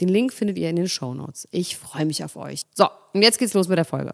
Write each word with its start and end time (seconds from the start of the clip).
Den 0.00 0.08
Link 0.08 0.32
findet 0.32 0.58
ihr 0.58 0.70
in 0.70 0.76
den 0.76 0.88
Show 0.88 1.14
Notes. 1.14 1.46
Ich 1.50 1.76
freue 1.76 2.06
mich 2.06 2.24
auf 2.24 2.36
euch. 2.36 2.62
So, 2.74 2.86
und 3.12 3.22
jetzt 3.22 3.38
geht's 3.38 3.54
los 3.54 3.68
mit 3.68 3.76
der 3.76 3.84
Folge. 3.84 4.12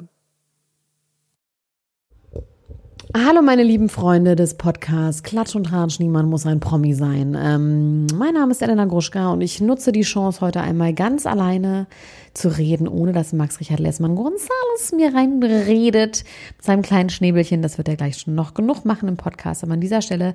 Hallo 3.14 3.40
meine 3.40 3.62
lieben 3.62 3.88
Freunde 3.88 4.36
des 4.36 4.58
Podcasts 4.58 5.22
Klatsch 5.22 5.54
und 5.54 5.64
Tratsch, 5.64 6.00
niemand 6.00 6.28
muss 6.28 6.44
ein 6.44 6.60
Promi 6.60 6.92
sein. 6.92 7.36
Ähm, 7.40 8.06
mein 8.14 8.34
Name 8.34 8.50
ist 8.50 8.60
Elena 8.60 8.84
Gruschka 8.84 9.32
und 9.32 9.40
ich 9.40 9.60
nutze 9.60 9.92
die 9.92 10.02
Chance 10.02 10.40
heute 10.40 10.60
einmal 10.60 10.92
ganz 10.92 11.24
alleine 11.24 11.86
zu 12.34 12.48
reden, 12.48 12.88
ohne 12.88 13.12
dass 13.12 13.32
Max 13.32 13.60
Richard 13.60 13.80
Lessmann 13.80 14.16
Gonzales 14.16 14.92
mir 14.94 15.14
reinredet 15.14 16.24
mit 16.56 16.64
seinem 16.64 16.82
kleinen 16.82 17.08
Schnäbelchen. 17.08 17.62
Das 17.62 17.78
wird 17.78 17.88
er 17.88 17.96
gleich 17.96 18.18
schon 18.18 18.34
noch 18.34 18.54
genug 18.54 18.84
machen 18.84 19.08
im 19.08 19.16
Podcast. 19.16 19.62
Aber 19.62 19.74
an 19.74 19.80
dieser 19.80 20.02
Stelle 20.02 20.34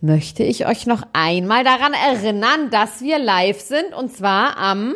möchte 0.00 0.42
ich 0.42 0.66
euch 0.66 0.86
noch 0.86 1.02
einmal 1.12 1.64
daran 1.64 1.92
erinnern, 1.92 2.70
dass 2.70 3.00
wir 3.00 3.18
live 3.18 3.60
sind 3.60 3.94
und 3.94 4.12
zwar 4.12 4.56
am 4.56 4.94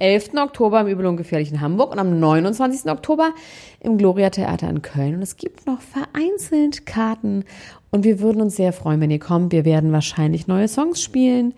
11. 0.00 0.30
Oktober 0.36 0.80
im 0.80 0.86
Übel 0.86 1.06
und 1.06 1.18
Gefährlichen 1.18 1.60
Hamburg 1.60 1.92
und 1.92 1.98
am 1.98 2.18
29. 2.18 2.90
Oktober 2.90 3.34
im 3.80 3.98
Gloria 3.98 4.30
Theater 4.30 4.68
in 4.70 4.80
Köln. 4.80 5.16
Und 5.16 5.22
es 5.22 5.36
gibt 5.36 5.66
noch 5.66 5.80
vereinzelt 5.82 6.86
Karten 6.86 7.44
und 7.90 8.04
wir 8.04 8.20
würden 8.20 8.40
uns 8.40 8.56
sehr 8.56 8.72
freuen, 8.72 9.00
wenn 9.00 9.10
ihr 9.10 9.18
kommt. 9.18 9.52
Wir 9.52 9.66
werden 9.66 9.92
wahrscheinlich 9.92 10.46
neue 10.46 10.68
Songs 10.68 11.02
spielen, 11.02 11.52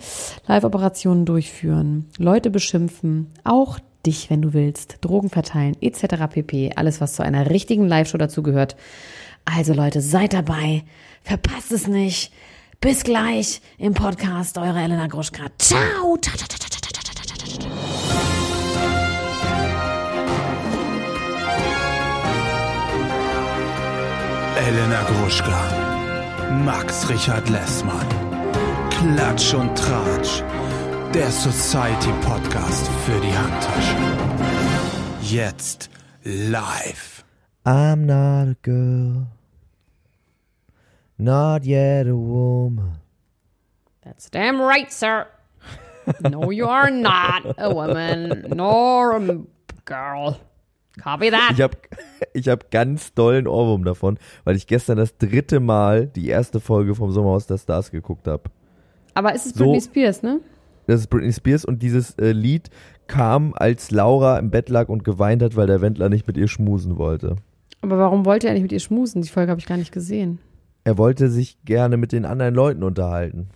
Live-Operationen 0.48 1.24
durchführen, 1.24 2.08
Leute 2.18 2.50
beschimpfen, 2.50 3.30
auch 3.44 3.78
dich, 4.04 4.28
wenn 4.28 4.42
du 4.42 4.52
willst, 4.52 4.98
Drogen 5.02 5.28
verteilen, 5.28 5.76
etc. 5.80 6.26
pp. 6.28 6.72
Alles, 6.74 7.00
was 7.00 7.14
zu 7.14 7.22
einer 7.22 7.48
richtigen 7.48 7.86
Live-Show 7.86 8.18
dazugehört. 8.18 8.76
Also 9.44 9.72
Leute, 9.72 10.00
seid 10.00 10.32
dabei, 10.32 10.82
verpasst 11.22 11.70
es 11.70 11.86
nicht. 11.86 12.32
Bis 12.82 13.04
gleich 13.04 13.62
im 13.78 13.94
Podcast, 13.94 14.58
eure 14.58 14.80
Elena 14.80 15.06
Gruschka. 15.06 15.44
Ciao. 15.56 16.18
Elena 24.56 25.02
Gruschka, 25.04 26.50
Max 26.64 27.08
Richard 27.08 27.48
Lessmann, 27.50 28.08
Klatsch 28.90 29.54
und 29.54 29.78
Tratsch, 29.78 30.42
der 31.14 31.30
Society 31.30 32.10
Podcast 32.22 32.90
für 33.06 33.20
die 33.20 33.32
Handtasche. 33.32 33.96
Jetzt 35.22 35.88
live. 36.24 37.22
I'm 37.64 38.06
not 38.06 38.48
a 38.48 38.56
girl. 38.62 39.28
Not 41.18 41.64
yet 41.64 42.06
a 42.06 42.16
woman. 42.16 42.98
That's 44.02 44.30
damn 44.30 44.60
right, 44.60 44.90
sir. 44.90 45.26
No, 46.28 46.50
you 46.50 46.66
are 46.66 46.90
not 46.90 47.54
a 47.58 47.72
woman 47.72 48.46
nor 48.48 49.16
a 49.16 49.38
girl. 49.84 50.40
Copy 51.00 51.30
that. 51.30 51.52
Ich 51.52 51.60
habe 51.60 51.76
ich 52.32 52.48
hab 52.48 52.70
ganz 52.70 53.14
dollen 53.14 53.46
Ohrwurm 53.46 53.84
davon, 53.84 54.18
weil 54.44 54.56
ich 54.56 54.66
gestern 54.66 54.98
das 54.98 55.16
dritte 55.16 55.60
Mal 55.60 56.06
die 56.06 56.28
erste 56.28 56.60
Folge 56.60 56.94
vom 56.94 57.12
Sommerhaus 57.12 57.46
der 57.46 57.58
Stars 57.58 57.90
geguckt 57.90 58.26
habe. 58.26 58.44
Aber 59.14 59.34
ist 59.34 59.46
es 59.46 59.52
Britney 59.52 59.80
so, 59.80 59.90
Spears, 59.90 60.22
ne? 60.22 60.40
Das 60.86 61.00
ist 61.00 61.06
Britney 61.08 61.32
Spears 61.32 61.64
und 61.64 61.82
dieses 61.82 62.18
äh, 62.18 62.32
Lied 62.32 62.68
kam, 63.06 63.54
als 63.54 63.90
Laura 63.90 64.38
im 64.38 64.50
Bett 64.50 64.68
lag 64.68 64.88
und 64.88 65.04
geweint 65.04 65.42
hat, 65.42 65.54
weil 65.54 65.66
der 65.66 65.80
Wendler 65.80 66.08
nicht 66.08 66.26
mit 66.26 66.36
ihr 66.36 66.48
schmusen 66.48 66.98
wollte. 66.98 67.36
Aber 67.80 67.98
warum 67.98 68.24
wollte 68.24 68.48
er 68.48 68.54
nicht 68.54 68.62
mit 68.62 68.72
ihr 68.72 68.80
schmusen? 68.80 69.22
Die 69.22 69.28
Folge 69.28 69.50
habe 69.50 69.60
ich 69.60 69.66
gar 69.66 69.76
nicht 69.76 69.92
gesehen 69.92 70.40
er 70.84 70.98
wollte 70.98 71.30
sich 71.30 71.58
gerne 71.64 71.96
mit 71.96 72.12
den 72.12 72.24
anderen 72.24 72.54
Leuten 72.54 72.82
unterhalten. 72.82 73.48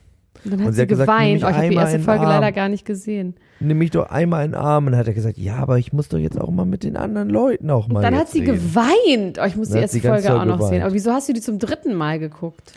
Und 0.45 0.53
dann 0.53 0.61
hat 0.61 0.67
und 0.69 0.73
sie, 0.73 0.77
sie 0.77 0.83
hat 0.83 0.89
geweint. 0.89 1.35
Gesagt, 1.41 1.43
oh, 1.45 1.49
ich 1.51 1.57
habe 1.57 1.69
die 1.71 1.75
erste 1.75 2.01
Folge 2.01 2.25
leider 2.25 2.53
gar 2.53 2.69
nicht 2.69 2.85
gesehen. 2.85 3.35
Nimm 3.59 3.79
mich 3.79 3.91
doch 3.91 4.11
einmal 4.11 4.45
in 4.45 4.53
den 4.53 4.61
Arm. 4.61 4.87
Und 4.87 4.93
dann 4.93 5.01
hat 5.01 5.09
er 5.09 5.15
gesagt, 5.15 5.39
ja, 5.39 5.57
aber 5.57 5.79
ich 5.79 5.93
muss 5.93 6.09
doch 6.09 6.19
jetzt 6.19 6.41
auch 6.41 6.51
mal 6.51 6.67
mit 6.67 6.85
den 6.85 6.97
anderen 6.97 7.31
Leuten 7.31 7.71
auch 7.71 7.89
mal. 7.89 7.97
Und 7.97 8.03
dann 8.03 8.17
hat 8.17 8.29
sie 8.29 8.41
reden. 8.41 8.55
geweint. 8.55 9.39
Oh, 9.41 9.47
ich 9.47 9.57
muss 9.57 9.71
dann 9.71 9.79
die 9.79 9.83
erste 9.83 10.01
Folge 10.01 10.35
auch 10.35 10.45
noch 10.45 10.59
geweint. 10.59 10.71
sehen. 10.71 10.83
Aber 10.83 10.93
wieso 10.93 11.13
hast 11.13 11.29
du 11.29 11.33
die 11.33 11.41
zum 11.41 11.59
dritten 11.59 11.95
Mal 11.95 12.19
geguckt? 12.19 12.75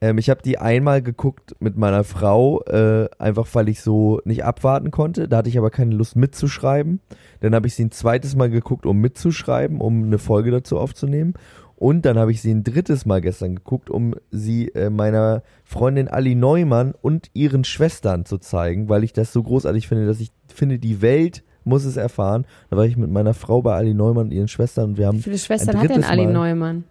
Ähm, 0.00 0.18
ich 0.18 0.28
habe 0.28 0.42
die 0.42 0.58
einmal 0.58 1.02
geguckt 1.02 1.56
mit 1.60 1.76
meiner 1.76 2.04
Frau, 2.04 2.62
äh, 2.64 3.08
einfach 3.18 3.46
weil 3.54 3.68
ich 3.68 3.80
so 3.80 4.20
nicht 4.24 4.44
abwarten 4.44 4.90
konnte. 4.90 5.28
Da 5.28 5.38
hatte 5.38 5.48
ich 5.48 5.58
aber 5.58 5.70
keine 5.70 5.94
Lust 5.94 6.14
mitzuschreiben. 6.14 7.00
Dann 7.40 7.54
habe 7.54 7.66
ich 7.66 7.74
sie 7.74 7.86
ein 7.86 7.90
zweites 7.90 8.36
Mal 8.36 8.50
geguckt, 8.50 8.86
um 8.86 9.00
mitzuschreiben, 9.00 9.80
um 9.80 10.04
eine 10.04 10.18
Folge 10.18 10.50
dazu 10.50 10.78
aufzunehmen. 10.78 11.34
Und 11.76 12.02
dann 12.02 12.18
habe 12.18 12.30
ich 12.30 12.40
sie 12.40 12.52
ein 12.52 12.64
drittes 12.64 13.04
Mal 13.04 13.20
gestern 13.20 13.56
geguckt, 13.56 13.90
um 13.90 14.14
sie 14.30 14.68
äh, 14.68 14.90
meiner 14.90 15.42
Freundin 15.64 16.08
Ali 16.08 16.34
Neumann 16.34 16.94
und 17.00 17.30
ihren 17.34 17.64
Schwestern 17.64 18.24
zu 18.24 18.38
zeigen, 18.38 18.88
weil 18.88 19.04
ich 19.04 19.12
das 19.12 19.32
so 19.32 19.42
großartig 19.42 19.88
finde, 19.88 20.06
dass 20.06 20.20
ich 20.20 20.30
finde, 20.48 20.78
die 20.78 21.02
Welt 21.02 21.42
muss 21.64 21.84
es 21.84 21.96
erfahren. 21.96 22.46
Da 22.70 22.76
war 22.76 22.84
ich 22.84 22.96
mit 22.96 23.10
meiner 23.10 23.34
Frau 23.34 23.62
bei 23.62 23.74
Ali 23.74 23.94
Neumann 23.94 24.26
und 24.26 24.32
ihren 24.32 24.48
Schwestern 24.48 24.90
und 24.90 24.98
wir 24.98 25.06
haben. 25.06 25.18
Wie 25.18 25.22
viele 25.22 25.38
Schwestern 25.38 25.78
hat 25.78 25.90
denn 25.90 26.04
Ali 26.04 26.26
Mal, 26.26 26.32
Neumann? 26.32 26.84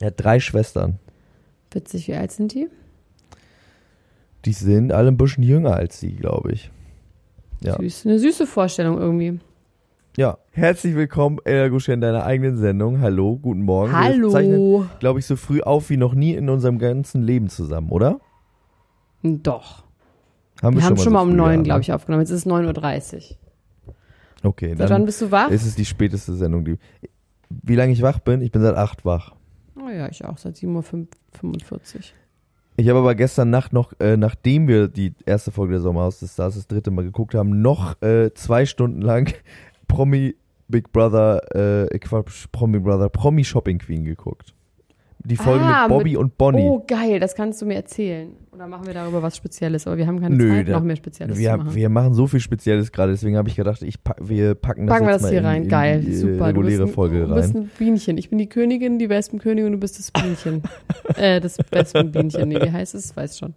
Er 0.00 0.08
hat 0.08 0.14
drei 0.16 0.40
Schwestern. 0.40 0.98
Witzig, 1.70 2.08
wie 2.08 2.14
alt 2.14 2.32
sind 2.32 2.52
die? 2.52 2.68
Die 4.44 4.52
sind 4.52 4.92
alle 4.92 5.08
ein 5.08 5.16
bisschen 5.16 5.44
jünger 5.44 5.74
als 5.74 6.00
sie, 6.00 6.14
glaube 6.14 6.52
ich. 6.52 6.70
Ja. 7.62 7.76
Süß, 7.76 8.06
eine 8.06 8.18
süße 8.18 8.46
Vorstellung 8.46 8.98
irgendwie. 8.98 9.38
Ja, 10.16 10.38
herzlich 10.60 10.94
willkommen, 10.94 11.38
Ella 11.44 11.68
Gusche, 11.68 11.94
in 11.94 12.02
deiner 12.02 12.24
eigenen 12.24 12.58
Sendung. 12.58 13.00
Hallo, 13.00 13.38
guten 13.38 13.62
Morgen. 13.62 13.92
Hallo. 13.92 14.28
Wir 14.28 14.30
zeichnen, 14.30 14.90
glaube 15.00 15.18
ich, 15.18 15.26
so 15.26 15.36
früh 15.36 15.62
auf 15.62 15.88
wie 15.88 15.96
noch 15.96 16.14
nie 16.14 16.34
in 16.34 16.50
unserem 16.50 16.78
ganzen 16.78 17.22
Leben 17.22 17.48
zusammen, 17.48 17.88
oder? 17.88 18.20
Doch. 19.22 19.84
Haben 20.62 20.76
wir, 20.76 20.82
wir 20.82 20.84
haben 20.84 20.96
schon 20.98 21.14
mal, 21.14 21.24
so 21.24 21.30
um 21.30 21.36
neun, 21.36 21.64
glaube 21.64 21.80
ich, 21.80 21.92
aufgenommen. 21.94 22.22
Jetzt 22.22 22.30
ist 22.30 22.44
es 22.44 22.52
9.30 22.52 23.16
Uhr. 23.16 23.94
Okay, 24.42 24.74
dann 24.74 24.90
wann 24.90 25.06
bist 25.06 25.22
du 25.22 25.30
wach? 25.30 25.50
Es 25.50 25.64
ist 25.64 25.78
die 25.78 25.84
späteste 25.86 26.34
Sendung. 26.34 26.66
Die, 26.66 26.78
wie 27.48 27.74
lange 27.74 27.92
ich 27.92 28.02
wach 28.02 28.18
bin? 28.18 28.42
Ich 28.42 28.52
bin 28.52 28.60
seit 28.60 28.76
acht 28.76 29.06
wach. 29.06 29.34
Oh 29.82 29.88
ja, 29.88 30.08
ich 30.10 30.24
auch, 30.26 30.36
seit 30.36 30.56
7.45 30.56 31.72
Uhr. 31.72 31.80
Ich 32.76 32.88
habe 32.88 32.98
aber 32.98 33.14
gestern 33.14 33.48
Nacht 33.48 33.72
noch, 33.72 33.94
äh, 33.98 34.18
nachdem 34.18 34.68
wir 34.68 34.88
die 34.88 35.14
erste 35.24 35.52
Folge 35.52 35.72
der 35.72 35.80
Sommerhaus 35.80 36.20
des 36.20 36.34
Stars 36.34 36.54
das 36.54 36.66
dritte 36.66 36.90
Mal 36.90 37.04
geguckt 37.04 37.34
haben, 37.34 37.62
noch 37.62 38.00
äh, 38.02 38.32
zwei 38.34 38.66
Stunden 38.66 39.00
lang 39.00 39.32
Promi 39.88 40.34
Big 40.70 40.92
Brother, 40.92 41.40
äh, 41.90 41.98
Quatsch, 41.98 42.46
Promi 42.52 42.78
Brother, 42.78 43.08
Promi 43.08 43.44
Shopping 43.44 43.78
Queen 43.78 44.04
geguckt. 44.04 44.54
Die 45.22 45.36
Folge 45.36 45.62
ah, 45.62 45.82
mit 45.82 45.88
Bobby 45.90 46.10
mit, 46.12 46.18
und 46.18 46.38
Bonnie. 46.38 46.62
Oh, 46.62 46.82
geil, 46.86 47.20
das 47.20 47.34
kannst 47.34 47.60
du 47.60 47.66
mir 47.66 47.74
erzählen. 47.74 48.32
Oder 48.52 48.66
machen 48.66 48.86
wir 48.86 48.94
darüber 48.94 49.22
was 49.22 49.36
Spezielles? 49.36 49.86
Aber 49.86 49.98
wir 49.98 50.06
haben 50.06 50.18
keine 50.18 50.34
Nö, 50.34 50.48
Zeit, 50.48 50.68
da, 50.68 50.72
noch 50.72 50.82
mehr 50.82 50.96
Spezielles 50.96 51.36
wir, 51.36 51.52
zu 51.52 51.58
machen. 51.58 51.74
Wir 51.74 51.88
machen 51.90 52.14
so 52.14 52.26
viel 52.26 52.40
Spezielles 52.40 52.90
gerade, 52.90 53.12
deswegen 53.12 53.36
habe 53.36 53.50
ich 53.50 53.56
gedacht, 53.56 53.82
ich 53.82 54.02
pack, 54.02 54.16
wir 54.22 54.54
packen 54.54 54.86
das, 54.86 54.94
packen 54.94 55.06
wir 55.06 55.12
das 55.12 55.28
hier 55.28 55.40
in, 55.40 55.44
rein. 55.44 55.62
In, 55.64 55.68
geil, 55.68 56.00
die, 56.00 56.14
super. 56.14 56.46
Reguläre 56.46 56.78
du 56.78 56.84
bist, 56.84 56.92
ein, 56.92 56.94
Folge 56.94 57.26
du 57.26 57.34
bist 57.34 57.54
ein 57.54 57.70
Bienchen. 57.78 58.16
Ich 58.16 58.30
bin 58.30 58.38
die 58.38 58.48
Königin, 58.48 58.98
die 58.98 59.10
Wespenkönigin 59.10 59.66
und 59.66 59.72
du 59.72 59.78
bist 59.78 59.98
das 59.98 60.10
Bienchen. 60.10 60.62
äh, 61.16 61.38
das 61.38 61.58
Wespenbienchen. 61.70 62.48
Nee, 62.48 62.62
wie 62.62 62.72
heißt 62.72 62.94
es? 62.94 63.14
Weiß 63.14 63.38
schon. 63.38 63.54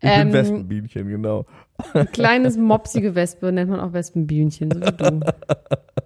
Ich 0.00 0.10
ähm, 0.10 0.28
bin 0.28 0.32
Wespenbienchen, 0.34 1.08
genau. 1.08 1.46
Ein 1.94 2.12
kleines, 2.12 2.58
mopsige 2.58 3.14
Wespe 3.14 3.50
nennt 3.52 3.70
man 3.70 3.80
auch 3.80 3.94
Wespenbienchen, 3.94 4.70
so 4.70 4.80
wie 4.80 4.92
du. 4.92 5.20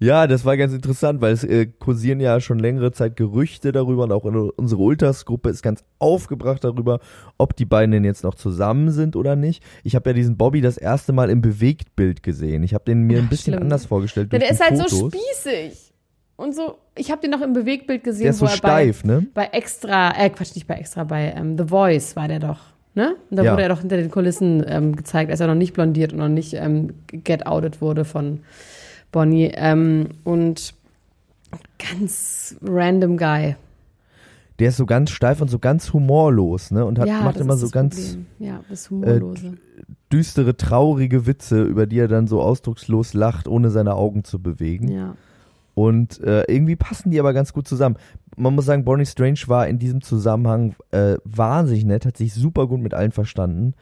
Ja, 0.00 0.28
das 0.28 0.44
war 0.44 0.56
ganz 0.56 0.72
interessant, 0.72 1.20
weil 1.20 1.32
es 1.32 1.42
äh, 1.42 1.66
kursieren 1.66 2.20
ja 2.20 2.40
schon 2.40 2.60
längere 2.60 2.92
Zeit 2.92 3.16
Gerüchte 3.16 3.72
darüber 3.72 4.04
und 4.04 4.12
auch 4.12 4.22
unsere 4.22 4.80
Ultras-Gruppe 4.80 5.50
ist 5.50 5.62
ganz 5.62 5.82
aufgebracht 5.98 6.62
darüber, 6.62 7.00
ob 7.36 7.56
die 7.56 7.64
beiden 7.64 7.90
denn 7.90 8.04
jetzt 8.04 8.22
noch 8.22 8.36
zusammen 8.36 8.92
sind 8.92 9.16
oder 9.16 9.34
nicht. 9.34 9.62
Ich 9.82 9.96
habe 9.96 10.10
ja 10.10 10.14
diesen 10.14 10.36
Bobby 10.36 10.60
das 10.60 10.76
erste 10.76 11.12
Mal 11.12 11.30
im 11.30 11.40
Bewegtbild 11.40 12.22
gesehen. 12.22 12.62
Ich 12.62 12.74
habe 12.74 12.84
den 12.84 13.02
mir 13.02 13.18
ein 13.18 13.28
bisschen 13.28 13.54
schlimm. 13.54 13.64
anders 13.64 13.86
vorgestellt. 13.86 14.32
Ja, 14.32 14.38
der 14.38 14.50
ist 14.50 14.60
halt 14.60 14.76
Fotos. 14.76 14.98
so 14.98 15.10
spießig. 15.10 15.92
Und 16.36 16.54
so, 16.54 16.78
ich 16.94 17.10
habe 17.10 17.20
den 17.20 17.32
noch 17.32 17.42
im 17.42 17.52
Bewegtbild 17.52 18.04
gesehen, 18.04 18.22
der 18.22 18.30
ist 18.30 18.38
so 18.38 18.46
wo 18.46 18.50
er 18.50 18.56
steif, 18.56 19.02
bei, 19.02 19.08
ne? 19.08 19.26
bei 19.34 19.46
Extra, 19.46 20.12
äh, 20.16 20.30
Quatsch, 20.30 20.54
nicht 20.54 20.68
bei 20.68 20.74
Extra, 20.74 21.02
bei 21.02 21.34
ähm, 21.36 21.58
The 21.58 21.64
Voice 21.64 22.14
war 22.14 22.28
der 22.28 22.38
doch. 22.38 22.60
Ne? 22.94 23.16
Und 23.30 23.36
da 23.36 23.42
ja. 23.42 23.52
wurde 23.52 23.64
er 23.64 23.68
doch 23.70 23.80
hinter 23.80 23.96
den 23.96 24.12
Kulissen 24.12 24.64
ähm, 24.68 24.94
gezeigt, 24.94 25.32
als 25.32 25.40
er 25.40 25.48
noch 25.48 25.56
nicht 25.56 25.72
blondiert 25.72 26.12
und 26.12 26.20
noch 26.20 26.28
nicht 26.28 26.54
ähm, 26.54 26.94
get 27.08 27.46
outed 27.48 27.80
wurde 27.80 28.04
von 28.04 28.40
Bonnie. 29.12 29.50
Ähm, 29.54 30.08
und 30.24 30.74
Ganz 31.78 32.56
random 32.62 33.16
Guy. 33.16 33.56
Der 34.58 34.68
ist 34.70 34.76
so 34.76 34.86
ganz 34.86 35.10
steif 35.10 35.40
und 35.40 35.48
so 35.48 35.58
ganz 35.58 35.92
humorlos, 35.92 36.72
ne? 36.72 36.84
Und 36.84 36.98
hat, 36.98 37.06
ja, 37.06 37.22
macht 37.22 37.38
immer 37.38 37.56
so 37.56 37.68
ganz. 37.70 38.18
Ja, 38.40 38.60
Humorlose. 38.90 39.54
düstere, 40.12 40.56
traurige 40.56 41.26
Witze, 41.26 41.62
über 41.62 41.86
die 41.86 42.00
er 42.00 42.08
dann 42.08 42.26
so 42.26 42.42
ausdruckslos 42.42 43.14
lacht, 43.14 43.46
ohne 43.46 43.70
seine 43.70 43.94
Augen 43.94 44.24
zu 44.24 44.40
bewegen. 44.40 44.88
ja. 44.88 45.14
Und 45.74 46.20
äh, 46.24 46.42
irgendwie 46.48 46.74
passen 46.74 47.12
die 47.12 47.20
aber 47.20 47.32
ganz 47.32 47.52
gut 47.52 47.68
zusammen. 47.68 47.98
Man 48.36 48.52
muss 48.56 48.64
sagen, 48.64 48.84
Bonnie 48.84 49.06
Strange 49.06 49.38
war 49.46 49.68
in 49.68 49.78
diesem 49.78 50.00
Zusammenhang 50.00 50.74
äh, 50.90 51.18
wahnsinnig 51.22 51.84
nett, 51.84 52.04
hat 52.04 52.16
sich 52.16 52.34
super 52.34 52.66
gut 52.66 52.80
mit 52.80 52.94
allen 52.94 53.12
verstanden. 53.12 53.74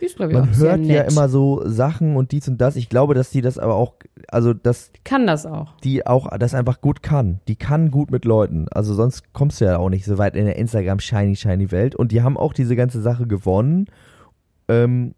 Ist, 0.00 0.18
ich, 0.18 0.32
Man 0.32 0.56
hört 0.56 0.80
ja 0.80 1.02
immer 1.02 1.28
so 1.28 1.62
Sachen 1.66 2.16
und 2.16 2.32
dies 2.32 2.48
und 2.48 2.58
das. 2.60 2.76
Ich 2.76 2.88
glaube, 2.88 3.14
dass 3.14 3.30
die 3.30 3.42
das 3.42 3.58
aber 3.58 3.74
auch, 3.74 3.94
also 4.28 4.54
dass 4.54 4.90
Kann 5.04 5.26
das 5.26 5.46
auch. 5.46 5.76
die 5.84 6.06
auch 6.06 6.28
das 6.38 6.54
einfach 6.54 6.80
gut 6.80 7.02
kann. 7.02 7.40
Die 7.48 7.56
kann 7.56 7.90
gut 7.90 8.10
mit 8.10 8.24
Leuten. 8.24 8.66
Also 8.70 8.94
sonst 8.94 9.32
kommst 9.32 9.60
du 9.60 9.66
ja 9.66 9.78
auch 9.78 9.90
nicht 9.90 10.04
so 10.04 10.18
weit 10.18 10.36
in 10.36 10.46
der 10.46 10.56
Instagram 10.56 11.00
shiny 11.00 11.36
shiny 11.36 11.70
Welt. 11.70 11.94
Und 11.94 12.12
die 12.12 12.22
haben 12.22 12.36
auch 12.36 12.52
diese 12.52 12.76
ganze 12.76 13.00
Sache 13.02 13.26
gewonnen. 13.26 13.86
Ähm, 14.68 15.14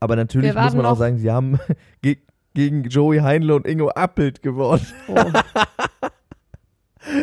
aber 0.00 0.16
natürlich 0.16 0.54
muss 0.54 0.74
man 0.74 0.86
auch 0.86 0.98
sagen, 0.98 1.18
sie 1.18 1.30
haben 1.30 1.58
ge 2.02 2.18
gegen 2.54 2.84
Joey 2.84 3.18
Heinle 3.18 3.54
und 3.54 3.66
Ingo 3.66 3.90
Appelt 3.90 4.42
gewonnen. 4.42 4.86
Oh. 5.08 5.14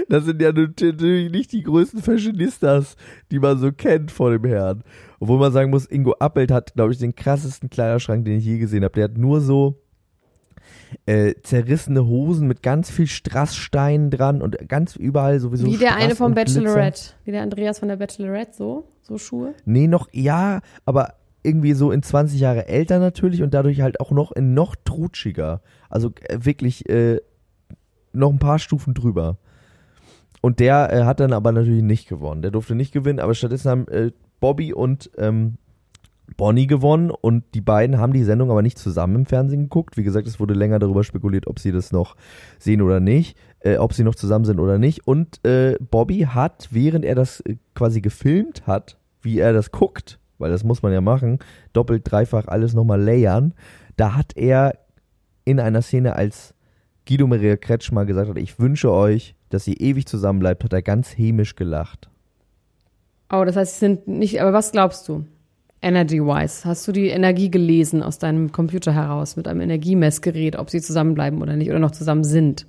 Das 0.10 0.26
sind 0.26 0.42
ja 0.42 0.52
natürlich 0.52 1.32
nicht 1.32 1.52
die 1.52 1.64
größten 1.64 2.02
Fashionistas, 2.02 2.96
die 3.32 3.40
man 3.40 3.58
so 3.58 3.72
kennt 3.72 4.12
vor 4.12 4.32
dem 4.32 4.46
Herrn. 4.46 4.84
Obwohl 5.20 5.40
man 5.40 5.52
sagen 5.54 5.70
muss, 5.70 5.86
Ingo 5.86 6.14
Appelt 6.20 6.52
hat, 6.52 6.74
glaube 6.74 6.94
ich, 6.94 7.00
den 7.00 7.16
krassesten 7.16 7.70
Kleiderschrank, 7.70 8.26
den 8.26 8.38
ich 8.38 8.46
je 8.46 8.58
gesehen 8.58 8.84
habe. 8.84 8.94
Der 8.94 9.06
hat 9.06 9.18
nur 9.18 9.42
so 9.42 9.82
äh, 11.06 11.36
zerrissene 11.44 12.06
Hosen 12.06 12.48
mit 12.48 12.62
ganz 12.62 12.90
viel 12.90 13.08
Strasssteinen 13.08 14.10
dran 14.10 14.42
und 14.42 14.58
ganz 14.68 14.96
überall 14.96 15.40
sowieso 15.40 15.66
Wie 15.66 15.78
der 15.78 15.90
Strass 15.90 16.04
eine 16.04 16.16
vom 16.16 16.26
und 16.28 16.36
Glitzer. 16.36 16.62
Bachelorette. 16.62 17.02
Wie 17.26 17.32
der 17.32 17.42
Andreas 17.42 17.80
von 17.80 17.88
der 17.88 17.98
Bachelorette, 17.98 18.54
so? 18.54 18.88
So 19.02 19.18
Schuhe? 19.18 19.54
Nee, 19.66 19.88
noch, 19.88 20.08
ja, 20.12 20.62
aber 20.86 21.16
irgendwie 21.44 21.74
so 21.74 21.92
in 21.92 22.02
20 22.02 22.40
Jahre 22.40 22.68
älter 22.68 23.00
natürlich 23.00 23.44
und 23.44 23.54
dadurch 23.54 23.82
halt 23.82 24.00
auch 24.00 24.12
noch 24.12 24.32
in 24.32 24.54
noch 24.54 24.76
trutschiger. 24.76 25.62
Also 25.90 26.12
äh, 26.28 26.40
wirklich 26.46 26.90
äh, 26.90 27.20
noch 28.14 28.32
ein 28.32 28.40
paar 28.40 28.60
Stufen 28.60 28.94
drüber. 28.94 29.38
Und 30.46 30.60
der 30.60 30.92
äh, 30.92 31.04
hat 31.06 31.22
dann 31.22 31.32
aber 31.32 31.54
natürlich 31.54 31.84
nicht 31.84 32.10
gewonnen. 32.10 32.42
Der 32.42 32.52
durfte 32.52 32.76
nicht 32.76 32.92
gewinnen, 32.92 33.22
aber 33.22 33.34
stattdessen 33.34 33.72
haben 33.72 33.88
äh, 33.88 34.12
Bobby 34.42 34.74
und 34.74 35.10
ähm, 35.18 35.54
Bonnie 36.36 36.68
gewonnen 36.68 37.12
und 37.12 37.46
die 37.54 37.62
beiden 37.62 37.98
haben 37.98 38.12
die 38.12 38.26
Sendung 38.26 38.52
aber 38.52 38.62
nicht 38.62 38.78
zusammen 38.78 39.16
im 39.16 39.26
Fernsehen 39.26 39.64
geguckt. 39.64 39.96
Wie 39.96 40.04
gesagt, 40.04 40.28
es 40.28 40.42
wurde 40.42 40.54
länger 40.54 40.80
darüber 40.80 41.06
spekuliert, 41.06 41.48
ob 41.48 41.60
sie 41.60 41.72
das 41.72 41.94
noch 41.94 42.18
sehen 42.60 42.82
oder 42.82 43.00
nicht, 43.00 43.38
äh, 43.62 43.78
ob 43.78 43.94
sie 43.94 44.04
noch 44.04 44.16
zusammen 44.16 44.44
sind 44.44 44.60
oder 44.60 44.78
nicht. 44.78 45.08
Und 45.08 45.46
äh, 45.46 45.78
Bobby 45.80 46.28
hat, 46.30 46.68
während 46.72 47.06
er 47.06 47.16
das 47.16 47.40
äh, 47.40 47.56
quasi 47.74 48.02
gefilmt 48.02 48.68
hat, 48.68 48.98
wie 49.22 49.40
er 49.40 49.54
das 49.54 49.72
guckt, 49.72 50.20
weil 50.40 50.52
das 50.52 50.66
muss 50.66 50.82
man 50.82 50.92
ja 50.92 51.00
machen, 51.00 51.40
doppelt, 51.72 52.04
dreifach 52.04 52.50
alles 52.50 52.74
nochmal 52.74 53.02
layern, 53.02 53.54
da 53.96 54.16
hat 54.16 54.36
er 54.36 54.78
in 55.46 55.62
einer 55.62 55.82
Szene, 55.82 56.18
als 56.18 56.53
Guido 57.08 57.28
Maria 57.28 57.58
Kretschmer 57.58 58.06
gesagt 58.06 58.30
hat, 58.30 58.38
ich 58.38 58.60
wünsche 58.60 58.92
euch, 58.92 59.36
dass 59.50 59.68
ihr 59.68 59.80
ewig 59.80 60.06
zusammen 60.06 60.40
bleibt, 60.40 60.64
hat 60.64 60.74
er 60.74 60.82
ganz 60.82 61.18
hämisch 61.18 61.56
gelacht. 61.56 62.10
Oh, 63.32 63.44
das 63.46 63.56
heißt, 63.56 63.74
sie 63.74 63.80
sind 63.80 64.08
nicht, 64.08 64.42
aber 64.42 64.54
was 64.54 64.72
glaubst 64.72 65.08
du? 65.08 65.26
Energy-wise. 65.82 66.66
Hast 66.66 66.88
du 66.88 66.92
die 66.94 67.08
Energie 67.08 67.52
gelesen 67.52 68.02
aus 68.02 68.18
deinem 68.18 68.52
Computer 68.52 68.94
heraus 68.94 69.36
mit 69.36 69.48
einem 69.48 69.62
Energiemessgerät, 69.62 70.56
ob 70.58 70.70
sie 70.70 70.82
zusammenbleiben 70.82 71.42
oder 71.42 71.56
nicht 71.56 71.70
oder 71.70 71.80
noch 71.80 71.92
zusammen 71.92 72.24
sind? 72.24 72.66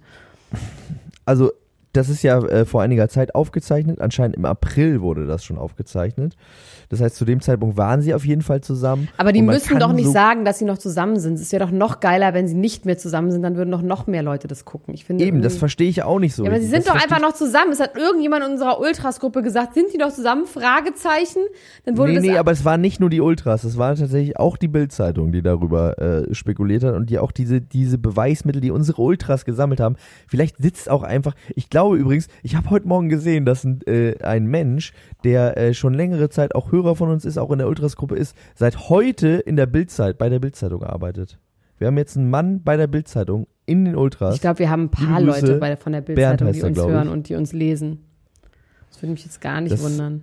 Also, 1.25 1.53
das 1.95 2.09
ist 2.09 2.23
ja 2.23 2.39
äh, 2.41 2.65
vor 2.65 2.83
einiger 2.83 3.09
Zeit 3.09 3.35
aufgezeichnet. 3.35 4.01
Anscheinend 4.01 4.37
im 4.37 4.45
April 4.45 5.01
wurde 5.01 5.27
das 5.27 5.45
schon 5.45 5.59
aufgezeichnet. 5.59 6.37
Das 6.89 7.01
heißt, 7.01 7.17
zu 7.17 7.25
dem 7.25 7.41
Zeitpunkt 7.41 7.77
waren 7.77 8.03
sie 8.03 8.15
auf 8.15 8.27
jeden 8.27 8.43
Fall 8.43 8.61
zusammen. 8.61 9.09
Aber 9.17 9.33
die 9.33 9.43
müssen 9.43 9.79
doch 9.79 9.93
nicht 9.93 10.07
so 10.07 10.13
sagen, 10.13 10.45
dass 10.45 10.59
sie 10.59 10.65
noch 10.65 10.79
zusammen 10.79 11.19
sind. 11.19 11.39
Es 11.39 11.53
wäre 11.53 11.65
doch 11.65 11.71
noch 11.71 12.01
geiler, 12.01 12.35
wenn 12.35 12.47
sie 12.49 12.55
nicht 12.55 12.85
mehr 12.85 12.99
zusammen 12.99 13.31
sind, 13.31 13.43
dann 13.43 13.57
würden 13.57 13.71
doch 13.71 13.83
noch 13.83 14.07
mehr 14.07 14.23
Leute 14.23 14.49
das 14.49 14.65
gucken. 14.65 14.95
Ich 14.95 15.05
finde 15.05 15.25
Eben, 15.25 15.43
das 15.43 15.57
verstehe 15.57 15.89
ich 15.89 16.03
auch 16.03 16.19
nicht 16.19 16.35
so. 16.35 16.45
Ja, 16.45 16.51
aber 16.51 16.61
sie 16.61 16.67
sind 16.67 16.87
doch 16.89 16.95
einfach 16.95 17.21
noch 17.21 17.33
zusammen. 17.33 17.73
Es 17.73 17.81
hat 17.81 17.97
irgendjemand 17.97 18.45
in 18.45 18.53
unserer 18.53 18.81
Ultras-Gruppe 18.81 19.43
gesagt, 19.43 19.75
sind 19.75 19.93
die 19.93 19.99
noch 19.99 20.13
zusammen? 20.13 20.47
Fragezeichen. 20.47 21.43
Dann 21.85 21.97
wurde 21.97 22.13
nee, 22.13 22.21
nee, 22.21 22.39
aber 22.39 22.53
es 22.53 22.65
waren 22.65 22.81
nicht 22.81 23.01
nur 23.01 23.11
die 23.11 23.21
Ultras, 23.21 23.65
es 23.65 23.79
war 23.79 23.95
tatsächlich 23.95 24.39
auch 24.39 24.57
die 24.57 24.69
Bild-Zeitung, 24.69 25.33
die 25.33 25.43
darüber 25.43 25.99
äh, 25.99 26.35
spekuliert 26.35 26.85
hat 26.85 26.95
und 26.95 27.11
die 27.11 27.19
auch 27.19 27.33
diese, 27.33 27.61
diese 27.61 27.99
Beweismittel, 27.99 28.61
die 28.61 28.71
unsere 28.71 29.01
Ultras 29.01 29.45
gesammelt 29.45 29.81
haben. 29.81 29.97
Vielleicht 30.27 30.59
sitzt 30.59 30.91
auch 30.91 31.03
einfach, 31.03 31.35
ich 31.55 31.71
glaube 31.71 31.84
übrigens, 31.93 32.29
ich 32.43 32.57
habe 32.57 32.71
heute 32.71 32.89
Morgen 32.89 33.09
gesehen, 33.11 33.45
dass 33.45 33.65
ein, 33.65 33.83
äh, 33.87 34.17
ein 34.23 34.47
Mensch, 34.47 34.93
der 35.25 35.57
äh, 35.59 35.75
schon 35.75 35.93
längere 35.93 36.31
Zeit 36.31 36.55
auch 36.55 36.73
Hörer 36.73 36.97
von 36.97 37.11
uns 37.11 37.25
ist, 37.25 37.37
auch 37.37 37.51
in 37.51 37.59
der 37.59 37.69
Ultras-Gruppe 37.69 38.17
ist, 38.17 38.35
seit 38.55 38.89
heute 38.89 39.29
in 39.29 39.57
der 39.57 39.67
Bildzeit, 39.67 40.17
bei 40.17 40.29
der 40.29 40.39
Bildzeitung 40.39 40.83
arbeitet. 40.83 41.39
Wir 41.79 41.89
haben 41.89 41.99
jetzt 41.99 42.17
einen 42.17 42.31
Mann 42.31 42.63
bei 42.63 42.77
der 42.77 42.87
Bildzeitung 42.87 43.47
in 43.67 43.85
den 43.85 43.97
Ultras. 43.97 44.37
Ich 44.37 44.41
glaube, 44.41 44.61
wir 44.61 44.71
haben 44.71 44.85
ein 44.85 44.91
paar. 44.91 45.21
Leute 45.21 45.59
bei, 45.59 45.77
von 45.77 45.93
der 45.93 46.01
Bildzeitung, 46.01 46.53
die 46.53 46.63
uns 46.63 46.79
ich. 46.79 46.85
hören 46.85 47.09
und 47.09 47.29
die 47.29 47.35
uns 47.35 47.53
lesen. 47.53 47.99
Das 48.91 49.03
würde 49.03 49.13
mich 49.13 49.25
jetzt 49.25 49.41
gar 49.41 49.61
nicht 49.61 49.73
Das- 49.73 49.83
wundern. 49.83 50.23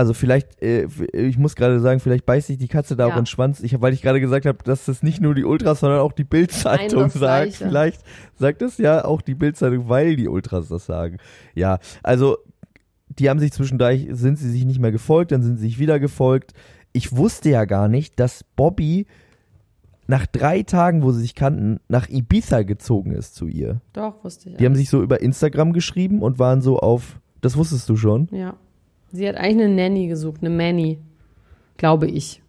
Also 0.00 0.14
vielleicht, 0.14 0.62
äh, 0.62 0.86
ich 1.12 1.36
muss 1.36 1.54
gerade 1.56 1.78
sagen, 1.78 2.00
vielleicht 2.00 2.24
beißt 2.24 2.46
sich 2.46 2.56
die 2.56 2.68
Katze 2.68 2.96
da 2.96 3.04
Ja. 3.06 3.12
auch 3.12 3.18
in 3.18 3.24
den 3.24 3.26
Schwanz. 3.26 3.60
Ich, 3.60 3.78
weil 3.82 3.92
ich 3.92 4.00
gerade 4.00 4.18
gesagt 4.18 4.46
habe, 4.46 4.56
dass 4.64 4.86
das 4.86 5.02
nicht 5.02 5.20
nur 5.20 5.34
die 5.34 5.44
Ultras, 5.44 5.80
sondern 5.80 6.00
auch 6.00 6.12
die 6.12 6.24
Bildzeitung 6.24 7.10
sagt. 7.10 7.18
Gleiche. 7.58 7.68
Vielleicht 7.68 8.00
sagt 8.38 8.62
es 8.62 8.78
ja 8.78 9.04
auch 9.04 9.20
die 9.20 9.34
Bildzeitung, 9.34 9.90
weil 9.90 10.16
die 10.16 10.26
Ultras 10.26 10.68
das 10.68 10.86
sagen. 10.86 11.18
Ja, 11.54 11.78
also 12.02 12.38
die 13.10 13.28
haben 13.28 13.40
sich 13.40 13.52
zwischendurch, 13.52 14.06
sind 14.12 14.38
sie 14.38 14.48
sich 14.48 14.64
nicht 14.64 14.78
mehr 14.80 14.90
gefolgt, 14.90 15.32
dann 15.32 15.42
sind 15.42 15.56
sie 15.58 15.64
sich 15.66 15.78
wieder 15.78 16.00
gefolgt. 16.00 16.54
Ich 16.92 17.14
wusste 17.14 17.50
ja 17.50 17.66
gar 17.66 17.88
nicht, 17.88 18.18
dass 18.18 18.42
Bobby 18.56 19.06
nach 20.06 20.24
drei 20.26 20.62
Tagen, 20.62 21.02
wo 21.02 21.12
sie 21.12 21.20
sich 21.20 21.34
kannten, 21.34 21.78
nach 21.88 22.08
Ibiza 22.08 22.62
gezogen 22.62 23.12
ist 23.12 23.34
zu 23.34 23.46
ihr. 23.48 23.82
Doch, 23.92 24.24
wusste 24.24 24.48
ich. 24.48 24.56
Die 24.56 24.64
haben 24.64 24.74
sich 24.76 24.88
so 24.88 25.02
über 25.02 25.20
Instagram 25.20 25.74
geschrieben 25.74 26.22
und 26.22 26.38
waren 26.38 26.62
so 26.62 26.78
auf, 26.78 27.20
das 27.42 27.56
wusstest 27.58 27.86
du 27.90 27.96
schon? 27.96 28.28
ja. 28.32 28.54
Sie 29.12 29.28
hat 29.28 29.36
eigentlich 29.36 29.66
eine 29.66 29.74
Nanny 29.74 30.06
gesucht, 30.06 30.40
eine 30.40 30.50
Manny. 30.50 30.98
Glaube 31.76 32.06
ich. 32.06 32.42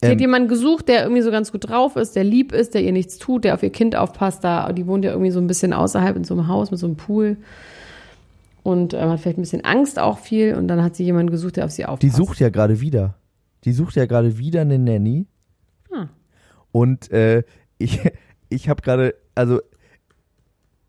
Sie 0.00 0.06
Ähm, 0.06 0.12
hat 0.12 0.20
jemanden 0.20 0.48
gesucht, 0.48 0.88
der 0.88 1.02
irgendwie 1.02 1.22
so 1.22 1.30
ganz 1.30 1.50
gut 1.50 1.68
drauf 1.68 1.96
ist, 1.96 2.14
der 2.14 2.24
lieb 2.24 2.52
ist, 2.52 2.74
der 2.74 2.82
ihr 2.82 2.92
nichts 2.92 3.18
tut, 3.18 3.44
der 3.44 3.54
auf 3.54 3.62
ihr 3.62 3.70
Kind 3.70 3.96
aufpasst. 3.96 4.44
Da, 4.44 4.72
die 4.72 4.86
wohnt 4.86 5.04
ja 5.04 5.12
irgendwie 5.12 5.30
so 5.30 5.40
ein 5.40 5.46
bisschen 5.46 5.72
außerhalb 5.72 6.16
in 6.16 6.24
so 6.24 6.34
einem 6.34 6.48
Haus 6.48 6.70
mit 6.70 6.78
so 6.78 6.86
einem 6.86 6.96
Pool. 6.96 7.38
Und 8.62 8.94
ähm, 8.94 9.10
hat 9.10 9.20
vielleicht 9.20 9.38
ein 9.38 9.42
bisschen 9.42 9.64
Angst 9.64 9.98
auch 9.98 10.18
viel. 10.18 10.54
Und 10.54 10.68
dann 10.68 10.82
hat 10.82 10.94
sie 10.96 11.04
jemanden 11.04 11.30
gesucht, 11.30 11.56
der 11.56 11.64
auf 11.64 11.70
sie 11.70 11.84
aufpasst. 11.84 12.02
Die 12.02 12.10
sucht 12.10 12.40
ja 12.40 12.50
gerade 12.50 12.80
wieder. 12.80 13.14
Die 13.64 13.72
sucht 13.72 13.96
ja 13.96 14.06
gerade 14.06 14.38
wieder 14.38 14.60
eine 14.60 14.78
Nanny. 14.78 15.26
Ah. 15.92 16.08
Und 16.70 17.10
äh, 17.10 17.42
ich, 17.78 18.00
ich 18.48 18.68
habe 18.68 18.82
gerade, 18.82 19.14
also 19.34 19.60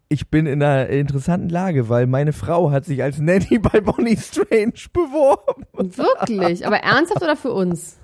ich 0.10 0.30
bin 0.30 0.46
in 0.46 0.62
einer 0.62 0.88
interessanten 0.90 1.50
Lage, 1.50 1.90
weil 1.90 2.06
meine 2.08 2.32
Frau 2.34 2.72
hat 2.72 2.86
sich 2.86 3.02
als 3.02 3.20
Nanny 3.20 3.60
bei 3.60 3.82
Bonnie 3.82 4.18
Strange 4.18 4.74
beworben. 4.94 5.66
Wirklich? 5.74 6.66
Aber 6.68 6.78
ernsthaft 6.78 7.22
oder 7.24 7.36
für 7.36 7.52
uns? 7.52 7.98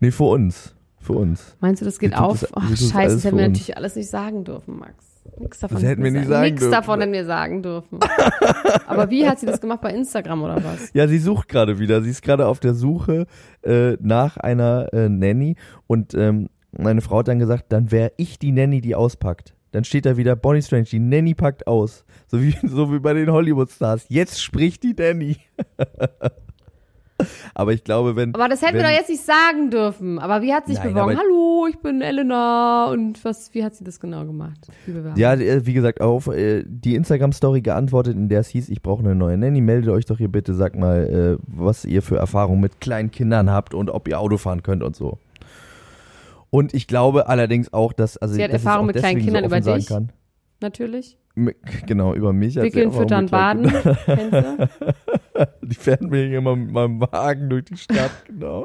Nee, 0.00 0.10
für 0.10 0.24
uns. 0.24 0.74
Für 1.00 1.12
uns. 1.14 1.56
Meinst 1.60 1.80
du, 1.82 1.84
das 1.86 1.98
geht 1.98 2.16
auf? 2.16 2.40
das- 2.40 2.50
das 2.50 2.88
scheiße, 2.90 3.14
das 3.14 3.24
hätten 3.24 3.36
wir 3.38 3.44
uns. 3.44 3.52
natürlich 3.52 3.76
alles 3.76 3.96
nicht 3.96 4.10
sagen 4.10 4.44
dürfen, 4.44 4.78
Max. 4.78 4.94
Nix 5.38 5.58
davon, 5.60 5.76
Das 5.76 5.84
hätten 5.88 6.02
wir 6.04 6.10
nicht 6.10 6.28
sagen 6.28 6.44
Nix 6.44 6.60
dürfen. 6.60 6.72
davon 6.72 7.00
hätten 7.00 7.12
wir 7.12 7.24
sagen 7.26 7.62
dürfen. 7.62 7.98
Aber 8.86 9.10
wie 9.10 9.28
hat 9.28 9.38
sie 9.40 9.46
das 9.46 9.60
gemacht 9.60 9.80
bei 9.80 9.92
Instagram 9.92 10.42
oder 10.42 10.56
was? 10.64 10.90
Ja, 10.94 11.06
sie 11.08 11.18
sucht 11.18 11.48
gerade 11.48 11.78
wieder. 11.78 12.00
Sie 12.02 12.10
ist 12.10 12.22
gerade 12.22 12.46
auf 12.46 12.60
der 12.60 12.74
Suche 12.74 13.26
äh, 13.62 13.96
nach 14.00 14.36
einer 14.36 14.92
äh, 14.92 15.08
Nanny. 15.08 15.56
Und 15.86 16.14
ähm, 16.14 16.48
meine 16.76 17.00
Frau 17.00 17.18
hat 17.18 17.28
dann 17.28 17.38
gesagt, 17.38 17.66
dann 17.70 17.90
wäre 17.90 18.12
ich 18.16 18.38
die 18.38 18.52
Nanny, 18.52 18.80
die 18.80 18.94
auspackt. 18.94 19.54
Dann 19.76 19.84
steht 19.84 20.06
da 20.06 20.16
wieder 20.16 20.36
Bonnie 20.36 20.62
Strange, 20.62 20.84
die 20.84 20.98
Nanny 20.98 21.34
packt 21.34 21.66
aus. 21.66 22.06
So 22.28 22.40
wie, 22.40 22.56
so 22.66 22.90
wie 22.94 22.98
bei 22.98 23.12
den 23.12 23.30
Hollywood-Stars. 23.30 24.06
Jetzt 24.08 24.42
spricht 24.42 24.82
die 24.82 24.94
Nanny. 24.94 25.36
Aber 27.54 27.74
ich 27.74 27.84
glaube, 27.84 28.16
wenn. 28.16 28.34
Aber 28.34 28.48
das 28.48 28.62
hätten 28.62 28.76
wir 28.76 28.84
doch 28.84 28.88
jetzt 28.88 29.10
nicht 29.10 29.22
sagen 29.22 29.68
dürfen. 29.68 30.18
Aber 30.18 30.40
wie 30.40 30.54
hat 30.54 30.64
sie 30.64 30.72
sich 30.72 30.82
Nein, 30.82 30.94
beworben? 30.94 31.18
Hallo, 31.18 31.66
ich 31.68 31.78
bin 31.80 32.00
Elena. 32.00 32.86
Und 32.90 33.22
was, 33.22 33.52
wie 33.52 33.62
hat 33.62 33.74
sie 33.74 33.84
das 33.84 34.00
genau 34.00 34.24
gemacht? 34.24 34.66
Ja, 35.14 35.34
äh, 35.34 35.66
wie 35.66 35.74
gesagt, 35.74 36.00
auf 36.00 36.26
äh, 36.28 36.64
die 36.66 36.94
Instagram-Story 36.94 37.60
geantwortet, 37.60 38.16
in 38.16 38.30
der 38.30 38.40
es 38.40 38.48
hieß, 38.48 38.70
ich 38.70 38.80
brauche 38.80 39.04
eine 39.04 39.14
neue 39.14 39.36
Nanny. 39.36 39.60
Meldet 39.60 39.90
euch 39.90 40.06
doch 40.06 40.16
hier 40.16 40.28
bitte, 40.28 40.54
sagt 40.54 40.76
mal, 40.76 41.36
äh, 41.38 41.44
was 41.46 41.84
ihr 41.84 42.00
für 42.00 42.16
Erfahrungen 42.16 42.62
mit 42.62 42.80
kleinen 42.80 43.10
Kindern 43.10 43.50
habt 43.50 43.74
und 43.74 43.90
ob 43.90 44.08
ihr 44.08 44.18
Auto 44.20 44.38
fahren 44.38 44.62
könnt 44.62 44.82
und 44.82 44.96
so. 44.96 45.18
Und 46.50 46.74
ich 46.74 46.86
glaube 46.86 47.28
allerdings 47.28 47.72
auch, 47.72 47.92
dass 47.92 48.16
also 48.16 48.34
Sie 48.34 48.42
hat 48.44 48.50
Erfahrung 48.50 48.82
auch 48.84 48.86
mit 48.86 48.96
kleinen 48.96 49.20
Kindern 49.20 49.42
so 49.44 49.46
über 49.56 49.60
dich? 49.60 49.88
Natürlich. 50.60 51.12
Kann. 51.34 51.48
M- 51.48 51.54
Genau, 51.86 52.14
über 52.14 52.32
mich. 52.32 52.56
Wickeln, 52.56 52.92
füttern, 52.92 53.26
baden. 53.26 53.64
Die 55.62 55.74
fährt 55.74 56.02
mir 56.02 56.32
immer 56.36 56.56
mit 56.56 56.70
meinem 56.70 57.00
Wagen 57.00 57.50
durch 57.50 57.64
die 57.64 57.76
Stadt, 57.76 58.10
genau. 58.26 58.64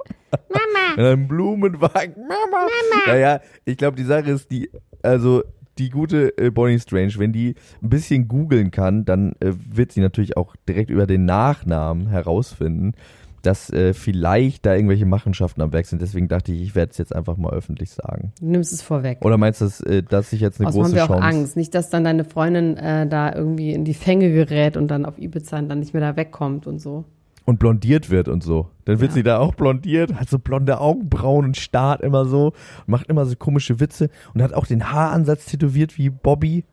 Mama. 0.50 0.96
In 0.98 1.04
einem 1.04 1.28
Blumenwagen. 1.28 2.16
Mama. 2.16 2.38
Mama. 2.52 2.68
Naja, 3.08 3.40
ich 3.66 3.78
glaube, 3.78 3.98
die 3.98 4.04
Sache 4.04 4.32
ist, 4.32 4.52
die, 4.52 4.70
also 5.02 5.44
die 5.78 5.90
gute 5.90 6.38
äh, 6.38 6.50
Bonnie 6.50 6.80
Strange, 6.80 7.14
wenn 7.18 7.34
die 7.34 7.56
ein 7.82 7.90
bisschen 7.90 8.28
googeln 8.28 8.72
kann, 8.72 9.04
dann 9.06 9.34
äh, 9.40 9.52
wird 9.54 9.92
sie 9.92 10.02
natürlich 10.02 10.38
auch 10.38 10.56
direkt 10.68 10.90
über 10.90 11.08
den 11.08 11.26
Nachnamen 11.26 12.08
herausfinden, 12.08 12.94
dass 13.42 13.72
äh, 13.72 13.94
vielleicht 13.94 14.66
da 14.66 14.76
irgendwelche 14.76 15.06
Machenschaften 15.06 15.62
am 15.62 15.74
Werk 15.74 15.86
sind. 15.86 16.02
Deswegen 16.02 16.28
dachte 16.28 16.52
ich, 16.52 16.62
ich 16.62 16.76
werde 16.76 16.92
es 16.92 16.98
jetzt 16.98 17.16
einfach 17.16 17.38
mal 17.38 17.52
öffentlich 17.54 17.92
sagen. 17.92 18.34
Du 18.40 18.48
nimmst 18.48 18.72
es 18.74 18.82
vorweg. 18.82 19.20
Oder 19.22 19.38
meinst 19.38 19.62
du, 19.62 19.66
dass, 19.66 19.82
äh, 19.82 20.04
dass 20.04 20.32
ich 20.34 20.42
jetzt 20.42 20.60
eine 20.60 20.70
Außerdem 20.70 20.84
große 20.92 21.02
haben 21.02 21.10
wir 21.10 21.16
auch 21.16 21.22
Chance... 21.22 21.38
Angst. 21.40 21.58
Nicht, 21.58 21.74
dass 21.76 21.90
dann 21.90 22.04
deine 22.04 22.24
Freundin 22.24 22.78
äh, 22.78 23.08
da 23.08 23.34
irgendwie 23.34 23.74
in 23.74 23.86
die 23.86 23.94
Fänge 23.94 24.32
gerät 24.32 24.78
und 24.78 24.90
dann 24.90 25.06
auf 25.06 25.18
Ibiza 25.18 25.60
und 25.60 25.70
dann 25.70 25.80
nicht 25.80 25.94
mehr 25.94 26.02
da 26.02 26.16
wegkommt 26.16 26.68
und 26.68 26.80
so. 26.80 27.06
und 27.46 27.58
blondiert 27.60 28.10
wird 28.12 28.28
und 28.28 28.44
so. 28.44 28.70
Dann 28.86 29.00
wird 29.00 29.12
Ja. 29.12 29.16
sie 29.16 29.24
da 29.24 29.40
auch 29.40 29.56
blondiert, 29.56 30.14
hat 30.14 30.30
so 30.30 30.38
blonde 30.38 30.80
Augenbrauen 30.80 31.46
und 31.46 31.58
starrt 31.58 32.02
immer 32.02 32.26
so, 32.26 32.54
macht 32.86 33.08
immer 33.10 33.26
so 33.26 33.36
komische 33.36 33.80
Witze 33.80 34.10
und 34.34 34.42
hat 34.44 34.54
auch 34.54 34.68
den 34.68 34.92
Haaransatz 34.92 35.46
tätowiert 35.46 35.98
wie 35.98 36.10
Bobby. 36.12 36.64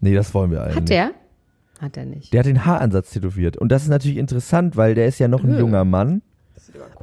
Nee, 0.00 0.14
das 0.14 0.34
wollen 0.34 0.50
wir 0.50 0.62
alle 0.62 0.74
Hat 0.74 0.88
der? 0.88 1.10
Hat 1.80 1.96
er 1.96 2.04
nicht. 2.04 2.32
Der 2.32 2.40
hat 2.40 2.46
den 2.46 2.66
Haaransatz 2.66 3.10
tätowiert. 3.10 3.56
Und 3.56 3.70
das 3.72 3.82
ist 3.84 3.88
natürlich 3.88 4.18
interessant, 4.18 4.76
weil 4.76 4.94
der 4.94 5.06
ist 5.06 5.18
ja 5.18 5.28
noch 5.28 5.42
ein 5.42 5.52
Hm. 5.52 5.58
junger 5.58 5.84
Mann. 5.84 6.22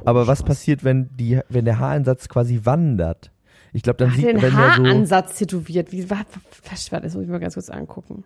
Aber 0.04 0.26
was 0.26 0.42
passiert, 0.44 0.84
wenn, 0.84 1.10
die, 1.16 1.40
wenn 1.48 1.64
der 1.64 1.78
Haaransatz 1.78 2.28
quasi 2.28 2.60
wandert? 2.64 3.32
Ich 3.72 3.82
glaube, 3.82 3.98
dann 3.98 4.10
hat 4.10 4.16
sieht 4.16 4.26
man, 4.26 4.36
den 4.36 4.42
wenn 4.42 4.56
der 4.56 4.74
so. 4.76 4.84
Haaransatz 4.84 5.38
tätowiert? 5.38 5.92
Wie, 5.92 6.08
was, 6.08 6.18
was, 6.70 6.88
das 7.02 7.14
muss 7.14 7.24
ich 7.24 7.28
mal 7.28 7.40
ganz 7.40 7.54
kurz 7.54 7.70
angucken. 7.70 8.24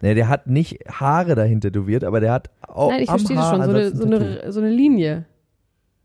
Nee, 0.00 0.14
der 0.14 0.28
hat 0.28 0.46
nicht 0.46 0.78
Haare 0.88 1.34
dahin 1.34 1.60
tätowiert, 1.60 2.04
aber 2.04 2.20
der 2.20 2.32
hat 2.32 2.50
auch. 2.62 2.90
Nein, 2.92 3.02
ich 3.02 3.10
verstehe 3.10 3.36
das 3.36 3.50
schon. 3.50 3.62
So 3.64 3.70
eine, 3.70 3.90
so, 3.96 4.04
eine, 4.04 4.52
so 4.52 4.60
eine 4.60 4.70
Linie. 4.70 5.24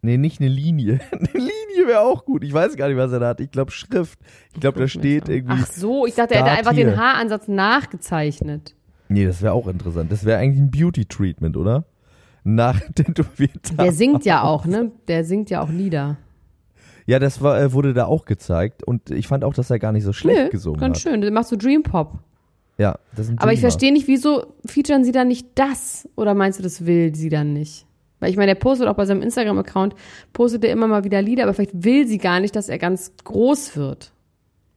Nee, 0.01 0.17
nicht 0.17 0.41
eine 0.41 0.49
Linie. 0.49 0.99
eine 1.11 1.29
Linie 1.31 1.87
wäre 1.87 2.01
auch 2.01 2.25
gut. 2.25 2.43
Ich 2.43 2.51
weiß 2.51 2.75
gar 2.75 2.87
nicht, 2.89 2.97
was 2.97 3.11
er 3.11 3.19
da 3.19 3.27
hat. 3.29 3.39
Ich 3.39 3.51
glaube 3.51 3.71
Schrift. 3.71 4.19
Ich 4.53 4.59
glaube, 4.59 4.79
da 4.79 4.87
steht 4.87 5.29
irgendwie. 5.29 5.59
Ach 5.61 5.67
so, 5.67 6.05
ich 6.07 6.15
dachte, 6.15 6.33
er 6.33 6.39
hätte 6.41 6.47
Start 6.49 6.59
einfach 6.59 6.73
hier. 6.73 6.85
den 6.85 6.97
Haaransatz 6.97 7.47
nachgezeichnet. 7.47 8.75
Nee, 9.13 9.25
das 9.25 9.41
wäre 9.41 9.53
auch 9.53 9.67
interessant. 9.67 10.11
Das 10.11 10.25
wäre 10.25 10.39
eigentlich 10.39 10.61
ein 10.61 10.71
Beauty-Treatment, 10.71 11.55
oder? 11.57 11.85
Nach 12.43 12.79
tätowierter. 12.95 13.75
Der 13.77 13.91
singt 13.93 14.25
ja 14.25 14.43
auch, 14.43 14.65
ne? 14.65 14.91
Der 15.07 15.23
singt 15.23 15.49
ja 15.49 15.61
auch 15.61 15.69
Lieder. 15.69 16.17
Ja, 17.05 17.19
das 17.19 17.41
war, 17.41 17.59
äh, 17.61 17.73
wurde 17.73 17.93
da 17.93 18.05
auch 18.05 18.25
gezeigt. 18.25 18.83
Und 18.83 19.11
ich 19.11 19.27
fand 19.27 19.43
auch, 19.43 19.53
dass 19.53 19.69
er 19.69 19.79
gar 19.79 19.91
nicht 19.91 20.03
so 20.03 20.13
schlecht 20.13 20.43
Nö, 20.45 20.49
gesungen 20.49 20.79
ganz 20.79 20.97
hat. 20.97 21.01
schön. 21.03 21.21
Du 21.21 21.29
machst 21.31 21.49
so 21.49 21.55
Dream 21.55 21.83
Pop. 21.83 22.19
Ja, 22.77 22.97
das 23.15 23.29
ein 23.29 23.37
Aber 23.37 23.53
ich 23.53 23.59
verstehe 23.59 23.93
nicht, 23.93 24.07
wieso 24.07 24.47
featuren 24.65 25.03
sie 25.03 25.11
dann 25.11 25.27
nicht 25.27 25.47
das? 25.55 26.09
Oder 26.15 26.33
meinst 26.33 26.57
du, 26.59 26.63
das 26.63 26.85
will 26.85 27.13
sie 27.13 27.29
dann 27.29 27.53
nicht? 27.53 27.85
Weil 28.19 28.31
ich 28.31 28.37
meine, 28.37 28.53
der 28.53 28.59
postet 28.59 28.87
auch 28.87 28.95
bei 28.95 29.05
seinem 29.05 29.21
Instagram-Account, 29.21 29.93
postet 30.31 30.63
er 30.63 30.71
immer 30.71 30.87
mal 30.87 31.03
wieder 31.03 31.21
Lieder, 31.21 31.43
aber 31.43 31.53
vielleicht 31.53 31.83
will 31.83 32.07
sie 32.07 32.17
gar 32.17 32.39
nicht, 32.39 32.55
dass 32.55 32.69
er 32.69 32.79
ganz 32.79 33.11
groß 33.23 33.75
wird. 33.77 34.11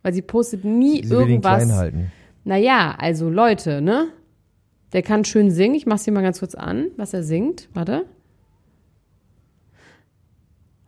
Weil 0.02 0.12
sie 0.12 0.22
postet 0.22 0.64
nie 0.64 1.04
Sie 1.04 1.10
will 1.10 1.22
ihn 1.22 1.28
irgendwas. 1.30 1.62
klein 1.64 1.76
halten. 1.76 2.12
Naja, 2.44 2.94
also 2.98 3.30
Leute, 3.30 3.80
ne? 3.80 4.08
Der 4.92 5.02
kann 5.02 5.24
schön 5.24 5.50
singen. 5.50 5.74
Ich 5.74 5.86
mach's 5.86 6.04
hier 6.04 6.12
mal 6.12 6.22
ganz 6.22 6.38
kurz 6.38 6.54
an, 6.54 6.88
was 6.96 7.12
er 7.12 7.22
singt. 7.22 7.68
Warte. 7.74 8.06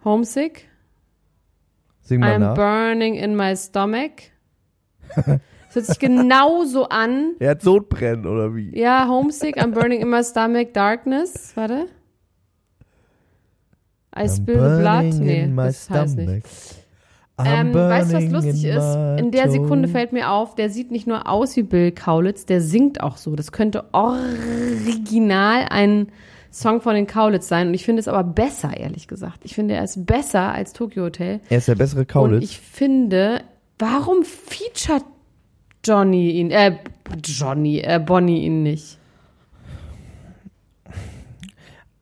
Homesick. 0.05 0.69
Sing 2.00 2.21
mal 2.21 2.37
I'm 2.37 2.38
nach. 2.38 2.55
burning 2.55 3.14
in 3.14 3.37
my 3.37 3.57
stomach. 3.57 4.12
Das 5.17 5.75
hört 5.75 5.87
sich 5.87 5.99
genauso 5.99 6.88
an. 6.88 7.35
Er 7.40 7.50
hat 7.50 7.62
Sodbrennen, 7.62 8.26
oder 8.26 8.55
wie? 8.55 8.78
Ja, 8.78 9.07
Homesick, 9.09 9.59
I'm 9.59 9.73
burning 9.73 10.00
in 10.00 10.09
my 10.09 10.23
stomach, 10.25 10.69
Darkness. 10.73 11.52
Warte. 11.57 11.88
I 14.17 14.21
I'm 14.21 14.35
spill 14.37 14.57
blood. 14.57 15.21
Nee, 15.21 15.43
in 15.43 15.55
my 15.55 15.64
das 15.67 15.90
heißt 15.90 16.17
nicht. 16.17 16.47
Ähm, 17.45 17.73
weißt 17.73 18.12
du, 18.12 18.16
was 18.16 18.30
lustig 18.30 18.64
in 18.64 18.76
ist? 18.76 18.95
In 19.21 19.30
der 19.30 19.50
Sekunde 19.50 19.88
fällt 19.88 20.12
mir 20.12 20.30
auf, 20.30 20.54
der 20.54 20.71
sieht 20.71 20.90
nicht 20.90 21.07
nur 21.07 21.28
aus 21.28 21.57
wie 21.57 21.62
Bill 21.62 21.92
Kaulitz, 21.92 22.47
der 22.47 22.61
singt 22.61 23.00
auch 23.00 23.16
so. 23.16 23.37
Das 23.37 23.52
könnte 23.52 23.85
original 23.92 25.66
ein 25.71 26.09
Song 26.50 26.80
von 26.80 26.95
den 26.95 27.07
Kaulitz 27.07 27.47
sein. 27.47 27.68
Und 27.68 27.75
ich 27.75 27.85
finde 27.85 28.00
es 28.00 28.09
aber 28.09 28.25
besser, 28.25 28.76
ehrlich 28.76 29.07
gesagt. 29.07 29.45
Ich 29.45 29.54
finde, 29.54 29.75
er 29.75 29.85
ist 29.85 30.07
besser 30.07 30.52
als 30.52 30.73
Tokyo 30.73 31.04
Hotel. 31.04 31.40
Er 31.49 31.59
ist 31.59 31.68
der 31.68 31.75
bessere 31.76 32.00
Und 32.00 32.09
Kaulitz. 32.09 32.42
ich 32.45 32.59
finde, 32.59 33.42
warum 33.78 34.25
featuret 34.25 35.04
Johnny 35.85 36.33
ihn, 36.33 36.50
äh, 36.50 36.76
Johnny, 37.25 37.78
äh, 37.80 38.00
Bonnie 38.04 38.45
ihn 38.45 38.62
nicht? 38.64 38.99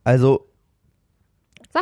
Also, 0.03 0.46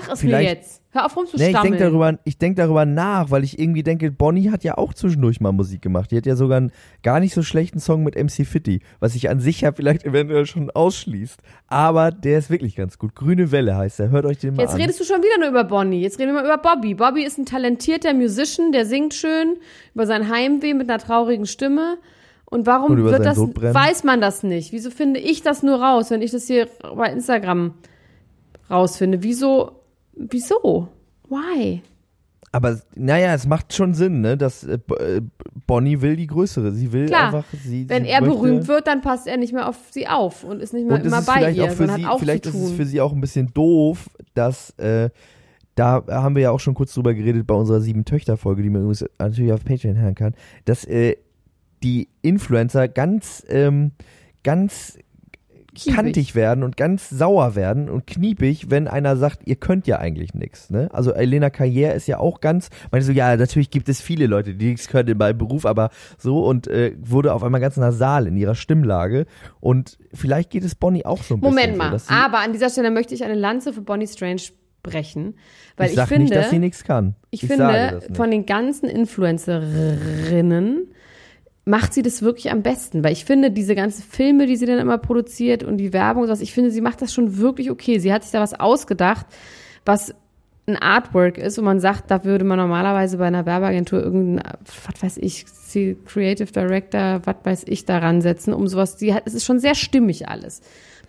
Sag 0.01 0.11
es 0.11 0.19
Vielleicht- 0.19 0.43
mir 0.49 0.53
jetzt. 0.55 0.81
Hör 0.91 1.05
auf 1.05 1.15
nee, 1.15 1.21
ich 1.23 1.31
rumzustammeln. 1.33 1.63
denke 1.63 1.77
darüber, 1.77 2.19
ich 2.23 2.37
denk 2.37 2.55
darüber 2.55 2.85
nach, 2.85 3.29
weil 3.31 3.43
ich 3.43 3.59
irgendwie 3.59 3.83
denke, 3.83 4.11
Bonnie 4.11 4.49
hat 4.49 4.63
ja 4.63 4.77
auch 4.77 4.93
zwischendurch 4.93 5.41
mal 5.41 5.51
Musik 5.51 5.81
gemacht. 5.81 6.09
Die 6.11 6.17
hat 6.17 6.25
ja 6.25 6.35
sogar 6.35 6.57
einen 6.57 6.71
gar 7.03 7.19
nicht 7.19 7.33
so 7.33 7.43
schlechten 7.43 7.79
Song 7.79 8.03
mit 8.03 8.15
MC 8.15 8.45
Fitty, 8.45 8.81
was 8.99 9.13
sich 9.13 9.29
an 9.29 9.39
sich 9.39 9.61
ja 9.61 9.71
vielleicht 9.73 10.05
eventuell 10.05 10.45
schon 10.45 10.69
ausschließt. 10.71 11.39
Aber 11.67 12.11
der 12.11 12.39
ist 12.39 12.49
wirklich 12.49 12.75
ganz 12.75 12.97
gut. 12.97 13.15
Grüne 13.15 13.51
Welle 13.51 13.75
heißt 13.75 13.99
er. 13.99 14.09
Hört 14.09 14.25
euch 14.25 14.37
den 14.39 14.55
mal 14.55 14.63
Jetzt 14.63 14.75
an. 14.75 14.81
redest 14.81 14.99
du 14.99 15.03
schon 15.03 15.21
wieder 15.21 15.37
nur 15.39 15.49
über 15.49 15.63
Bonnie. 15.65 16.01
Jetzt 16.01 16.19
reden 16.19 16.33
wir 16.33 16.41
mal 16.41 16.45
über 16.45 16.57
Bobby. 16.57 16.93
Bobby 16.95 17.23
ist 17.23 17.37
ein 17.37 17.45
talentierter 17.45 18.13
Musician, 18.13 18.71
der 18.71 18.85
singt 18.85 19.13
schön 19.13 19.57
über 19.93 20.05
sein 20.05 20.29
Heimweh 20.29 20.73
mit 20.73 20.89
einer 20.89 20.99
traurigen 20.99 21.45
Stimme. 21.45 21.97
Und 22.45 22.67
warum 22.67 22.91
Und 22.91 23.03
wird 23.03 23.25
das, 23.25 23.37
weiß 23.37 24.03
man 24.05 24.21
das 24.21 24.43
nicht? 24.43 24.71
Wieso 24.71 24.91
finde 24.91 25.19
ich 25.19 25.41
das 25.41 25.61
nur 25.63 25.81
raus, 25.81 26.09
wenn 26.11 26.21
ich 26.21 26.31
das 26.31 26.47
hier 26.47 26.67
bei 26.95 27.11
Instagram 27.11 27.73
rausfinde? 28.69 29.23
Wieso, 29.23 29.81
wieso? 30.15 30.89
Why? 31.29 31.81
Aber 32.51 32.79
naja, 32.95 33.33
es 33.33 33.45
macht 33.47 33.73
schon 33.73 33.93
Sinn, 33.93 34.21
ne? 34.21 34.37
Dass 34.37 34.63
äh, 34.63 34.79
äh, 34.99 35.21
Bonnie 35.67 35.99
will 35.99 36.15
die 36.15 36.27
größere. 36.27 36.71
Sie 36.71 36.93
will 36.93 37.07
Klar, 37.07 37.25
einfach. 37.25 37.45
Sie, 37.51 37.89
Wenn 37.89 38.03
sie 38.03 38.09
er 38.09 38.21
möchte, 38.21 38.35
berühmt 38.35 38.67
wird, 38.69 38.87
dann 38.87 39.01
passt 39.01 39.27
er 39.27 39.35
nicht 39.35 39.51
mehr 39.51 39.67
auf 39.67 39.75
sie 39.91 40.07
auf 40.07 40.45
und 40.45 40.61
ist 40.61 40.73
nicht 40.73 40.87
mehr 40.87 41.03
immer 41.03 41.19
ist 41.19 41.25
bei 41.25 41.33
vielleicht 41.33 41.57
ihr, 41.57 41.65
auch 41.65 41.71
für 41.71 41.87
sie, 41.87 42.05
hat 42.05 42.11
auch 42.11 42.19
vielleicht 42.19 42.45
ist 42.45 42.55
es 42.55 42.71
für 42.71 42.85
sie 42.85 43.01
auch 43.01 43.11
ein 43.11 43.19
bisschen 43.19 43.53
doof, 43.53 44.09
dass 44.35 44.69
äh, 44.77 45.09
da 45.75 46.05
haben 46.07 46.35
wir 46.35 46.43
ja 46.43 46.51
auch 46.51 46.61
schon 46.61 46.75
kurz 46.75 46.93
drüber 46.93 47.13
geredet 47.13 47.45
bei 47.45 47.55
unserer 47.55 47.81
sieben 47.81 48.05
Töchter 48.05 48.37
Folge, 48.37 48.63
die 48.63 48.69
man 48.69 48.83
übrigens 48.83 49.05
natürlich 49.19 49.51
auf 49.51 49.65
Patreon 49.65 49.97
hören 49.97 50.15
kann, 50.15 50.33
dass 50.63 50.85
äh, 50.85 51.17
die 51.83 52.07
Influencer 52.21 52.87
ganz 52.87 53.45
ähm, 53.49 53.91
ganz 54.43 54.97
Kiebig. 55.75 55.95
kantig 55.95 56.35
werden 56.35 56.63
und 56.63 56.77
ganz 56.77 57.09
sauer 57.09 57.55
werden 57.55 57.89
und 57.89 58.07
kniepig, 58.07 58.69
wenn 58.69 58.87
einer 58.87 59.15
sagt, 59.15 59.41
ihr 59.45 59.55
könnt 59.55 59.87
ja 59.87 59.99
eigentlich 59.99 60.33
nichts. 60.33 60.69
Ne? 60.69 60.89
Also 60.91 61.11
Elena 61.11 61.47
Carrière 61.47 61.91
ist 61.91 62.07
ja 62.07 62.19
auch 62.19 62.41
ganz, 62.41 62.69
meinte 62.91 63.05
so, 63.05 63.11
ja, 63.11 63.35
natürlich 63.35 63.69
gibt 63.69 63.89
es 63.89 64.01
viele 64.01 64.27
Leute, 64.27 64.55
die 64.55 64.67
nichts 64.67 64.87
können 64.87 65.17
bei 65.17 65.33
Beruf, 65.33 65.65
aber 65.65 65.89
so 66.17 66.45
und 66.45 66.67
äh, 66.67 66.95
wurde 66.99 67.33
auf 67.33 67.43
einmal 67.43 67.61
ganz 67.61 67.77
nasal 67.77 68.27
in 68.27 68.37
ihrer 68.37 68.55
Stimmlage 68.55 69.25
und 69.59 69.97
vielleicht 70.13 70.49
geht 70.49 70.63
es 70.63 70.75
Bonnie 70.75 71.05
auch 71.05 71.23
so 71.23 71.35
ein 71.35 71.39
Moment 71.39 71.73
bisschen 71.73 71.77
mal, 71.77 71.99
so, 71.99 72.13
aber 72.13 72.39
an 72.39 72.53
dieser 72.53 72.69
Stelle 72.69 72.91
möchte 72.91 73.13
ich 73.13 73.23
eine 73.23 73.35
Lanze 73.35 73.73
für 73.73 73.81
Bonnie 73.81 74.07
Strange 74.07 74.41
brechen, 74.85 75.35
weil 75.77 75.87
ich 75.87 75.93
ich, 75.93 75.97
sag 75.97 76.07
finde, 76.07 76.23
nicht, 76.23 76.35
dass 76.35 76.49
sie 76.49 76.59
nichts 76.59 76.83
kann. 76.83 77.15
ich, 77.31 77.41
sage 77.41 77.99
finde, 77.99 78.15
von 78.15 78.31
den 78.31 78.45
ganzen 78.45 78.87
Influencerinnen 78.87 80.87
macht 81.65 81.93
sie 81.93 82.03
das 82.03 82.21
wirklich 82.21 82.51
am 82.51 82.61
besten, 82.61 83.03
weil 83.03 83.11
ich 83.11 83.25
finde, 83.25 83.49
diese 83.51 83.75
ganzen 83.75 84.03
Filme, 84.03 84.45
die 84.45 84.55
sie 84.55 84.67
dann 84.67 84.77
immer 84.79 84.99
produziert 84.99 85.63
und 85.63 85.77
die 85.77 85.93
Werbung 85.93 86.21
und 86.23 86.27
sowas, 86.27 86.41
ich 86.41 86.53
finde, 86.53 86.69
sie 86.69 86.81
macht 86.81 87.01
das 87.01 87.13
schon 87.13 87.37
wirklich 87.37 87.71
okay. 87.71 87.97
Sie 87.97 88.13
hat 88.13 88.23
sich 88.23 88.31
da 88.31 88.39
was 88.39 88.53
ausgedacht, 88.53 89.25
was 89.83 90.13
ein 90.67 90.77
Artwork 90.77 91.37
ist 91.37 91.57
und 91.59 91.65
man 91.65 91.79
sagt, 91.79 92.09
da 92.09 92.23
würde 92.23 92.43
man 92.43 92.57
normalerweise 92.57 93.17
bei 93.17 93.25
einer 93.25 93.45
Werbeagentur 93.45 94.01
irgendein, 94.01 94.53
was 94.87 95.03
weiß 95.03 95.17
ich, 95.17 95.45
Sie- 95.47 95.97
Creative 96.05 96.51
Director, 96.51 97.21
was 97.25 97.35
weiß 97.43 97.63
ich, 97.67 97.85
daran 97.85 98.21
setzen, 98.21 98.53
um 98.53 98.67
sowas, 98.67 98.95
die 98.95 99.13
hat, 99.13 99.23
es 99.25 99.33
ist 99.33 99.45
schon 99.45 99.59
sehr 99.59 99.75
stimmig 99.75 100.27
alles. 100.27 100.61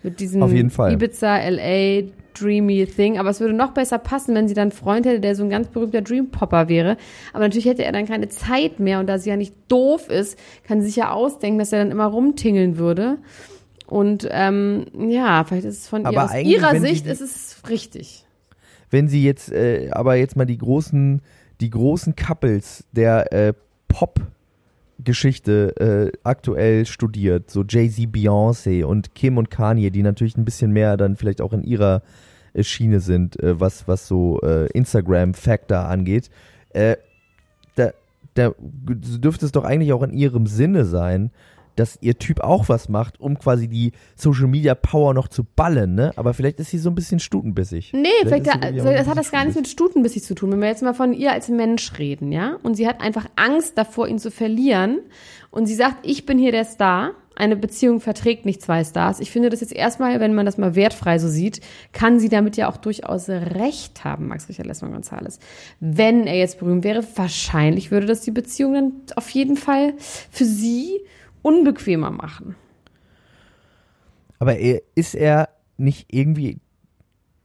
Mit 0.03 0.19
diesem 0.19 0.43
Auf 0.43 0.51
jeden 0.51 0.69
Fall. 0.69 0.93
Ibiza, 0.93 1.37
LA, 1.49 2.03
dreamy 2.33 2.85
Thing, 2.85 3.17
aber 3.17 3.29
es 3.31 3.39
würde 3.39 3.53
noch 3.53 3.71
besser 3.71 3.97
passen, 3.97 4.35
wenn 4.35 4.47
sie 4.47 4.53
dann 4.53 4.63
einen 4.63 4.71
Freund 4.71 5.05
hätte, 5.05 5.19
der 5.19 5.35
so 5.35 5.43
ein 5.43 5.49
ganz 5.49 5.67
berühmter 5.69 6.01
Dreampopper 6.01 6.69
wäre. 6.69 6.97
Aber 7.33 7.43
natürlich 7.43 7.65
hätte 7.65 7.83
er 7.83 7.91
dann 7.91 8.05
keine 8.05 8.29
Zeit 8.29 8.79
mehr 8.79 8.99
und 8.99 9.07
da 9.07 9.17
sie 9.17 9.29
ja 9.29 9.37
nicht 9.37 9.55
doof 9.67 10.09
ist, 10.09 10.37
kann 10.67 10.79
sie 10.81 10.87
sich 10.87 10.97
ja 10.97 11.11
ausdenken, 11.11 11.57
dass 11.59 11.73
er 11.73 11.79
dann 11.79 11.91
immer 11.91 12.05
rumtingeln 12.05 12.77
würde. 12.77 13.17
Und 13.87 14.27
ähm, 14.31 14.85
ja, 15.09 15.43
vielleicht 15.45 15.65
ist 15.65 15.79
es 15.79 15.87
von 15.87 16.03
ihr, 16.03 16.23
aus 16.23 16.35
ihrer 16.35 16.79
Sicht 16.79 17.05
die- 17.05 17.09
ist 17.09 17.21
es 17.21 17.57
richtig. 17.69 18.25
wenn 18.91 19.07
sie 19.07 19.23
jetzt 19.23 19.51
äh, 19.51 19.89
aber 19.91 20.15
jetzt 20.15 20.35
mal 20.35 20.45
die 20.45 20.57
großen 20.57 21.21
die 21.59 21.69
großen 21.71 22.15
Couples 22.15 22.83
der 22.91 23.31
äh, 23.33 23.53
Pop 23.87 24.19
Geschichte 25.03 26.11
äh, 26.13 26.17
aktuell 26.23 26.85
studiert, 26.85 27.51
so 27.51 27.63
Jay-Z, 27.67 28.05
Beyoncé 28.05 28.83
und 28.83 29.15
Kim 29.15 29.37
und 29.37 29.51
Kanye, 29.51 29.91
die 29.91 30.03
natürlich 30.03 30.37
ein 30.37 30.45
bisschen 30.45 30.71
mehr 30.71 30.97
dann 30.97 31.15
vielleicht 31.15 31.41
auch 31.41 31.53
in 31.53 31.63
ihrer 31.63 32.01
äh, 32.53 32.63
Schiene 32.63 32.99
sind, 32.99 33.39
äh, 33.41 33.59
was 33.59 33.87
was 33.87 34.07
so 34.07 34.39
äh, 34.41 34.67
Instagram 34.71 35.33
Factor 35.33 35.79
angeht, 35.79 36.29
äh, 36.69 36.97
da, 37.75 37.91
da 38.33 38.53
dürfte 38.59 39.45
es 39.45 39.51
doch 39.51 39.63
eigentlich 39.63 39.93
auch 39.93 40.03
in 40.03 40.13
ihrem 40.13 40.47
Sinne 40.47 40.85
sein, 40.85 41.31
dass 41.79 41.97
ihr 42.01 42.17
Typ 42.17 42.41
auch 42.41 42.69
was 42.69 42.89
macht, 42.89 43.19
um 43.19 43.37
quasi 43.39 43.67
die 43.67 43.91
Social 44.15 44.47
Media 44.47 44.75
Power 44.75 45.13
noch 45.13 45.27
zu 45.27 45.43
ballen, 45.43 45.95
ne? 45.95 46.11
Aber 46.15 46.33
vielleicht 46.33 46.59
ist 46.59 46.71
sie 46.71 46.77
so 46.77 46.89
ein 46.89 46.95
bisschen 46.95 47.19
stutenbissig. 47.19 47.93
Nee, 47.93 48.09
vielleicht, 48.21 48.45
sie 48.45 48.59
da, 48.59 48.83
so, 48.83 48.91
das 48.91 49.07
hat 49.07 49.17
das 49.17 49.31
gar 49.31 49.43
nichts 49.43 49.57
mit 49.57 49.67
Stutenbissig 49.67 50.23
zu 50.23 50.35
tun. 50.35 50.51
Wenn 50.51 50.59
wir 50.59 50.67
jetzt 50.67 50.83
mal 50.83 50.93
von 50.93 51.13
ihr 51.13 51.31
als 51.31 51.49
Mensch 51.49 51.97
reden, 51.99 52.31
ja? 52.31 52.57
Und 52.63 52.75
sie 52.75 52.87
hat 52.87 53.01
einfach 53.01 53.27
Angst 53.35 53.77
davor, 53.77 54.07
ihn 54.07 54.19
zu 54.19 54.31
verlieren. 54.31 54.99
Und 55.51 55.67
sie 55.67 55.75
sagt, 55.75 55.97
ich 56.05 56.25
bin 56.25 56.37
hier 56.37 56.51
der 56.51 56.65
Star. 56.65 57.11
Eine 57.35 57.55
Beziehung 57.55 57.99
verträgt 57.99 58.45
nicht 58.45 58.63
zwei 58.63 58.83
Stars. 58.83 59.19
Ich 59.19 59.29
finde 59.29 59.49
das 59.49 59.61
jetzt 59.61 59.73
erstmal, 59.73 60.19
wenn 60.19 60.33
man 60.33 60.47
das 60.47 60.57
mal 60.57 60.73
wertfrei 60.73 61.19
so 61.19 61.27
sieht, 61.27 61.61
kann 61.91 62.19
sie 62.19 62.29
damit 62.29 62.57
ja 62.57 62.67
auch 62.67 62.77
durchaus 62.77 63.29
recht 63.29 64.03
haben, 64.03 64.27
Max 64.27 64.49
Richard 64.49 64.65
Lessmann 64.65 64.91
Gonzales. 64.91 65.39
Wenn 65.79 66.25
er 66.25 66.35
jetzt 66.35 66.57
berühmt 66.57 66.83
wäre, 66.83 67.03
wahrscheinlich 67.15 67.91
würde 67.91 68.07
das 68.07 68.21
die 68.21 68.31
Beziehung 68.31 68.73
dann 68.73 68.91
auf 69.15 69.29
jeden 69.29 69.55
Fall 69.55 69.93
für 70.31 70.45
sie 70.45 71.01
unbequemer 71.41 72.11
machen. 72.11 72.55
Aber 74.39 74.57
er, 74.57 74.81
ist 74.95 75.15
er 75.15 75.49
nicht 75.77 76.13
irgendwie 76.13 76.59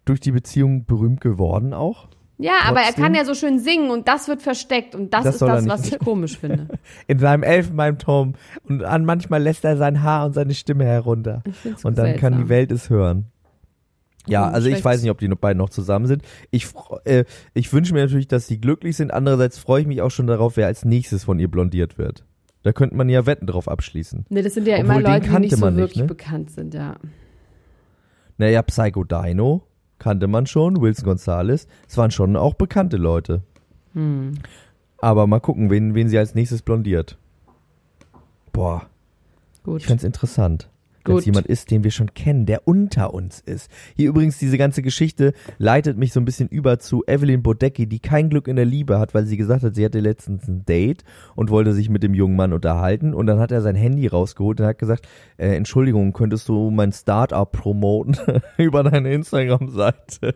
durch 0.05 0.21
die 0.21 0.33
Beziehung 0.33 0.85
berühmt 0.85 1.21
geworden 1.21 1.73
auch? 1.73 2.09
Ja, 2.39 2.55
aber 2.65 2.81
er 2.81 2.87
Trotzdem- 2.87 3.05
kann 3.05 3.15
ja 3.15 3.25
so 3.25 3.35
schön 3.35 3.61
singen 3.61 3.91
und 3.91 4.09
das 4.09 4.27
wird 4.27 4.43
versteckt 4.43 4.95
und 4.97 5.15
das, 5.15 5.25
Das 5.25 5.35
ist 5.37 5.43
das, 5.43 5.69
was 5.69 5.87
ich 5.87 5.99
komisch 6.01 6.39
finde. 6.39 6.67
In 7.07 7.19
seinem 7.21 7.45
Elfenbeinturm. 7.45 8.35
Und 8.69 8.83
an 8.83 9.05
manchmal 9.05 9.41
lässt 9.43 9.65
er 9.65 9.77
sein 9.77 10.03
Haar 10.03 10.27
und 10.27 10.33
seine 10.33 10.55
Stimme 10.55 10.85
herunter. 10.85 11.43
Und 11.85 11.99
dann 11.99 12.17
kann 12.17 12.33
seltsam. 12.33 12.39
die 12.39 12.49
Welt 12.49 12.73
es 12.73 12.91
hören. 12.91 13.27
Ja, 14.27 14.49
also 14.49 14.69
ich 14.69 14.85
weiß 14.85 15.03
nicht, 15.03 15.11
ob 15.11 15.19
die 15.19 15.29
beiden 15.29 15.59
noch 15.59 15.71
zusammen 15.71 16.07
sind. 16.07 16.23
Ich, 16.51 16.69
äh, 17.05 17.25
ich 17.55 17.73
wünsche 17.73 17.93
mir 17.93 18.01
natürlich, 18.03 18.29
dass 18.29 18.47
sie 18.47 18.61
glücklich 18.61 18.97
sind. 18.97 19.13
Andererseits 19.13 19.59
freue 19.59 19.83
ich 19.83 19.87
mich 19.87 20.01
auch 20.01 20.11
schon 20.11 20.27
darauf, 20.29 20.57
wer 20.57 20.67
als 20.67 20.85
nächstes 20.85 21.25
von 21.25 21.39
ihr 21.39 21.51
blondiert 21.51 21.99
wird. 21.99 22.25
Da 22.63 22.73
könnte 22.73 22.97
man 22.97 23.09
ja 23.09 23.27
Wetten 23.27 23.47
drauf 23.47 23.69
abschließen. 23.69 24.27
Nee, 24.29 24.43
das 24.43 24.55
sind 24.55 24.67
ja 24.69 24.77
Obwohl, 24.77 24.97
immer 24.97 25.01
Leute, 25.01 25.29
die 25.29 25.39
nicht 25.41 25.57
so 25.57 25.61
man 25.61 25.75
nicht, 25.75 25.83
wirklich 25.83 26.03
ne? 26.03 26.07
bekannt 26.07 26.51
sind, 26.51 26.75
ja. 26.75 26.97
Naja, 28.39 28.63
Psycho 28.63 29.05
Dino 29.05 29.63
kannte 29.99 30.27
man 30.27 30.47
schon, 30.47 30.81
Wilson 30.81 31.05
Gonzalez. 31.05 31.67
Es 31.89 31.97
waren 31.97 32.11
schon 32.11 32.37
auch 32.37 32.55
bekannte 32.55 32.97
Leute. 32.97 33.43
Hm. 33.95 34.33
Aber 34.99 35.27
mal 35.27 35.41
gucken, 35.41 35.71
wen, 35.71 35.95
wen 35.95 36.09
sie 36.09 36.19
als 36.19 36.35
nächstes 36.35 36.63
blondiert. 36.63 37.19
Boah, 38.53 38.87
Gut. 39.65 39.81
ich 39.81 39.87
fänd's 39.87 40.05
interessant. 40.05 40.69
Wenn 41.05 41.17
es 41.17 41.27
jemand 41.27 41.47
ist, 41.47 41.71
den 41.71 41.85
wir 41.85 41.91
schon 41.91 42.15
kennen, 42.15 42.47
der 42.47 42.67
unter 42.67 43.15
uns 43.15 43.41
ist. 43.41 43.71
Hier 43.97 44.09
übrigens, 44.09 44.39
diese 44.39 44.59
ganze 44.59 44.83
Geschichte 44.83 45.33
leitet 45.59 45.97
mich 45.99 46.13
so 46.13 46.21
ein 46.21 46.25
bisschen 46.25 46.49
über 46.49 46.79
zu 46.79 47.05
Evelyn 47.07 47.43
Bodecki, 47.43 47.87
die 47.87 47.99
kein 47.99 48.31
Glück 48.31 48.49
in 48.49 48.57
der 48.57 48.65
Liebe 48.65 48.99
hat, 48.99 49.15
weil 49.15 49.27
sie 49.27 49.37
gesagt 49.37 49.63
hat, 49.63 49.75
sie 49.75 49.85
hatte 49.85 50.01
letztens 50.01 50.47
ein 50.49 50.65
Date 50.65 51.05
und 51.35 51.51
wollte 51.51 51.73
sich 51.73 51.89
mit 51.89 52.03
dem 52.03 52.15
jungen 52.15 52.37
Mann 52.37 52.53
unterhalten. 52.53 53.15
Und 53.15 53.27
dann 53.27 53.39
hat 53.39 53.53
er 53.53 53.61
sein 53.61 53.77
Handy 53.77 54.07
rausgeholt 54.07 54.61
und 54.61 54.67
hat 54.67 54.79
gesagt, 54.79 55.09
äh, 55.37 55.57
Entschuldigung, 55.57 56.13
könntest 56.13 56.49
du 56.49 56.71
mein 56.71 56.93
Startup 56.93 57.51
promoten 57.51 58.17
über 58.59 58.83
deine 58.83 59.13
Instagram-Seite? 59.13 60.35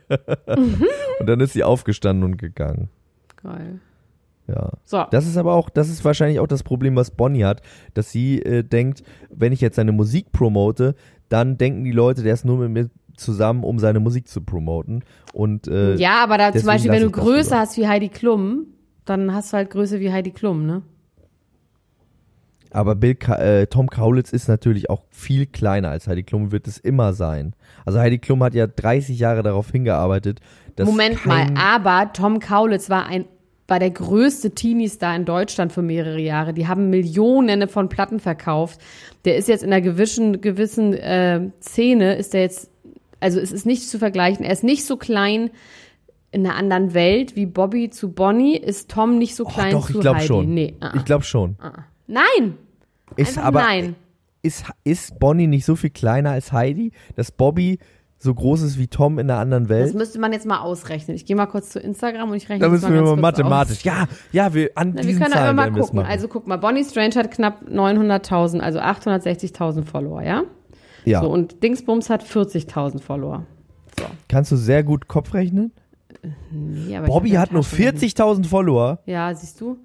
und 1.20 1.28
dann 1.28 1.40
ist 1.40 1.52
sie 1.52 1.64
aufgestanden 1.64 2.24
und 2.24 2.36
gegangen. 2.38 2.88
Geil. 3.42 3.80
Ja. 4.48 4.72
So. 4.84 5.04
Das 5.10 5.26
ist 5.26 5.36
aber 5.36 5.54
auch, 5.54 5.70
das 5.70 5.88
ist 5.88 6.04
wahrscheinlich 6.04 6.40
auch 6.40 6.46
das 6.46 6.62
Problem, 6.62 6.96
was 6.96 7.10
Bonnie 7.10 7.44
hat, 7.44 7.62
dass 7.94 8.10
sie 8.10 8.40
äh, 8.42 8.62
denkt, 8.62 9.02
wenn 9.30 9.52
ich 9.52 9.60
jetzt 9.60 9.76
seine 9.76 9.92
Musik 9.92 10.32
promote, 10.32 10.94
dann 11.28 11.58
denken 11.58 11.84
die 11.84 11.92
Leute, 11.92 12.22
der 12.22 12.34
ist 12.34 12.44
nur 12.44 12.58
mit 12.58 12.70
mir 12.70 12.90
zusammen, 13.16 13.64
um 13.64 13.78
seine 13.78 13.98
Musik 13.98 14.28
zu 14.28 14.42
promoten. 14.42 15.02
Und 15.32 15.66
äh, 15.68 15.96
ja, 15.96 16.22
aber 16.22 16.38
da 16.38 16.52
zum 16.52 16.66
Beispiel, 16.66 16.92
wenn 16.92 17.02
du 17.02 17.10
Größe 17.10 17.58
hast 17.58 17.76
wie 17.76 17.88
Heidi 17.88 18.08
Klum, 18.08 18.66
dann 19.04 19.34
hast 19.34 19.52
du 19.52 19.56
halt 19.56 19.70
Größe 19.70 20.00
wie 20.00 20.12
Heidi 20.12 20.30
Klum, 20.30 20.66
ne? 20.66 20.82
aber 22.76 22.94
Bill 22.94 23.14
Ka 23.14 23.36
äh, 23.36 23.66
Tom 23.66 23.88
Kaulitz 23.88 24.32
ist 24.32 24.48
natürlich 24.48 24.90
auch 24.90 25.02
viel 25.10 25.46
kleiner 25.46 25.88
als 25.88 26.06
Heidi 26.08 26.22
Klum, 26.22 26.52
wird 26.52 26.68
es 26.68 26.78
immer 26.78 27.14
sein. 27.14 27.54
Also 27.86 27.98
Heidi 27.98 28.18
Klum 28.18 28.42
hat 28.42 28.54
ja 28.54 28.66
30 28.66 29.18
Jahre 29.18 29.42
darauf 29.42 29.70
hingearbeitet, 29.70 30.40
dass 30.76 30.86
Moment 30.86 31.24
mal, 31.24 31.46
aber 31.58 32.12
Tom 32.12 32.38
Kaulitz 32.38 32.90
war 32.90 33.06
ein 33.06 33.24
war 33.68 33.78
der 33.80 33.90
größte 33.90 34.52
Teenie-Star 34.52 35.16
in 35.16 35.24
Deutschland 35.24 35.72
für 35.72 35.82
mehrere 35.82 36.20
Jahre. 36.20 36.54
Die 36.54 36.68
haben 36.68 36.88
Millionen 36.90 37.68
von 37.68 37.88
Platten 37.88 38.20
verkauft. 38.20 38.80
Der 39.24 39.36
ist 39.36 39.48
jetzt 39.48 39.64
in 39.64 39.72
einer 39.72 39.80
gewissen, 39.82 40.40
gewissen 40.40 40.94
äh, 40.94 41.50
Szene, 41.60 42.14
ist 42.14 42.32
der 42.32 42.42
jetzt, 42.42 42.70
also 43.18 43.40
es 43.40 43.50
ist 43.50 43.66
nicht 43.66 43.88
zu 43.88 43.98
vergleichen. 43.98 44.44
Er 44.44 44.52
ist 44.52 44.62
nicht 44.64 44.84
so 44.84 44.96
klein 44.96 45.50
in 46.30 46.46
einer 46.46 46.54
anderen 46.56 46.94
Welt 46.94 47.34
wie 47.34 47.46
Bobby 47.46 47.90
zu 47.90 48.12
Bonnie. 48.12 48.56
Ist 48.56 48.90
Tom 48.90 49.18
nicht 49.18 49.34
so 49.34 49.44
Oh, 49.46 49.48
klein 49.48 49.72
doch, 49.72 49.86
zu 49.86 49.94
ich 49.94 50.00
glaube 50.00 50.18
Heidi? 50.18 50.26
schon. 50.28 50.54
Nee. 50.54 50.74
ah, 50.80 50.92
Ich 50.94 51.04
glaube 51.04 51.24
schon. 51.24 51.56
ah. 51.60 51.72
Nein! 52.06 52.56
Ist 53.16 53.30
Einfach 53.36 53.44
aber 53.48 53.62
nein. 53.62 53.96
ist 54.42 54.64
ist 54.84 55.18
Bonnie 55.18 55.46
nicht 55.48 55.64
so 55.64 55.74
viel 55.74 55.90
kleiner 55.90 56.30
als 56.30 56.52
Heidi, 56.52 56.92
dass 57.16 57.32
Bobby 57.32 57.78
so 58.18 58.34
groß 58.34 58.62
ist 58.62 58.78
wie 58.78 58.88
Tom 58.88 59.18
in 59.18 59.30
einer 59.30 59.40
anderen 59.40 59.68
Welt? 59.68 59.88
Das 59.88 59.94
müsste 59.94 60.18
man 60.18 60.32
jetzt 60.32 60.46
mal 60.46 60.60
ausrechnen. 60.60 61.16
Ich 61.16 61.26
gehe 61.26 61.36
mal 61.36 61.46
kurz 61.46 61.70
zu 61.70 61.78
Instagram 61.78 62.30
und 62.30 62.36
ich 62.36 62.48
rechne 62.48 62.60
Da 62.60 62.70
das 62.70 62.82
müssen 62.82 62.94
wir 62.94 63.02
mal 63.02 63.16
mal 63.16 63.22
mathematisch. 63.22 63.78
Aus. 63.78 63.84
Ja, 63.84 64.06
ja, 64.32 64.54
wir 64.54 64.70
an 64.74 64.90
Na, 64.90 64.96
wir 64.96 65.02
diesen 65.02 65.22
können 65.22 65.34
aber 65.34 65.42
Zahlen 65.42 65.56
mal 65.56 65.74
wir 65.74 65.82
es 65.82 65.88
gucken. 65.88 66.06
Also 66.06 66.28
guck 66.28 66.46
mal, 66.46 66.56
Bonnie 66.56 66.84
Strange 66.84 67.14
hat 67.16 67.30
knapp 67.30 67.62
900.000, 67.68 68.60
also 68.60 68.78
860.000 68.80 69.84
Follower, 69.84 70.22
ja? 70.22 70.44
ja, 71.04 71.20
So, 71.20 71.28
und 71.28 71.62
Dingsbums 71.62 72.08
hat 72.10 72.24
40.000 72.24 73.00
Follower. 73.00 73.44
So. 73.98 74.04
kannst 74.28 74.52
du 74.52 74.56
sehr 74.56 74.82
gut 74.82 75.08
Kopf 75.08 75.34
rechnen? 75.34 75.72
Nee, 76.50 76.96
aber 76.96 77.06
ich 77.06 77.12
Bobby 77.12 77.30
hat 77.30 77.52
nur 77.52 77.62
Taschenrechner. 77.62 78.24
40.000 78.24 78.46
Follower. 78.46 78.98
Ja, 79.06 79.34
siehst 79.34 79.60
du? 79.60 79.78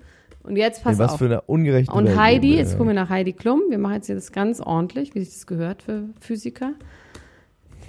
Und 0.43 0.55
jetzt 0.55 0.83
pass 0.83 0.93
Ey, 0.93 0.99
was 0.99 1.11
auf. 1.13 1.19
für 1.19 1.25
eine 1.25 1.41
ungerechte 1.41 1.93
und 1.93 2.05
Welt 2.05 2.17
Heidi, 2.17 2.51
wir, 2.51 2.57
jetzt 2.57 2.71
gucken 2.71 2.87
wir 2.87 2.93
nach 2.95 3.09
Heidi 3.09 3.33
Klum. 3.33 3.61
Wir 3.69 3.77
machen 3.77 3.95
jetzt 3.95 4.07
hier 4.07 4.15
das 4.15 4.31
ganz 4.31 4.59
ordentlich, 4.59 5.13
wie 5.13 5.19
sich 5.19 5.33
das 5.33 5.45
gehört 5.45 5.83
für 5.83 6.05
Physiker. 6.19 6.73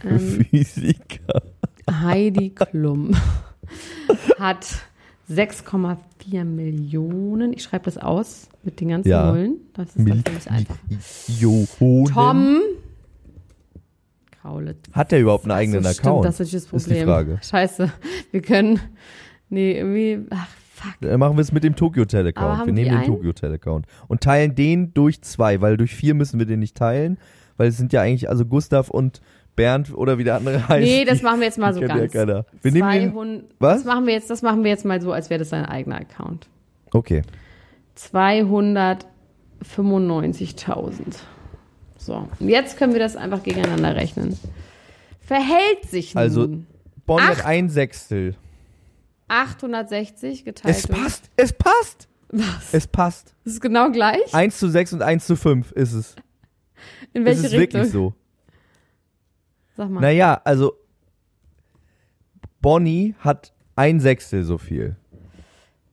Ähm, 0.04 0.18
Physiker. 0.50 1.42
Heidi 1.90 2.50
Klum 2.50 3.14
hat 4.38 4.66
6,4 5.30 6.44
Millionen. 6.44 7.52
Ich 7.52 7.62
schreibe 7.62 7.84
das 7.86 7.98
aus 7.98 8.48
mit 8.62 8.80
den 8.80 8.88
ganzen 8.88 9.08
Ja. 9.08 9.30
Nullen. 9.32 9.56
Das 9.74 9.94
ist 9.96 10.08
dann 10.08 10.22
für 10.24 10.32
mich 10.32 10.50
einfach. 10.50 10.76
Johonen. 11.28 12.06
Tom 12.12 12.58
Kaulitz. 14.42 14.78
Hat 14.92 15.12
der 15.12 15.20
überhaupt 15.20 15.44
einen 15.44 15.52
eigenen 15.52 15.82
so, 15.84 15.90
stimmt, 15.90 16.06
Account? 16.06 16.24
das 16.24 16.40
ist 16.40 16.52
das 16.54 16.62
Ist 16.64 16.70
die 16.72 16.76
Problem. 16.90 17.04
Frage. 17.06 17.38
Scheiße. 17.42 17.92
Wir 18.30 18.42
können. 18.42 18.80
Nee, 19.48 19.78
irgendwie. 19.78 20.26
Ach, 20.30 20.48
fuck. 20.74 20.94
Dann 21.00 21.20
machen 21.20 21.36
wir 21.36 21.42
es 21.42 21.52
mit 21.52 21.62
dem 21.64 21.76
Tokyo 21.76 22.02
Hotel 22.02 22.20
Aber 22.20 22.28
Account. 22.28 22.58
haben 22.58 22.66
Wir 22.66 22.72
nehmen 22.72 22.88
den 22.90 22.96
einen? 22.98 23.06
Tokyo 23.06 23.28
Hotel 23.28 23.52
Account 23.52 23.86
und 24.08 24.20
teilen 24.20 24.54
den 24.54 24.94
durch 24.94 25.22
zwei, 25.22 25.60
weil 25.60 25.76
durch 25.76 25.94
vier 25.94 26.14
müssen 26.14 26.38
wir 26.38 26.46
den 26.46 26.58
nicht 26.60 26.76
teilen, 26.76 27.18
weil 27.56 27.68
es 27.68 27.76
sind 27.76 27.92
ja 27.92 28.00
eigentlich 28.00 28.28
also 28.28 28.44
Gustav 28.46 28.88
und 28.90 29.20
Bernd 29.56 29.92
oder 29.94 30.18
wie 30.18 30.24
der 30.24 30.36
andere 30.36 30.66
heißt. 30.68 30.82
Nee, 30.86 31.04
das 31.04 31.22
machen 31.22 31.40
wir 31.40 31.46
jetzt 31.46 31.58
mal 31.58 31.74
so 31.74 31.80
ja 31.80 31.86
ganz. 31.88 32.12
keiner. 32.12 32.46
Wir 32.62 32.72
nehmen 32.72 32.90
den, 32.90 33.12
200 33.12 33.44
was? 33.58 33.76
Das 33.78 33.84
machen 33.84 34.06
wir 34.06 34.14
jetzt, 34.14 34.30
das 34.30 34.42
machen 34.42 34.64
wir 34.64 34.70
jetzt 34.70 34.84
mal 34.84 35.00
so, 35.00 35.12
als 35.12 35.28
wäre 35.30 35.38
das 35.38 35.50
sein 35.50 35.64
eigener 35.66 35.96
Account. 36.00 36.48
okay. 36.92 37.22
295.000. 39.68 41.16
So. 41.98 42.28
Und 42.40 42.48
jetzt 42.48 42.76
können 42.78 42.92
wir 42.92 43.00
das 43.00 43.16
einfach 43.16 43.42
gegeneinander 43.42 43.94
rechnen. 43.96 44.38
Verhält 45.20 45.84
sich 45.88 46.14
nun 46.14 46.22
Also, 46.22 46.48
Acht. 47.06 47.38
hat 47.38 47.44
ein 47.46 47.68
Sechstel. 47.68 48.34
860 49.28 50.44
geteilt 50.44 50.74
Es 50.76 50.86
passt, 50.88 51.30
es 51.36 51.52
passt. 51.52 52.08
Was? 52.30 52.72
Es 52.72 52.86
passt. 52.86 53.34
Das 53.44 53.54
ist 53.54 53.60
genau 53.60 53.90
gleich? 53.90 54.34
1 54.34 54.58
zu 54.58 54.68
6 54.68 54.94
und 54.94 55.02
1 55.02 55.26
zu 55.26 55.36
5 55.36 55.70
ist 55.72 55.92
es. 55.92 56.16
In 57.12 57.22
Es 57.26 57.42
welche 57.42 57.46
ist 57.46 57.52
Richtung? 57.52 57.80
wirklich 57.82 57.92
so. 57.92 58.14
Sag 59.76 59.90
mal. 59.90 60.00
Naja, 60.00 60.40
also 60.44 60.74
Bonnie 62.60 63.14
hat 63.18 63.52
ein 63.76 64.00
Sechstel 64.00 64.44
so 64.44 64.58
viel. 64.58 64.96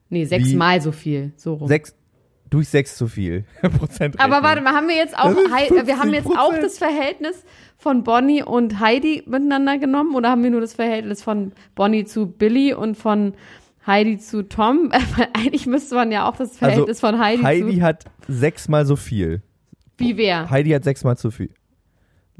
nee, 0.09 0.25
sechsmal 0.25 0.81
so 0.81 0.91
viel. 0.91 1.31
So 1.35 1.55
rum. 1.55 1.67
Sechs, 1.67 1.95
durch 2.49 2.69
sechs 2.69 2.97
zu 2.97 3.07
viel. 3.07 3.45
Prozent 3.77 4.19
Aber 4.19 4.43
warte 4.43 4.61
mal, 4.61 4.73
haben 4.73 4.87
wir 4.87 4.95
jetzt 4.95 5.17
auch, 5.17 5.35
wir 5.35 5.99
haben 5.99 6.13
jetzt 6.13 6.27
auch 6.27 6.53
50%. 6.53 6.61
das 6.61 6.77
Verhältnis 6.77 7.45
von 7.77 8.03
Bonnie 8.03 8.43
und 8.43 8.79
Heidi 8.79 9.23
miteinander 9.25 9.77
genommen 9.77 10.15
oder 10.15 10.29
haben 10.29 10.43
wir 10.43 10.51
nur 10.51 10.61
das 10.61 10.73
Verhältnis 10.73 11.23
von 11.23 11.53
Bonnie 11.75 12.05
zu 12.05 12.27
Billy 12.27 12.73
und 12.73 12.95
von 12.95 13.33
Heidi 13.85 14.17
zu 14.19 14.43
Tom? 14.47 14.91
Weil 15.15 15.27
Eigentlich 15.33 15.65
müsste 15.65 15.95
man 15.95 16.11
ja 16.11 16.27
auch 16.27 16.35
das 16.35 16.57
Verhältnis 16.57 16.99
von 16.99 17.19
Heidi, 17.19 17.43
Heidi 17.43 17.75
zu, 17.77 17.81
hat 17.81 18.05
sechsmal 18.27 18.85
so 18.85 18.95
viel. 18.95 19.41
wie 19.97 20.17
wer? 20.17 20.49
Heidi 20.49 20.71
hat 20.71 20.83
sechsmal 20.83 21.17
zu 21.17 21.31
viel. 21.31 21.51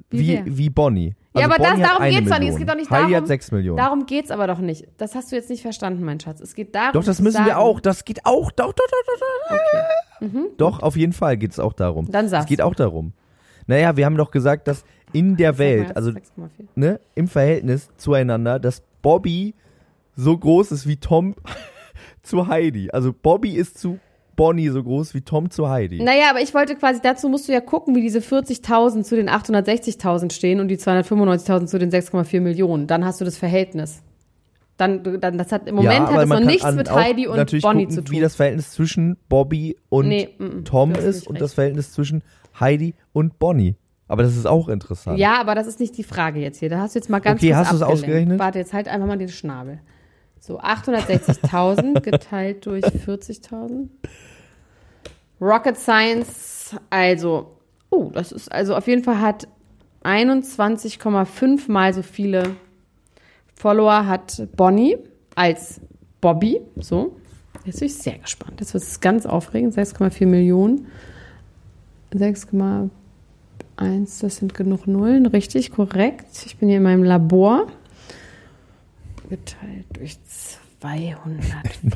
Wie 0.10 0.20
Wie, 0.20 0.58
wie 0.58 0.70
Bonnie. 0.70 1.16
Ja, 1.40 1.46
Also 1.48 1.56
aber 1.56 1.64
das- 1.64 1.80
darum 1.88 2.02
eine 2.04 2.16
geht's 2.16 2.30
doch 2.30 2.40
nicht. 2.40 2.50
Es 2.50 2.58
geht 2.58 2.70
doch 2.70 2.76
nicht 2.76 2.90
Heidi 2.92 3.02
darum- 3.12 3.16
hat 3.16 3.28
sechs 3.28 3.52
Millionen. 3.52 3.78
Darum 3.78 4.06
geht's 4.06 4.32
aber 4.32 4.48
doch 4.48 4.60
nicht. 4.60 4.86
Das 4.98 5.16
hast 5.16 5.32
du 5.32 5.36
jetzt 5.36 5.50
nicht 5.50 5.62
verstanden, 5.62 6.04
mein 6.04 6.20
Schatz. 6.20 6.40
Es 6.42 6.56
geht 6.56 6.74
darum. 6.76 6.94
doch, 6.94 7.04
das 7.04 7.20
müssen 7.22 7.44
wir 7.46 7.54
sagen- 7.54 7.58
auch. 7.60 7.80
Das 7.80 8.06
geht 8.06 8.26
auch. 8.26 8.52
Doch, 8.52 8.74
doch, 8.74 8.86
doch, 8.88 9.14
doch. 9.50 9.58
Doch, 9.58 10.28
Okay. 10.28 10.46
doch 10.58 10.80
auf 10.84 10.96
jeden 10.96 11.14
Fall 11.14 11.38
geht 11.38 11.52
es 11.52 11.60
auch 11.60 11.74
darum. 11.74 12.10
Dann 12.12 12.26
Es 12.26 12.32
sag's. 12.32 12.46
geht 12.48 12.62
auch 12.62 12.76
darum. 12.76 13.14
Naja, 13.68 13.96
wir 13.98 14.06
haben 14.06 14.18
doch 14.18 14.32
gesagt, 14.32 14.68
dass 14.68 14.84
in 15.14 15.38
der 15.38 15.58
Welt, 15.58 15.96
also 15.96 16.12
6,4. 16.12 16.68
ne, 16.76 17.00
im 17.16 17.28
Verhältnis 17.28 17.90
zueinander, 17.98 18.60
dass 18.60 18.84
Bobby 19.02 19.54
so 20.16 20.38
groß 20.38 20.72
ist 20.72 20.88
wie 20.88 20.98
Tom 20.98 21.36
zu 22.24 22.48
Heidi. 22.48 22.90
Also 22.92 23.14
Bobby 23.14 23.52
ist 23.56 23.78
zu 23.78 24.00
Bonnie 24.40 24.70
so 24.70 24.82
groß 24.82 25.14
wie 25.14 25.22
Tom 25.22 25.50
zu 25.50 25.70
Heidi. 25.70 26.02
Naja, 26.02 26.30
aber 26.30 26.42
ich 26.42 26.54
wollte 26.54 26.76
quasi, 26.76 27.02
dazu 27.04 27.28
musst 27.28 27.50
du 27.50 27.52
ja 27.52 27.60
gucken, 27.60 27.94
wie 27.94 28.02
diese 28.02 28.20
40.000 28.20 29.04
zu 29.04 29.18
den 29.18 29.30
860.000 29.30 30.32
stehen 30.32 30.62
und 30.62 30.70
die 30.70 30.78
295.000 30.78 31.66
zu 31.66 31.78
den 31.78 31.92
6,4 31.92 32.40
Millionen. 32.40 32.88
Dann 32.88 33.04
hast 33.04 33.20
du 33.20 33.26
das 33.26 33.38
Verhältnis. 33.38 34.02
Dann, 34.78 35.20
dann 35.20 35.38
das 35.38 35.52
hat 35.52 35.68
im 35.68 35.76
Moment 35.76 36.08
aber 36.08 36.14
hat 36.14 36.24
es 36.24 36.30
noch 36.30 36.40
nichts 36.40 36.72
mit 36.72 36.90
Heidi 36.90 37.28
und 37.28 37.36
natürlich 37.36 37.64
Bonnie 37.64 37.84
gucken, 37.84 37.96
zu 37.96 38.04
tun. 38.06 38.16
Wie 38.16 38.22
das 38.22 38.36
Verhältnis 38.38 38.72
zwischen 38.72 39.18
Bobby 39.28 39.76
und 39.90 40.08
Nee, 40.08 40.30
mm, 40.38 40.64
Tom 40.64 40.94
ist 40.94 41.28
und 41.28 41.34
recht. 41.34 41.42
das 41.42 41.54
Verhältnis 41.54 41.92
zwischen 41.92 42.24
Heidi 42.58 42.96
und 43.12 43.40
Bonnie. 43.40 43.76
Aber 44.08 44.24
das 44.24 44.38
ist 44.38 44.48
auch 44.48 44.70
interessant. 44.70 45.20
Ja, 45.20 45.42
aber 45.42 45.54
das 45.54 45.68
ist 45.68 45.82
nicht 45.82 45.98
die 45.98 46.04
Frage 46.04 46.40
jetzt 46.40 46.60
hier. 46.60 46.70
Da 46.70 46.80
hast 46.80 46.96
du 46.96 47.00
jetzt 47.00 47.10
mal 47.10 47.20
ganz 47.20 47.42
Okay, 47.42 47.52
kurz 47.52 47.60
hast 47.60 47.72
du 47.74 47.76
es 47.76 47.82
ausgerechnet? 47.82 48.40
Warte, 48.40 48.58
jetzt 48.58 48.72
halt 48.72 48.88
einfach 48.88 49.06
mal 49.06 49.18
den 49.18 49.28
Schnabel. 49.28 49.82
So, 50.40 50.62
860.000 50.62 52.00
geteilt 52.02 52.66
durch 52.66 52.86
40.000. 52.86 53.90
Rocket 55.42 55.78
Science, 55.78 56.76
also, 56.90 57.56
oh, 57.90 58.10
das 58.14 58.32
ist, 58.32 58.52
also 58.52 58.76
auf 58.76 58.88
jeden 58.88 59.04
Fall 59.04 59.22
hat 59.22 59.48
21,5 60.04 61.72
mal 61.72 61.94
so 61.94 62.02
viele 62.02 62.56
Follower 63.56 64.06
hat 64.06 64.48
Bonnie 64.56 64.98
als 65.36 65.82
Bobby. 66.22 66.62
So, 66.78 67.18
jetzt 67.66 67.80
bin 67.80 67.88
ich 67.88 67.96
sehr 67.96 68.18
gespannt. 68.18 68.60
Jetzt 68.60 68.74
wird 68.74 68.84
es 68.84 69.00
ganz 69.02 69.26
aufregend. 69.26 69.74
6,4 69.76 70.26
Millionen. 70.26 70.88
6,1, 72.14 72.90
das 74.22 74.38
sind 74.38 74.54
genug 74.54 74.88
Nullen. 74.88 75.26
Richtig, 75.26 75.72
korrekt. 75.72 76.46
Ich 76.46 76.58
bin 76.58 76.70
hier 76.70 76.78
in 76.78 76.84
meinem 76.84 77.04
Labor. 77.04 77.68
Geteilt 79.30 79.86
durch 79.94 80.18
200. 80.80 81.44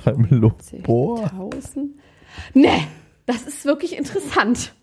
Beim 0.04 0.28
Labor. 0.30 1.24
1000. 1.24 1.92
Nee, 2.54 2.88
das 3.26 3.44
ist 3.44 3.66
wirklich 3.66 3.98
interessant. 3.98 4.74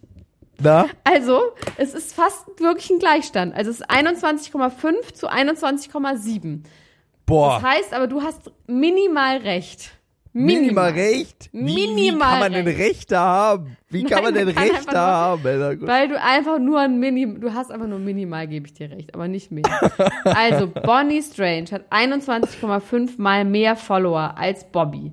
Na? 0.63 0.87
Also, 1.05 1.41
es 1.79 1.95
ist 1.95 2.13
fast 2.15 2.47
wirklich 2.59 2.91
ein 2.91 2.99
Gleichstand. 2.99 3.55
Also, 3.55 3.71
es 3.71 3.81
ist 3.81 3.91
21,5 3.91 5.15
zu 5.15 5.31
21,7. 5.31 6.63
Boah. 7.27 7.61
Das 7.63 7.71
heißt 7.71 7.95
aber, 7.95 8.07
du 8.09 8.23
hast 8.23 8.51
minimal 8.67 9.39
recht. 9.39 9.93
Minimal 10.33 10.93
recht? 10.93 11.49
Wie, 11.53 11.67
wie 11.67 11.87
Minimal 11.89 12.29
kann 12.31 12.39
man 12.41 12.53
denn 12.53 12.67
recht. 12.67 12.79
Rechte 12.79 13.19
haben? 13.19 13.77
Wie 13.89 14.05
kann 14.05 14.23
Nein, 14.23 14.25
man 14.25 14.35
denn 14.35 14.45
man 14.47 14.55
kann 14.55 14.65
einfach 14.65 14.77
Rechte 14.79 14.93
nur- 14.93 15.01
haben? 15.01 15.47
Alter? 15.47 15.87
Weil 15.89 16.09
du 16.09 16.21
einfach 16.21 16.59
nur 16.61 16.79
ein 16.79 17.01
Mini, 17.01 17.41
du 17.41 17.53
hast 17.53 17.73
einfach 17.73 17.89
nur 17.89 17.99
minimal, 17.99 18.47
gebe 18.47 18.67
ich 18.67 18.75
dir 18.75 18.91
recht, 18.93 19.13
aber 19.15 19.27
nicht 19.27 19.51
mehr. 19.51 19.65
also, 20.25 20.69
Bonnie 20.83 21.23
Strange 21.23 21.67
hat 21.73 21.91
21,5 21.93 23.15
mal 23.21 23.45
mehr 23.45 23.75
Follower 23.75 24.35
als 24.37 24.65
Bobby. 24.71 25.11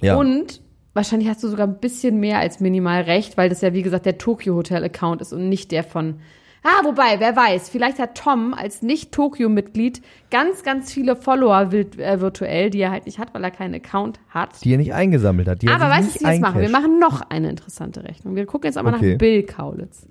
Ja. 0.00 0.16
Und 0.16 0.60
wahrscheinlich 0.96 1.28
hast 1.28 1.44
du 1.44 1.48
sogar 1.48 1.66
ein 1.66 1.78
bisschen 1.78 2.18
mehr 2.18 2.38
als 2.38 2.58
minimal 2.58 3.02
recht, 3.02 3.36
weil 3.36 3.48
das 3.48 3.60
ja, 3.60 3.72
wie 3.72 3.82
gesagt, 3.82 4.06
der 4.06 4.18
Tokyo 4.18 4.54
Hotel 4.56 4.82
Account 4.82 5.20
ist 5.20 5.32
und 5.32 5.48
nicht 5.48 5.70
der 5.70 5.84
von. 5.84 6.16
Ah, 6.64 6.84
wobei, 6.84 7.20
wer 7.20 7.36
weiß, 7.36 7.68
vielleicht 7.68 8.00
hat 8.00 8.16
Tom 8.16 8.52
als 8.52 8.82
Nicht-Tokyo-Mitglied 8.82 10.02
ganz, 10.32 10.64
ganz 10.64 10.92
viele 10.92 11.14
Follower 11.14 11.72
äh, 11.72 12.20
virtuell, 12.20 12.70
die 12.70 12.80
er 12.80 12.90
halt 12.90 13.06
nicht 13.06 13.20
hat, 13.20 13.32
weil 13.34 13.44
er 13.44 13.52
keinen 13.52 13.74
Account 13.76 14.18
hat. 14.30 14.64
die 14.64 14.72
er 14.74 14.78
nicht 14.78 14.92
eingesammelt 14.92 15.46
hat. 15.46 15.62
Die 15.62 15.68
er 15.68 15.76
Aber 15.76 15.88
weißt 15.88 16.08
du, 16.08 16.12
nicht 16.12 16.14
was 16.14 16.22
wir 16.22 16.32
jetzt 16.32 16.40
machen? 16.40 16.60
Wir 16.60 16.70
machen 16.70 16.98
noch 16.98 17.20
eine 17.30 17.50
interessante 17.50 18.02
Rechnung. 18.02 18.34
Wir 18.34 18.46
gucken 18.46 18.66
jetzt 18.66 18.78
aber 18.78 18.94
Okay. 18.94 19.12
nach 19.12 19.18
Bill 19.18 19.44
Kaulitz. 19.44 20.06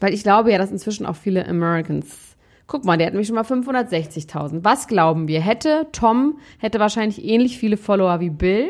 Weil 0.00 0.14
ich 0.14 0.22
glaube 0.22 0.50
ja, 0.50 0.56
dass 0.56 0.70
inzwischen 0.70 1.04
auch 1.04 1.16
viele 1.16 1.46
Americans. 1.46 2.27
Guck 2.68 2.84
mal, 2.84 2.98
der 2.98 3.06
hat 3.06 3.14
nämlich 3.14 3.26
schon 3.26 3.34
mal 3.34 3.44
560.000. 3.44 4.60
Was 4.62 4.86
glauben 4.86 5.26
wir? 5.26 5.40
Hätte 5.40 5.86
Tom, 5.90 6.38
hätte 6.58 6.78
wahrscheinlich 6.78 7.24
ähnlich 7.24 7.58
viele 7.58 7.78
Follower 7.78 8.20
wie 8.20 8.28
Bill 8.28 8.68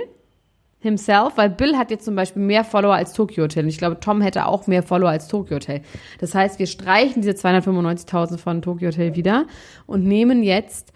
himself, 0.78 1.32
weil 1.34 1.50
Bill 1.50 1.76
hat 1.76 1.90
jetzt 1.90 2.04
zum 2.04 2.14
Beispiel 2.14 2.40
mehr 2.40 2.62
Follower 2.62 2.94
als 2.94 3.12
Tokyo 3.12 3.42
Hotel. 3.42 3.64
Und 3.64 3.70
ich 3.70 3.78
glaube, 3.78 3.98
Tom 3.98 4.20
hätte 4.20 4.46
auch 4.46 4.68
mehr 4.68 4.84
Follower 4.84 5.11
als 5.11 5.26
Tokyo 5.26 5.56
Hotel. 5.56 5.82
Das 6.20 6.32
heißt, 6.32 6.61
wir 6.61 6.68
streichen 6.68 7.22
diese 7.22 7.32
295.000 7.32 8.38
von 8.38 8.62
Tokyo 8.62 8.87
Hotel 8.87 9.16
wieder 9.16 9.46
und 9.87 10.04
nehmen 10.04 10.44
jetzt 10.44 10.92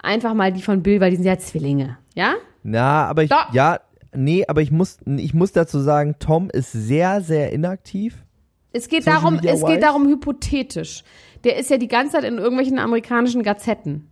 einfach 0.00 0.32
mal 0.34 0.52
die 0.52 0.62
von 0.62 0.84
Bill, 0.84 1.00
weil 1.00 1.10
die 1.10 1.16
sind 1.16 1.26
ja 1.26 1.36
Zwillinge. 1.36 1.98
Ja? 2.14 2.34
Na, 2.62 3.06
aber 3.06 3.24
ich, 3.24 3.30
Doch. 3.30 3.52
ja, 3.52 3.80
nee, 4.14 4.44
aber 4.46 4.62
ich 4.62 4.70
muss, 4.70 4.98
ich 5.04 5.34
muss 5.34 5.50
dazu 5.50 5.80
sagen, 5.80 6.14
Tom 6.20 6.50
ist 6.50 6.70
sehr, 6.70 7.20
sehr 7.20 7.52
inaktiv. 7.52 8.24
Es 8.72 8.88
geht 8.88 9.04
Social 9.04 9.20
darum, 9.20 9.40
es 9.42 9.64
geht 9.64 9.82
darum 9.82 10.06
hypothetisch. 10.08 11.02
Der 11.44 11.58
ist 11.58 11.70
ja 11.70 11.76
die 11.76 11.88
ganze 11.88 12.12
Zeit 12.12 12.24
in 12.24 12.38
irgendwelchen 12.38 12.78
amerikanischen 12.78 13.42
Gazetten. 13.42 14.08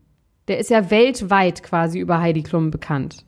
Der 0.49 0.59
ist 0.59 0.71
ja 0.71 0.91
weltweit 0.91 1.63
quasi 1.63 1.99
über 1.99 2.21
Heidi 2.21 2.43
Klum 2.43 2.71
bekannt. 2.71 3.25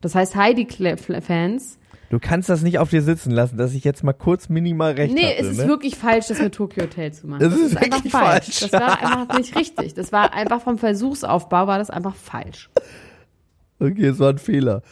Das 0.00 0.14
heißt, 0.14 0.36
Heidi-Fans. 0.36 1.78
Du 2.10 2.20
kannst 2.20 2.48
das 2.48 2.62
nicht 2.62 2.78
auf 2.78 2.90
dir 2.90 3.02
sitzen 3.02 3.32
lassen, 3.32 3.56
dass 3.56 3.74
ich 3.74 3.82
jetzt 3.82 4.04
mal 4.04 4.12
kurz 4.12 4.48
minimal 4.48 4.92
recht 4.92 5.12
Nee, 5.12 5.22
hatte, 5.22 5.38
es 5.38 5.46
ist 5.48 5.58
ne? 5.58 5.68
wirklich 5.68 5.96
falsch, 5.96 6.28
das 6.28 6.40
mit 6.40 6.54
Tokyo 6.54 6.84
Hotel 6.84 7.12
zu 7.12 7.26
machen. 7.26 7.40
Das 7.40 7.56
ist 7.56 7.76
einfach 7.76 7.98
wirklich 7.98 8.12
falsch. 8.12 8.60
Das 8.60 8.72
war 8.72 9.02
einfach 9.02 9.38
nicht 9.38 9.56
richtig. 9.56 9.94
Das 9.94 10.12
war 10.12 10.32
einfach 10.32 10.60
vom 10.60 10.78
Versuchsaufbau 10.78 11.66
war 11.66 11.78
das 11.78 11.90
einfach 11.90 12.14
falsch. 12.14 12.70
Okay, 13.80 14.06
es 14.06 14.18
war 14.20 14.30
ein 14.30 14.38
Fehler. 14.38 14.82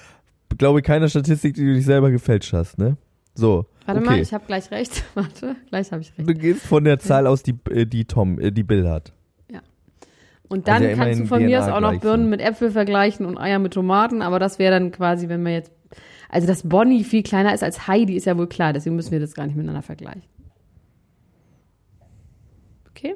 Glaube 0.58 0.82
keine 0.82 1.08
Statistik, 1.08 1.54
die 1.54 1.64
du 1.64 1.74
dich 1.74 1.84
selber 1.84 2.10
gefälscht 2.10 2.52
hast, 2.52 2.78
ne? 2.78 2.96
So. 3.34 3.66
Warte 3.86 4.00
okay. 4.00 4.10
mal, 4.10 4.18
ich 4.18 4.32
habe 4.32 4.44
gleich 4.46 4.70
recht. 4.70 5.04
Warte, 5.14 5.56
gleich 5.68 5.92
habe 5.92 6.02
ich 6.02 6.16
recht. 6.16 6.28
Du 6.28 6.34
gehst 6.34 6.62
von 6.62 6.84
der 6.84 6.98
Zahl 6.98 7.26
aus, 7.26 7.42
die, 7.42 7.54
äh, 7.70 7.86
die 7.86 8.04
Tom, 8.04 8.38
äh, 8.38 8.50
die 8.50 8.62
Bill 8.62 8.88
hat. 8.88 9.12
Und 10.48 10.68
dann 10.68 10.82
Also 10.82 10.88
ja 10.88 10.94
kannst 10.94 11.20
du 11.20 11.26
von 11.26 11.44
mir 11.44 11.60
aus 11.60 11.68
auch 11.68 11.80
noch 11.80 11.98
Birnen 12.00 12.28
gleich 12.28 12.30
mit 12.30 12.40
Äpfel 12.40 12.70
vergleichen 12.70 13.26
und 13.26 13.38
Eier 13.38 13.58
mit 13.58 13.72
Tomaten, 13.72 14.22
aber 14.22 14.38
das 14.38 14.58
wäre 14.58 14.78
dann 14.78 14.92
quasi, 14.92 15.28
wenn 15.28 15.44
wir 15.44 15.52
jetzt. 15.52 15.72
Also, 16.28 16.46
dass 16.46 16.68
Bonnie 16.68 17.04
viel 17.04 17.22
kleiner 17.22 17.54
ist 17.54 17.62
als 17.62 17.86
Heidi, 17.86 18.14
ist 18.14 18.26
ja 18.26 18.36
wohl 18.36 18.48
klar, 18.48 18.72
deswegen 18.72 18.96
müssen 18.96 19.12
wir 19.12 19.20
das 19.20 19.34
gar 19.34 19.46
nicht 19.46 19.56
miteinander 19.56 19.82
vergleichen. 19.82 20.22
Okay? 22.90 23.14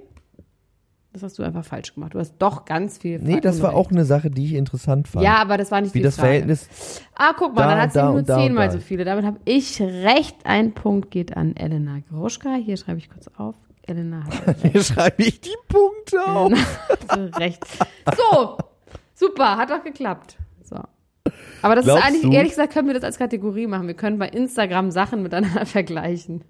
Das 1.19 1.25
hast 1.33 1.39
du 1.41 1.43
einfach 1.43 1.65
falsch 1.65 1.95
gemacht. 1.95 2.15
Du 2.15 2.21
hast 2.21 2.37
doch 2.39 2.65
ganz 2.65 2.99
viel 2.99 3.19
Nee, 3.19 3.41
das 3.41 3.61
war 3.61 3.75
auch 3.75 3.91
eine 3.91 4.05
Sache, 4.05 4.31
die 4.31 4.45
ich 4.45 4.55
interessant 4.55 5.09
fand. 5.09 5.25
Ja, 5.25 5.39
aber 5.39 5.57
das 5.57 5.73
war 5.73 5.81
nicht 5.81 5.93
Wie 5.95 5.99
die 5.99 6.05
das 6.05 6.15
Frage. 6.15 6.29
Verhältnis. 6.29 6.69
Ah, 7.17 7.33
guck 7.37 7.57
mal, 7.57 7.63
da 7.63 7.69
dann 7.71 7.81
hat 7.81 7.93
sie 7.93 7.99
da 7.99 8.13
nur 8.13 8.23
da 8.23 8.37
zehnmal 8.39 8.71
so 8.71 8.79
viele. 8.79 9.05
Damit 9.05 9.25
habe 9.25 9.39
ich 9.45 9.81
recht. 9.81 10.37
Ein 10.45 10.75
Punkt 10.75 11.11
geht 11.11 11.37
an 11.37 11.57
Elena 11.57 11.99
Groschka. 12.09 12.55
Hier 12.55 12.77
schreibe 12.77 12.99
ich 12.99 13.11
kurz 13.11 13.29
auf. 13.37 13.57
Elena 13.83 14.23
hat 14.27 14.57
Hier 14.73 14.81
schreibe 14.85 15.25
ich 15.25 15.41
die 15.41 15.57
Punkte 15.67 16.25
auf. 16.25 16.53
Elena 17.09 17.37
recht. 17.37 17.65
So, 18.17 18.59
super, 19.15 19.57
hat 19.57 19.71
doch 19.71 19.83
geklappt. 19.83 20.37
So. 20.63 20.77
Aber 21.63 21.75
das 21.75 21.85
Glaubst 21.85 22.05
ist 22.05 22.09
eigentlich, 22.09 22.23
du? 22.23 22.33
ehrlich 22.33 22.53
gesagt, 22.53 22.73
können 22.73 22.87
wir 22.87 22.95
das 22.95 23.03
als 23.03 23.19
Kategorie 23.19 23.67
machen. 23.67 23.89
Wir 23.89 23.95
können 23.95 24.21
bei 24.21 24.29
Instagram 24.29 24.93
Sachen 24.93 25.23
miteinander 25.25 25.67
vergleichen. 25.67 26.45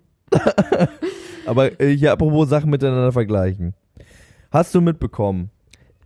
Aber 1.46 1.80
äh, 1.80 1.96
hier 1.96 2.12
apropos 2.12 2.50
Sachen 2.50 2.68
miteinander 2.68 3.12
vergleichen. 3.12 3.72
Hast 4.50 4.74
du 4.74 4.80
mitbekommen, 4.80 5.50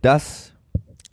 dass 0.01 0.53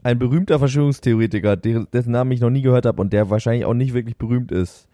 ein 0.02 0.18
berühmter 0.18 0.58
Verschwörungstheoretiker, 0.58 1.56
dessen 1.56 2.12
Namen 2.12 2.32
ich 2.32 2.40
noch 2.40 2.50
nie 2.50 2.62
gehört 2.62 2.86
habe 2.86 3.00
und 3.00 3.12
der 3.12 3.30
wahrscheinlich 3.30 3.64
auch 3.64 3.74
nicht 3.74 3.92
wirklich 3.94 4.16
berühmt 4.16 4.50
ist, 4.50 4.88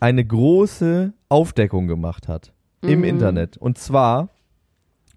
eine 0.00 0.24
große 0.24 1.12
Aufdeckung 1.28 1.86
gemacht 1.86 2.28
hat 2.28 2.52
im 2.82 2.98
Mhm. 3.00 3.04
Internet. 3.04 3.56
Und 3.56 3.78
zwar 3.78 4.28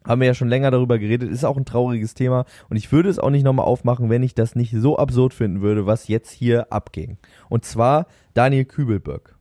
haben 0.06 0.21
wir 0.21 0.27
ja 0.27 0.34
schon 0.34 0.47
länger 0.47 0.71
darüber 0.71 0.97
geredet, 0.99 1.30
ist 1.30 1.43
auch 1.43 1.58
ein 1.58 1.65
trauriges 1.65 2.13
Thema 2.13 2.45
und 2.69 2.77
ich 2.77 2.91
würde 2.91 3.10
es 3.10 3.19
auch 3.19 3.30
nicht 3.30 3.43
nochmal 3.43 3.65
aufmachen, 3.65 4.10
wenn 4.10 4.23
ich 4.23 4.34
das 4.36 4.56
nicht 4.56 4.73
so 4.73 4.97
absurd 4.97 5.34
finden 5.34 5.62
würde, 5.62 5.86
was 5.86 6.08
jetzt 6.08 6.32
hier 6.32 6.71
abging. 6.71 7.17
Und 7.49 7.65
zwar 7.65 8.08
Daniel 8.34 8.65
Kübelböck. 8.65 9.36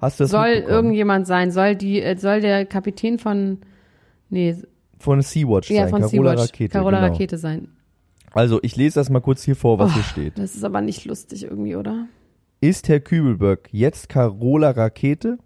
Hast 0.00 0.20
du 0.20 0.24
das 0.24 0.30
Mhm. 0.30 0.36
soll 0.36 0.48
irgendjemand 0.48 1.26
sein? 1.26 1.50
Soll 1.50 1.74
die, 1.74 2.02
äh, 2.02 2.16
soll 2.18 2.40
der 2.42 2.66
Kapitän 2.66 3.18
von, 3.18 3.58
nee, 4.28 4.54
Von 4.98 5.22
Sea-Watch 5.22 5.70
ja, 5.70 5.82
sein, 5.82 5.90
von 5.90 6.00
Carola 6.02 6.30
Sea-Watch, 6.32 6.52
Rakete. 6.52 6.72
Carola 6.72 7.00
genau. 7.00 7.12
Rakete 7.12 7.38
sein. 7.38 7.68
Also, 8.32 8.60
ich 8.62 8.76
lese 8.76 8.96
das 8.96 9.10
mal 9.10 9.20
kurz 9.20 9.42
hier 9.42 9.56
vor, 9.56 9.78
was 9.78 9.90
Oh. 9.92 9.94
hier 9.94 10.02
steht. 10.02 10.38
Das 10.38 10.54
ist 10.54 10.64
aber 10.64 10.80
nicht 10.80 11.04
lustig 11.04 11.44
irgendwie, 11.44 11.76
oder? 11.76 12.06
Ist 12.60 12.88
Herr 12.88 13.00
Kübelböck 13.00 13.68
jetzt 13.72 14.08
Carola 14.08 14.70
Rakete? 14.70 15.38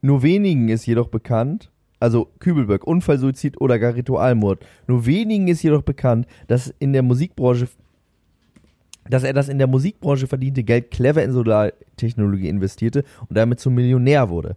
Nur 0.00 0.22
wenigen 0.22 0.68
ist 0.68 0.86
jedoch 0.86 1.08
bekannt, 1.08 1.70
also 2.00 2.28
Kübelböck, 2.40 2.84
Unfall, 2.84 3.18
Suizid 3.18 3.60
oder 3.60 3.78
gar 3.78 3.94
Ritualmord. 3.94 4.64
Nur 4.88 5.06
wenigen 5.06 5.46
ist 5.48 5.62
jedoch 5.62 5.82
bekannt, 5.82 6.26
dass 6.48 6.74
in 6.78 6.92
der 6.92 7.02
Musikbranche 7.02 7.68
dass 9.08 9.24
er 9.24 9.32
das 9.32 9.48
in 9.48 9.58
der 9.58 9.66
Musikbranche 9.66 10.28
verdiente 10.28 10.62
Geld 10.62 10.92
clever 10.92 11.24
in 11.24 11.32
Solartechnologie 11.32 12.48
investierte 12.48 13.02
und 13.28 13.36
damit 13.36 13.58
zum 13.58 13.74
Millionär 13.74 14.28
wurde. 14.30 14.56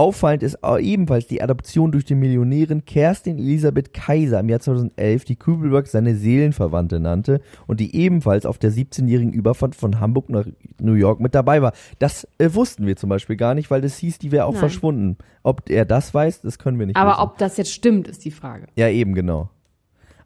Auffallend 0.00 0.42
ist 0.42 0.64
auch 0.64 0.78
ebenfalls 0.78 1.26
die 1.26 1.42
Adoption 1.42 1.92
durch 1.92 2.06
die 2.06 2.14
Millionärin 2.14 2.86
Kerstin 2.86 3.38
Elisabeth 3.38 3.92
Kaiser 3.92 4.40
im 4.40 4.48
Jahr 4.48 4.60
2011, 4.60 5.26
die 5.26 5.36
Kübelberg 5.36 5.88
seine 5.88 6.14
Seelenverwandte 6.14 7.00
nannte 7.00 7.42
und 7.66 7.80
die 7.80 7.94
ebenfalls 7.94 8.46
auf 8.46 8.56
der 8.56 8.72
17-jährigen 8.72 9.34
Überfahrt 9.34 9.74
von 9.74 10.00
Hamburg 10.00 10.30
nach 10.30 10.46
New 10.80 10.94
York 10.94 11.20
mit 11.20 11.34
dabei 11.34 11.60
war. 11.60 11.74
Das 11.98 12.26
äh, 12.38 12.48
wussten 12.54 12.86
wir 12.86 12.96
zum 12.96 13.10
Beispiel 13.10 13.36
gar 13.36 13.54
nicht, 13.54 13.70
weil 13.70 13.82
das 13.82 13.98
hieß, 13.98 14.18
die 14.18 14.32
wäre 14.32 14.46
auch 14.46 14.52
Nein. 14.52 14.60
verschwunden. 14.60 15.18
Ob 15.42 15.68
er 15.68 15.84
das 15.84 16.14
weiß, 16.14 16.40
das 16.40 16.58
können 16.58 16.78
wir 16.78 16.86
nicht 16.86 16.96
Aber 16.96 17.10
wissen. 17.10 17.20
ob 17.20 17.36
das 17.36 17.58
jetzt 17.58 17.72
stimmt, 17.74 18.08
ist 18.08 18.24
die 18.24 18.30
Frage. 18.30 18.68
Ja, 18.76 18.88
eben, 18.88 19.14
genau. 19.14 19.50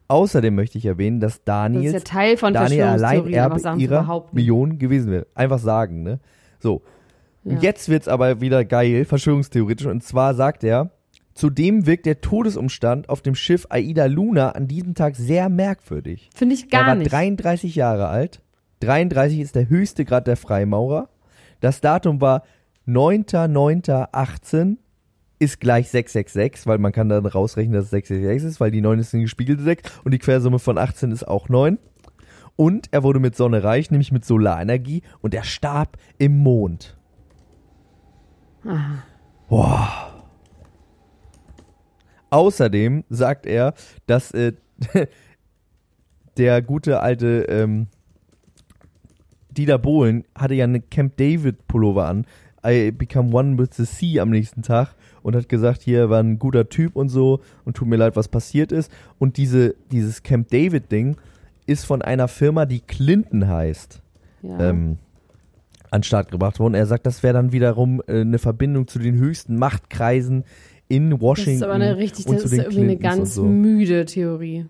Außerdem 0.07 0.55
möchte 0.55 0.77
ich 0.77 0.85
erwähnen, 0.85 1.19
dass 1.19 1.39
Das 1.39 1.43
Daniels 1.43 1.95
ist 1.97 2.07
ja 2.07 2.13
Teil 2.13 2.37
von 2.37 2.53
Daniel 2.53 2.97
sagen 2.97 3.25
sie 3.25 3.83
ihrer. 3.83 4.25
Millionen 4.31 4.79
gewesen 4.79 5.11
wäre. 5.11 5.27
Einfach 5.35 5.59
sagen, 5.59 6.01
ne? 6.01 6.21
So. 6.59 6.81
Ja. 7.45 7.59
jetzt 7.59 7.89
wird's 7.89 8.07
aber 8.07 8.41
wieder 8.41 8.65
geil, 8.65 9.05
verschwörungstheoretisch. 9.05 9.87
Und 9.87 10.03
zwar 10.03 10.33
sagt 10.33 10.63
er, 10.63 10.91
zudem 11.33 11.85
wirkt 11.85 12.05
der 12.05 12.21
Todesumstand 12.21 13.07
auf 13.07 13.21
dem 13.21 13.35
Schiff 13.35 13.67
Aida 13.69 14.05
Luna 14.05 14.51
an 14.51 14.67
diesem 14.67 14.95
Tag 14.95 15.15
sehr 15.15 15.49
merkwürdig. 15.49 16.29
Finde 16.33 16.55
ich 16.55 16.63
er 16.63 16.69
gar 16.69 16.87
war 16.87 16.95
nicht. 16.95 17.11
33 17.11 17.75
Jahre 17.75 18.07
alt. 18.07 18.41
33 18.79 19.39
ist 19.39 19.55
der 19.55 19.69
höchste 19.69 20.05
Grad 20.05 20.27
der 20.27 20.37
Freimaurer. 20.37 21.09
Das 21.61 21.81
Datum 21.81 22.19
war 22.19 22.43
9.9.18 22.87 24.77
ist 25.37 25.59
gleich 25.59 25.89
666, 25.89 26.65
weil 26.67 26.77
man 26.77 26.91
kann 26.91 27.09
dann 27.09 27.25
rausrechnen, 27.25 27.73
dass 27.73 27.85
es 27.85 27.91
666 27.91 28.51
ist, 28.51 28.59
weil 28.59 28.71
die 28.71 28.81
9 28.81 28.99
ist 28.99 29.13
eine 29.13 29.23
gespiegelte 29.23 29.63
6 29.63 29.99
und 30.03 30.13
die 30.13 30.19
Quersumme 30.19 30.59
von 30.59 30.77
18 30.77 31.11
ist 31.11 31.27
auch 31.27 31.49
9. 31.49 31.77
Und 32.55 32.87
er 32.91 33.03
wurde 33.03 33.19
mit 33.19 33.35
Sonne 33.35 33.63
reich, 33.63 33.91
nämlich 33.91 34.11
mit 34.13 34.23
Solarenergie 34.23 35.01
und 35.21 35.33
er 35.33 35.43
starb 35.43 35.97
im 36.17 36.37
Mond. 36.37 36.94
Boah. 39.49 40.23
Außerdem 42.29 43.03
sagt 43.09 43.45
er, 43.45 43.73
dass 44.07 44.31
äh, 44.31 44.53
der 46.37 46.61
gute 46.61 46.99
alte 47.01 47.45
ähm, 47.47 47.87
Dieter 49.51 49.77
Bohlen 49.77 50.25
hatte 50.35 50.53
ja 50.55 50.65
eine 50.65 50.81
Camp 50.81 51.15
David 51.17 51.67
Pullover 51.67 52.07
an. 52.07 52.25
I 52.65 52.91
become 52.91 53.31
one 53.31 53.57
with 53.57 53.69
the 53.73 53.85
sea 53.85 54.21
am 54.21 54.31
nächsten 54.31 54.63
Tag 54.63 54.95
und 55.21 55.35
hat 55.35 55.47
gesagt, 55.47 55.83
hier 55.83 55.99
er 55.99 56.09
war 56.09 56.19
ein 56.21 56.39
guter 56.39 56.67
Typ 56.67 56.95
und 56.95 57.09
so 57.09 57.41
und 57.63 57.77
tut 57.77 57.87
mir 57.87 57.95
leid, 57.95 58.15
was 58.15 58.27
passiert 58.27 58.71
ist. 58.71 58.91
Und 59.19 59.37
diese, 59.37 59.75
dieses 59.91 60.23
Camp 60.23 60.49
David 60.49 60.91
Ding 60.91 61.15
ist 61.67 61.85
von 61.85 62.01
einer 62.01 62.27
Firma, 62.27 62.65
die 62.65 62.81
Clinton 62.81 63.47
heißt, 63.47 64.01
ja. 64.41 64.59
ähm, 64.59 64.97
an 65.95 66.01
den 66.01 66.03
Start 66.03 66.29
gebracht 66.29 66.59
worden. 66.59 66.75
Er 66.75 66.85
sagt, 66.85 67.05
das 67.05 67.23
wäre 67.23 67.33
dann 67.33 67.51
wiederum 67.51 68.01
äh, 68.07 68.21
eine 68.21 68.37
Verbindung 68.37 68.87
zu 68.87 68.99
den 68.99 69.15
höchsten 69.15 69.57
Machtkreisen 69.57 70.43
in 70.87 71.09
das 71.09 71.21
Washington. 71.21 71.55
ist 71.55 71.63
aber 71.63 71.73
eine 71.73 71.97
richtig, 71.97 72.25
das 72.25 72.43
ist 72.43 72.53
irgendwie 72.53 72.81
eine 72.81 72.97
Clintons 72.97 72.99
und 72.99 73.19
ganz 73.19 73.35
so. 73.35 73.43
müde 73.45 74.05
Theorie. 74.05 74.65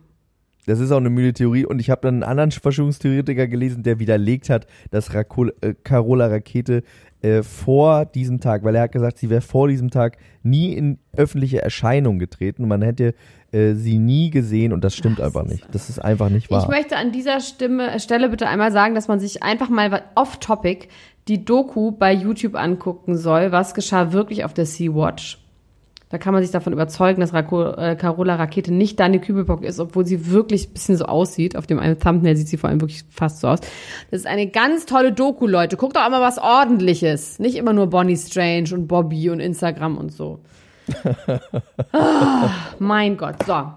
Das 0.66 0.80
ist 0.80 0.92
auch 0.92 0.98
eine 0.98 1.12
müde 1.12 1.34
Theorie 1.34 1.66
und 1.66 1.80
ich 1.80 1.90
habe 1.90 2.02
dann 2.02 2.16
einen 2.16 2.24
anderen 2.24 2.52
Verschwörungstheoretiker 2.52 3.48
gelesen, 3.48 3.84
der 3.84 4.00
widerlegt 4.00 4.50
hat, 4.50 4.66
dass 4.90 5.14
Rakol 5.14 5.54
äh, 5.62 5.76
Carola 5.84 6.28
Rakete 6.28 6.82
äh, 7.26 7.42
vor 7.42 8.06
diesem 8.06 8.40
Tag, 8.40 8.64
weil 8.64 8.76
er 8.76 8.84
hat 8.84 8.92
gesagt, 8.92 9.18
sie 9.18 9.32
wäre 9.32 9.42
vor 9.42 9.68
diesem 9.68 9.90
Tag 9.90 10.18
nie 10.44 10.74
in 10.74 11.00
öffentliche 11.18 11.60
Erscheinung 11.62 12.20
getreten 12.20 12.62
und 12.64 12.70
man 12.70 12.84
hätte 12.84 13.16
äh, 13.52 13.74
sie 13.74 13.98
nie 13.98 14.30
gesehen 14.30 14.72
und 14.74 14.84
das 14.84 14.96
stimmt 14.96 15.20
Ach, 15.20 15.26
einfach 15.26 15.42
das 15.42 15.52
nicht. 15.52 15.66
Das 15.72 15.90
ist 15.90 15.98
einfach 16.00 16.30
nicht 16.30 16.46
Ich 16.46 16.52
wahr. 16.52 16.70
möchte 16.70 16.98
an 16.98 17.12
dieser 17.12 17.40
Stimme, 17.40 18.00
Stelle 18.00 18.30
bitte 18.30 18.48
einmal 18.48 18.72
sagen, 18.72 18.94
dass 18.94 19.08
man 19.08 19.20
sich 19.20 19.42
einfach 19.42 19.70
mal 19.70 20.04
off-topic 20.14 20.88
die 21.28 21.44
Doku 21.44 21.92
bei 21.92 22.14
YouTube 22.14 22.54
angucken 22.56 23.18
soll. 23.18 23.52
Was 23.52 23.74
geschah 23.74 24.12
wirklich 24.12 24.46
auf 24.46 24.54
der 24.54 24.68
Sea-Watch? 24.68 25.40
Da 26.16 26.20
kann 26.20 26.34
man 26.34 26.42
sich 26.42 26.52
davon 26.54 26.72
überzeugen, 26.72 27.20
dass 27.20 27.34
Rako, 27.34 27.72
äh, 27.72 27.98
Carola 27.98 28.36
Rakete 28.36 28.74
nicht 28.74 29.02
Dani 29.02 29.20
Kübelbock 29.20 29.64
ist, 29.64 29.82
obwohl 29.82 30.06
sie 30.06 30.32
wirklich 30.32 30.70
ein 30.70 30.72
bisschen 30.72 30.96
so 30.96 31.04
aussieht. 31.08 31.58
Auf 31.58 31.68
dem 31.68 31.78
einen 31.78 32.00
Thumbnail 32.00 32.38
sieht 32.38 32.48
sie 32.48 32.56
vor 32.56 32.70
allem 32.70 32.80
wirklich 32.80 33.04
fast 33.12 33.42
so 33.42 33.50
aus. 33.50 33.60
Das 34.12 34.22
ist 34.22 34.26
eine 34.26 34.48
ganz 34.48 34.86
tolle 34.86 35.12
Doku, 35.12 35.46
Leute. 35.46 35.76
Guckt 35.76 35.98
doch 35.98 36.04
auch 36.04 36.10
mal 36.10 36.22
was 36.22 36.38
Ordentliches. 36.38 37.38
Nicht 37.38 37.58
immer 37.58 37.74
nur 37.74 37.88
Bonnie 37.88 38.16
Strange 38.16 38.70
und 38.74 38.88
Bobby 38.88 39.30
und 39.30 39.42
Instagram 39.42 39.98
und 39.98 40.14
so. 40.14 40.40
ah, 41.92 42.50
mein 42.80 43.18
Gott. 43.18 43.44
So. 43.46 43.74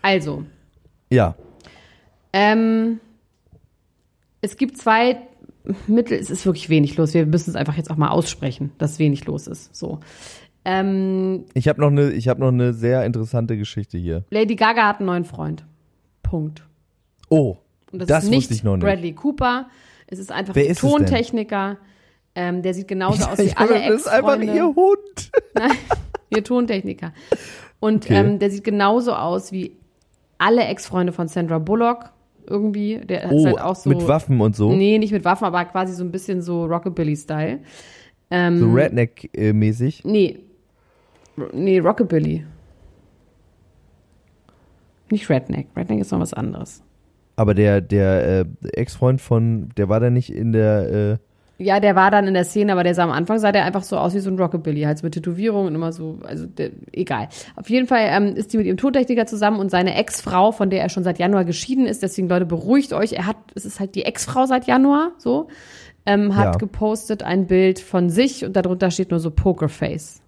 Also, 0.00 0.44
ja, 1.10 1.34
ähm, 2.32 3.00
es 4.42 4.56
gibt 4.56 4.78
zwei 4.78 5.22
Mittel, 5.88 6.20
es 6.20 6.30
ist 6.30 6.46
wirklich 6.46 6.68
wenig 6.68 6.96
los. 6.96 7.14
Wir 7.14 7.26
müssen 7.26 7.50
es 7.50 7.56
einfach 7.56 7.76
jetzt 7.76 7.90
auch 7.90 7.96
mal 7.96 8.10
aussprechen, 8.10 8.70
dass 8.78 9.00
wenig 9.00 9.26
los 9.26 9.48
ist. 9.48 9.74
So. 9.74 9.98
Ähm, 10.70 11.44
ich 11.54 11.66
habe 11.66 11.80
noch 11.80 11.88
eine, 11.88 12.10
noch 12.40 12.48
eine 12.48 12.74
sehr 12.74 13.04
interessante 13.06 13.56
Geschichte 13.56 13.96
hier. 13.96 14.24
Lady 14.30 14.54
Gaga 14.54 14.86
hat 14.88 14.98
einen 14.98 15.06
neuen 15.06 15.24
Freund. 15.24 15.64
Punkt. 16.22 16.62
Oh, 17.30 17.56
Und 17.90 18.00
das, 18.00 18.08
das 18.08 18.24
ist 18.24 18.30
nicht 18.30 18.38
wusste 18.42 18.54
ich 18.54 18.64
noch 18.64 18.76
nicht. 18.76 18.84
Bradley 18.84 19.12
Cooper. 19.14 19.68
Es 20.06 20.18
ist 20.18 20.30
einfach 20.30 20.54
Wer 20.54 20.64
ein? 20.68 20.74
Tontechniker. 20.90 21.78
Ähm, 22.34 22.62
der 22.62 22.74
sieht 22.74 22.86
genauso 22.88 23.24
aus 23.24 23.38
wie 23.38 23.56
alle 23.56 23.74
dachte, 23.74 23.88
das 23.92 24.00
ist 24.02 24.08
einfach 24.08 24.34
Ex-Freunde. 24.34 24.54
ihr 24.54 24.66
Hund. 24.66 25.30
Nein, 25.54 25.70
ihr 26.30 26.44
Tontechniker. 26.44 27.12
Und 27.80 28.04
Okay. 28.04 28.14
ähm, 28.14 28.38
der 28.38 28.50
sieht 28.50 28.64
genauso 28.64 29.12
aus 29.14 29.52
wie 29.52 29.72
alle 30.36 30.64
Ex-Freunde 30.64 31.12
von 31.12 31.28
Sandra 31.28 31.58
Bullock 31.58 32.10
irgendwie. 32.46 32.98
Der 32.98 33.30
Oh, 33.32 33.44
halt 33.46 33.60
auch 33.60 33.74
so. 33.76 33.88
mit 33.88 34.06
Waffen 34.06 34.40
und 34.40 34.54
so. 34.54 34.72
Nee, 34.72 34.98
nicht 34.98 35.12
mit 35.12 35.24
Waffen, 35.24 35.44
aber 35.46 35.64
quasi 35.64 35.94
so 35.94 36.04
ein 36.04 36.10
bisschen 36.12 36.42
so 36.42 36.64
Rockabilly-Style. 36.66 37.60
Ähm, 38.30 38.58
So 38.58 38.66
Redneck-mäßig. 38.66 40.02
Nee. 40.04 40.40
Nee, 41.52 41.78
Rockabilly. 41.78 42.44
Nicht 45.10 45.28
Redneck. 45.30 45.68
Redneck 45.76 46.00
ist 46.00 46.12
noch 46.12 46.20
was 46.20 46.34
anderes. 46.34 46.82
Aber 47.36 47.54
der, 47.54 47.80
der 47.80 48.40
äh, 48.40 48.68
Ex-Freund 48.72 49.20
von, 49.20 49.68
der 49.76 49.88
war 49.88 50.00
da 50.00 50.10
nicht 50.10 50.30
in 50.32 50.52
der, 50.52 51.18
äh, 51.58 51.62
Ja, 51.64 51.78
der 51.80 51.94
war 51.94 52.10
dann 52.10 52.26
in 52.26 52.34
der 52.34 52.44
Szene, 52.44 52.72
aber 52.72 52.82
der 52.82 52.94
sah 52.94 53.04
am 53.04 53.10
Anfang 53.12 53.38
sah 53.38 53.52
der 53.52 53.64
einfach 53.64 53.84
so 53.84 53.96
aus 53.96 54.12
wie 54.14 54.18
so 54.18 54.28
ein 54.28 54.38
Rockabilly, 54.38 54.82
halt 54.82 55.02
mit 55.02 55.14
Tätowierungen 55.14 55.68
und 55.68 55.74
immer 55.76 55.92
so, 55.92 56.18
also 56.24 56.46
der, 56.46 56.70
egal. 56.92 57.28
Auf 57.56 57.70
jeden 57.70 57.86
Fall 57.86 58.02
ähm, 58.10 58.34
ist 58.36 58.52
die 58.52 58.58
mit 58.58 58.66
ihrem 58.66 58.76
Tontechniker 58.76 59.26
zusammen 59.26 59.60
und 59.60 59.70
seine 59.70 59.94
Ex-Frau, 59.94 60.50
von 60.52 60.68
der 60.68 60.82
er 60.82 60.88
schon 60.88 61.04
seit 61.04 61.18
Januar 61.18 61.44
geschieden 61.44 61.86
ist, 61.86 62.02
deswegen 62.02 62.28
Leute, 62.28 62.44
beruhigt 62.44 62.92
euch, 62.92 63.12
er 63.12 63.26
hat, 63.26 63.36
es 63.54 63.64
ist 63.64 63.80
halt 63.80 63.94
die 63.94 64.04
Ex-Frau 64.04 64.46
seit 64.46 64.66
Januar, 64.66 65.12
so, 65.18 65.46
ähm, 66.06 66.34
hat 66.36 66.44
Ja. 66.44 66.58
gepostet 66.58 67.22
ein 67.22 67.46
Bild 67.46 67.78
von 67.78 68.10
sich 68.10 68.44
und 68.44 68.56
darunter 68.56 68.90
steht 68.90 69.10
nur 69.10 69.20
so 69.20 69.30
Pokerface. 69.30 70.20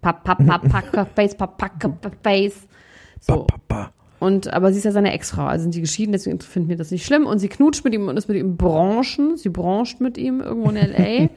Pap, 0.00 0.24
pap, 0.24 0.46
pap, 0.46 0.62
Pokerface, 0.68 1.34
pap, 1.36 1.58
pap, 1.58 1.78
Pokerface. 1.78 2.66
So. 3.20 3.46
Und, 4.18 4.52
aber 4.52 4.72
sie 4.72 4.78
ist 4.78 4.84
ja 4.84 4.92
seine 4.92 5.12
Ex-Frau, 5.12 5.44
also 5.44 5.64
sind 5.64 5.74
die 5.74 5.80
geschieden, 5.82 6.12
deswegen 6.12 6.40
finden 6.40 6.68
wir 6.70 6.76
das 6.76 6.90
nicht 6.90 7.04
schlimm. 7.04 7.26
Und 7.26 7.38
sie 7.38 7.48
knutscht 7.48 7.84
mit 7.84 7.92
ihm 7.92 8.08
und 8.08 8.16
ist 8.16 8.28
mit 8.28 8.38
ihm 8.38 8.56
branchen. 8.56 9.36
Sie 9.36 9.50
brancht 9.50 10.00
mit 10.00 10.16
ihm 10.16 10.40
irgendwo 10.40 10.70
in 10.70 10.76
L.A. 10.76 11.28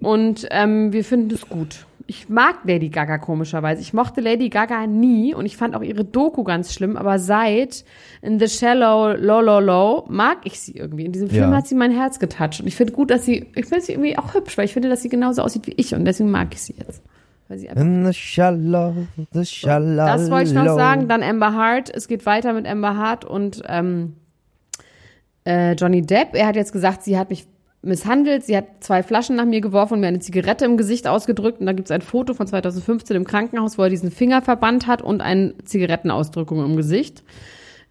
und 0.06 0.46
ähm, 0.50 0.92
wir 0.92 1.02
finden 1.04 1.30
das 1.30 1.48
gut. 1.48 1.86
Ich 2.06 2.28
mag 2.30 2.56
Lady 2.64 2.88
Gaga 2.88 3.18
komischerweise. 3.18 3.82
Ich 3.82 3.92
mochte 3.92 4.22
Lady 4.22 4.48
Gaga 4.48 4.86
nie 4.86 5.34
und 5.34 5.44
ich 5.44 5.56
fand 5.58 5.74
auch 5.76 5.82
ihre 5.82 6.04
Doku 6.04 6.42
ganz 6.42 6.72
schlimm, 6.72 6.96
aber 6.96 7.18
seit 7.18 7.84
In 8.22 8.38
The 8.38 8.48
Shallow 8.48 9.12
Low 9.14 9.40
Low 9.42 9.60
Low 9.60 10.04
mag 10.08 10.38
ich 10.44 10.58
sie 10.60 10.72
irgendwie. 10.72 11.04
In 11.04 11.12
diesem 11.12 11.28
Film 11.28 11.50
Ja. 11.50 11.56
hat 11.56 11.66
sie 11.66 11.74
mein 11.74 11.90
Herz 11.90 12.18
getoucht 12.18 12.60
und 12.60 12.66
ich 12.66 12.76
finde 12.76 12.94
gut, 12.94 13.10
dass 13.10 13.26
sie, 13.26 13.46
ich 13.54 13.66
finde 13.66 13.84
sie 13.84 13.92
irgendwie 13.92 14.16
auch 14.16 14.32
hübsch, 14.34 14.56
weil 14.56 14.64
ich 14.64 14.72
finde, 14.72 14.88
dass 14.88 15.02
sie 15.02 15.10
genauso 15.10 15.42
aussieht 15.42 15.66
wie 15.66 15.74
ich 15.76 15.94
und 15.94 16.04
deswegen 16.06 16.30
mag 16.30 16.48
ich 16.52 16.62
sie 16.62 16.74
jetzt. 16.78 17.02
Weil 17.48 17.58
sie 17.58 17.68
einfach 17.68 17.82
In 17.82 18.04
the 18.04 18.12
shallow, 18.12 18.94
the 19.32 19.44
shallow. 19.44 19.96
das 19.96 20.30
wollte 20.30 20.50
ich 20.50 20.54
noch 20.54 20.76
sagen. 20.76 21.08
Dann 21.08 21.22
Amber 21.22 21.54
Hart. 21.54 21.90
Es 21.94 22.06
geht 22.06 22.26
weiter 22.26 22.52
mit 22.52 22.66
Amber 22.66 22.96
Hart 22.96 23.24
und 23.24 23.62
ähm, 23.66 24.14
äh, 25.44 25.72
Johnny 25.72 26.02
Depp. 26.02 26.34
Er 26.34 26.46
hat 26.46 26.56
jetzt 26.56 26.72
gesagt, 26.72 27.02
sie 27.02 27.18
hat 27.18 27.30
mich 27.30 27.46
misshandelt. 27.80 28.44
Sie 28.44 28.56
hat 28.56 28.66
zwei 28.80 29.02
Flaschen 29.02 29.36
nach 29.36 29.46
mir 29.46 29.60
geworfen 29.60 29.94
und 29.94 30.00
mir 30.00 30.08
eine 30.08 30.18
Zigarette 30.18 30.66
im 30.66 30.76
Gesicht 30.76 31.06
ausgedrückt. 31.06 31.60
Und 31.60 31.66
da 31.66 31.72
gibt 31.72 31.88
es 31.88 31.90
ein 31.90 32.02
Foto 32.02 32.34
von 32.34 32.46
2015 32.46 33.16
im 33.16 33.24
Krankenhaus, 33.24 33.78
wo 33.78 33.82
er 33.82 33.90
diesen 33.90 34.10
Fingerverband 34.10 34.86
hat 34.86 35.00
und 35.00 35.22
eine 35.22 35.54
Zigarettenausdrückung 35.64 36.62
im 36.64 36.76
Gesicht. 36.76 37.24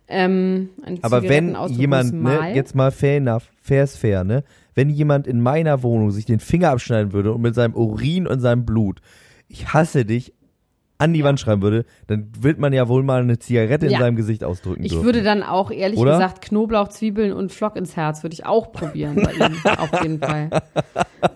Ähm, 0.08 0.70
Aber 1.02 1.24
wenn 1.24 1.56
jemand, 1.70 2.14
ne, 2.14 2.54
jetzt 2.54 2.76
mal 2.76 2.92
fair 2.92 3.18
enough, 3.18 3.50
fair 3.60 3.84
ist 3.84 3.98
fair, 3.98 4.24
ne? 4.24 4.44
Wenn 4.74 4.90
jemand 4.90 5.28
in 5.28 5.42
meiner 5.42 5.84
Wohnung 5.84 6.12
sich 6.12 6.26
den 6.26 6.40
Finger 6.40 6.70
abschneiden 6.70 7.12
würde 7.12 7.34
und 7.34 7.42
mit 7.42 7.56
seinem 7.56 7.74
Urin 7.74 8.28
und 8.28 8.40
seinem 8.40 8.66
Blut, 8.66 9.02
ich 9.48 9.74
hasse 9.74 10.06
dich, 10.06 10.34
an 11.00 11.14
die 11.14 11.24
Wand 11.24 11.40
schreiben 11.40 11.62
würde, 11.62 11.86
dann 12.08 12.32
wird 12.40 12.58
man 12.58 12.74
ja 12.74 12.88
wohl 12.88 13.04
mal 13.04 13.22
eine 13.22 13.38
Zigarette 13.38 13.86
in 13.86 13.92
Ja. 13.92 14.00
seinem 14.00 14.16
Gesicht 14.16 14.44
ausdrücken 14.44 14.84
Ich 14.84 14.92
dürfen. 14.94 15.06
würde 15.06 15.22
dann 15.22 15.44
auch 15.44 15.70
ehrlich 15.70 16.00
Oder? 16.00 16.14
gesagt 16.14 16.42
Knoblauch, 16.42 16.88
Zwiebeln 16.88 17.34
und 17.34 17.52
Flock 17.52 17.76
ins 17.76 17.96
Herz 17.96 18.24
würde 18.24 18.34
ich 18.34 18.48
auch 18.48 18.72
probieren 18.72 19.16
bei 19.16 19.32
ihm, 19.34 19.54
auf 19.78 20.02
jeden 20.02 20.20
Fall. 20.20 20.50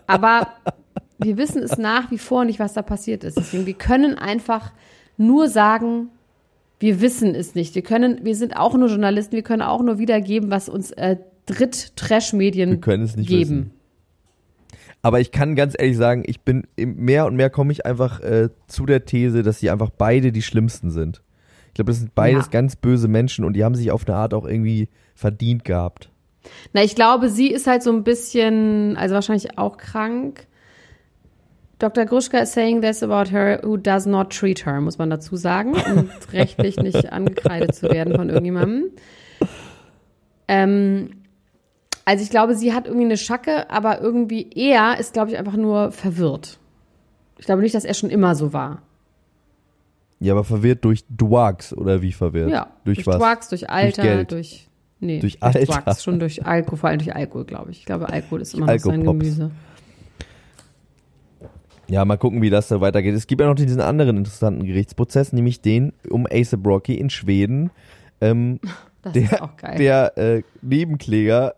Aber 0.07 0.47
wir 1.19 1.37
wissen 1.37 1.61
es 1.61 1.77
nach 1.77 2.09
wie 2.09 2.17
vor 2.17 2.43
nicht, 2.43 2.57
was 2.59 2.73
da 2.73 2.81
passiert 2.81 3.23
ist. 3.23 3.37
Deswegen, 3.37 3.67
wir 3.67 3.75
können 3.75 4.17
einfach 4.17 4.71
nur 5.17 5.47
sagen, 5.47 6.07
wir 6.79 6.99
wissen 6.99 7.35
es 7.35 7.53
nicht. 7.53 7.75
Wir 7.75 7.83
können, 7.83 8.21
wir 8.25 8.35
sind 8.35 8.57
auch 8.57 8.73
nur 8.75 8.87
Journalisten, 8.89 9.35
wir 9.35 9.43
können 9.43 9.61
auch 9.61 9.83
nur 9.83 9.99
wiedergeben, 9.99 10.49
was 10.49 10.69
uns 10.69 10.89
äh, 10.93 11.17
Dritt-Trash-Medien 11.45 12.81
geben. 12.81 13.27
wissen. 13.27 13.71
Aber 15.03 15.19
ich 15.19 15.31
kann 15.31 15.55
ganz 15.55 15.75
ehrlich 15.77 15.97
sagen, 15.97 16.23
ich 16.27 16.41
bin 16.41 16.67
mehr 16.77 17.25
und 17.25 17.35
mehr 17.35 17.49
komme 17.49 17.71
ich 17.71 17.85
einfach 17.85 18.19
äh, 18.19 18.49
zu 18.67 18.85
der 18.85 19.05
These, 19.05 19.41
dass 19.41 19.59
sie 19.59 19.69
einfach 19.71 19.89
beide 19.89 20.31
die 20.31 20.43
schlimmsten 20.43 20.91
sind. 20.91 21.21
Ich 21.69 21.73
glaube, 21.75 21.91
das 21.91 21.99
sind 21.99 22.13
beides 22.13 22.45
Ja. 22.45 22.51
ganz 22.51 22.75
böse 22.75 23.07
Menschen 23.07 23.43
und 23.45 23.53
die 23.53 23.63
haben 23.63 23.75
sich 23.75 23.91
auf 23.91 24.07
eine 24.07 24.17
Art 24.17 24.33
auch 24.33 24.45
irgendwie 24.45 24.89
verdient 25.15 25.65
gehabt. 25.65 26.09
Na, 26.73 26.83
ich 26.83 26.95
glaube, 26.95 27.29
sie 27.29 27.47
ist 27.51 27.67
halt 27.67 27.81
so 27.83 27.91
ein 27.91 28.03
bisschen, 28.03 28.95
also 28.97 29.15
wahrscheinlich 29.15 29.57
auch 29.57 29.77
krank. 29.77 30.47
Dr. 31.79 32.05
Gruschka 32.05 32.39
is 32.39 32.53
saying 32.53 32.81
this 32.81 33.01
about 33.01 33.31
her 33.31 33.59
who 33.63 33.77
does 33.77 34.05
not 34.05 34.31
treat 34.31 34.65
her, 34.67 34.81
muss 34.81 34.99
man 34.99 35.09
dazu 35.09 35.35
sagen, 35.35 35.73
um 35.73 36.09
rechtlich 36.31 36.77
nicht 36.77 37.11
angekreidet 37.11 37.73
zu 37.73 37.89
werden 37.89 38.15
von 38.15 38.29
irgendjemandem. 38.29 38.91
Ähm, 40.47 41.09
also 42.05 42.23
ich 42.23 42.29
glaube, 42.29 42.55
sie 42.55 42.73
hat 42.73 42.85
irgendwie 42.87 43.05
eine 43.05 43.17
Schacke, 43.17 43.69
aber 43.69 44.01
irgendwie 44.01 44.49
er 44.55 44.99
ist, 44.99 45.13
glaube 45.13 45.31
ich, 45.31 45.37
einfach 45.37 45.55
nur 45.55 45.91
verwirrt. 45.91 46.59
Ich 47.37 47.45
glaube 47.45 47.61
nicht, 47.61 47.73
dass 47.75 47.85
er 47.85 47.93
schon 47.93 48.09
immer 48.09 48.35
so 48.35 48.53
war. 48.53 48.81
Ja, 50.19 50.33
aber 50.33 50.43
verwirrt 50.43 50.85
durch 50.85 51.03
Drugs 51.09 51.73
oder 51.73 52.01
wie 52.03 52.11
verwirrt? 52.11 52.51
Ja, 52.51 52.67
Durch, 52.85 52.97
durch 53.03 53.07
was? 53.07 53.17
Drugs, 53.17 53.49
durch 53.49 53.69
Alter, 53.69 54.03
Geld. 54.03 54.31
durch 54.31 54.67
nee, 54.99 55.19
Durch 55.19 55.41
Alter. 55.41 55.65
Drugs, 55.65 56.03
schon 56.03 56.19
durch 56.19 56.45
Alkohol, 56.45 56.77
vor 56.77 56.89
allem 56.89 56.99
durch 56.99 57.15
Alkohol, 57.15 57.45
glaube 57.45 57.71
ich. 57.71 57.79
Ich 57.79 57.85
glaube, 57.85 58.07
Alkohol 58.09 58.41
ist 58.41 58.53
immer 58.53 58.67
noch 58.67 58.79
sein. 58.79 59.03
Gemüse. 59.03 59.49
Ja, 61.87 62.05
mal 62.05 62.17
gucken, 62.17 62.41
wie 62.41 62.49
das 62.49 62.67
da 62.67 62.79
weitergeht. 62.79 63.15
Es 63.15 63.27
gibt 63.27 63.41
ja 63.41 63.47
noch 63.47 63.55
diesen 63.55 63.81
anderen 63.81 64.17
interessanten 64.17 64.63
Gerichtsprozess, 64.65 65.33
nämlich 65.33 65.61
den 65.61 65.91
um 66.09 66.25
ASAP 66.31 66.65
Rocky 66.65 66.95
in 66.95 67.09
Schweden. 67.09 67.71
Ähm, 68.21 68.59
Das 69.03 69.13
der 69.13 69.23
ist 69.23 69.41
auch 69.41 69.57
geil. 69.57 69.77
der 69.79 70.15
äh, 70.19 70.43
Nebenkläger, 70.61 71.55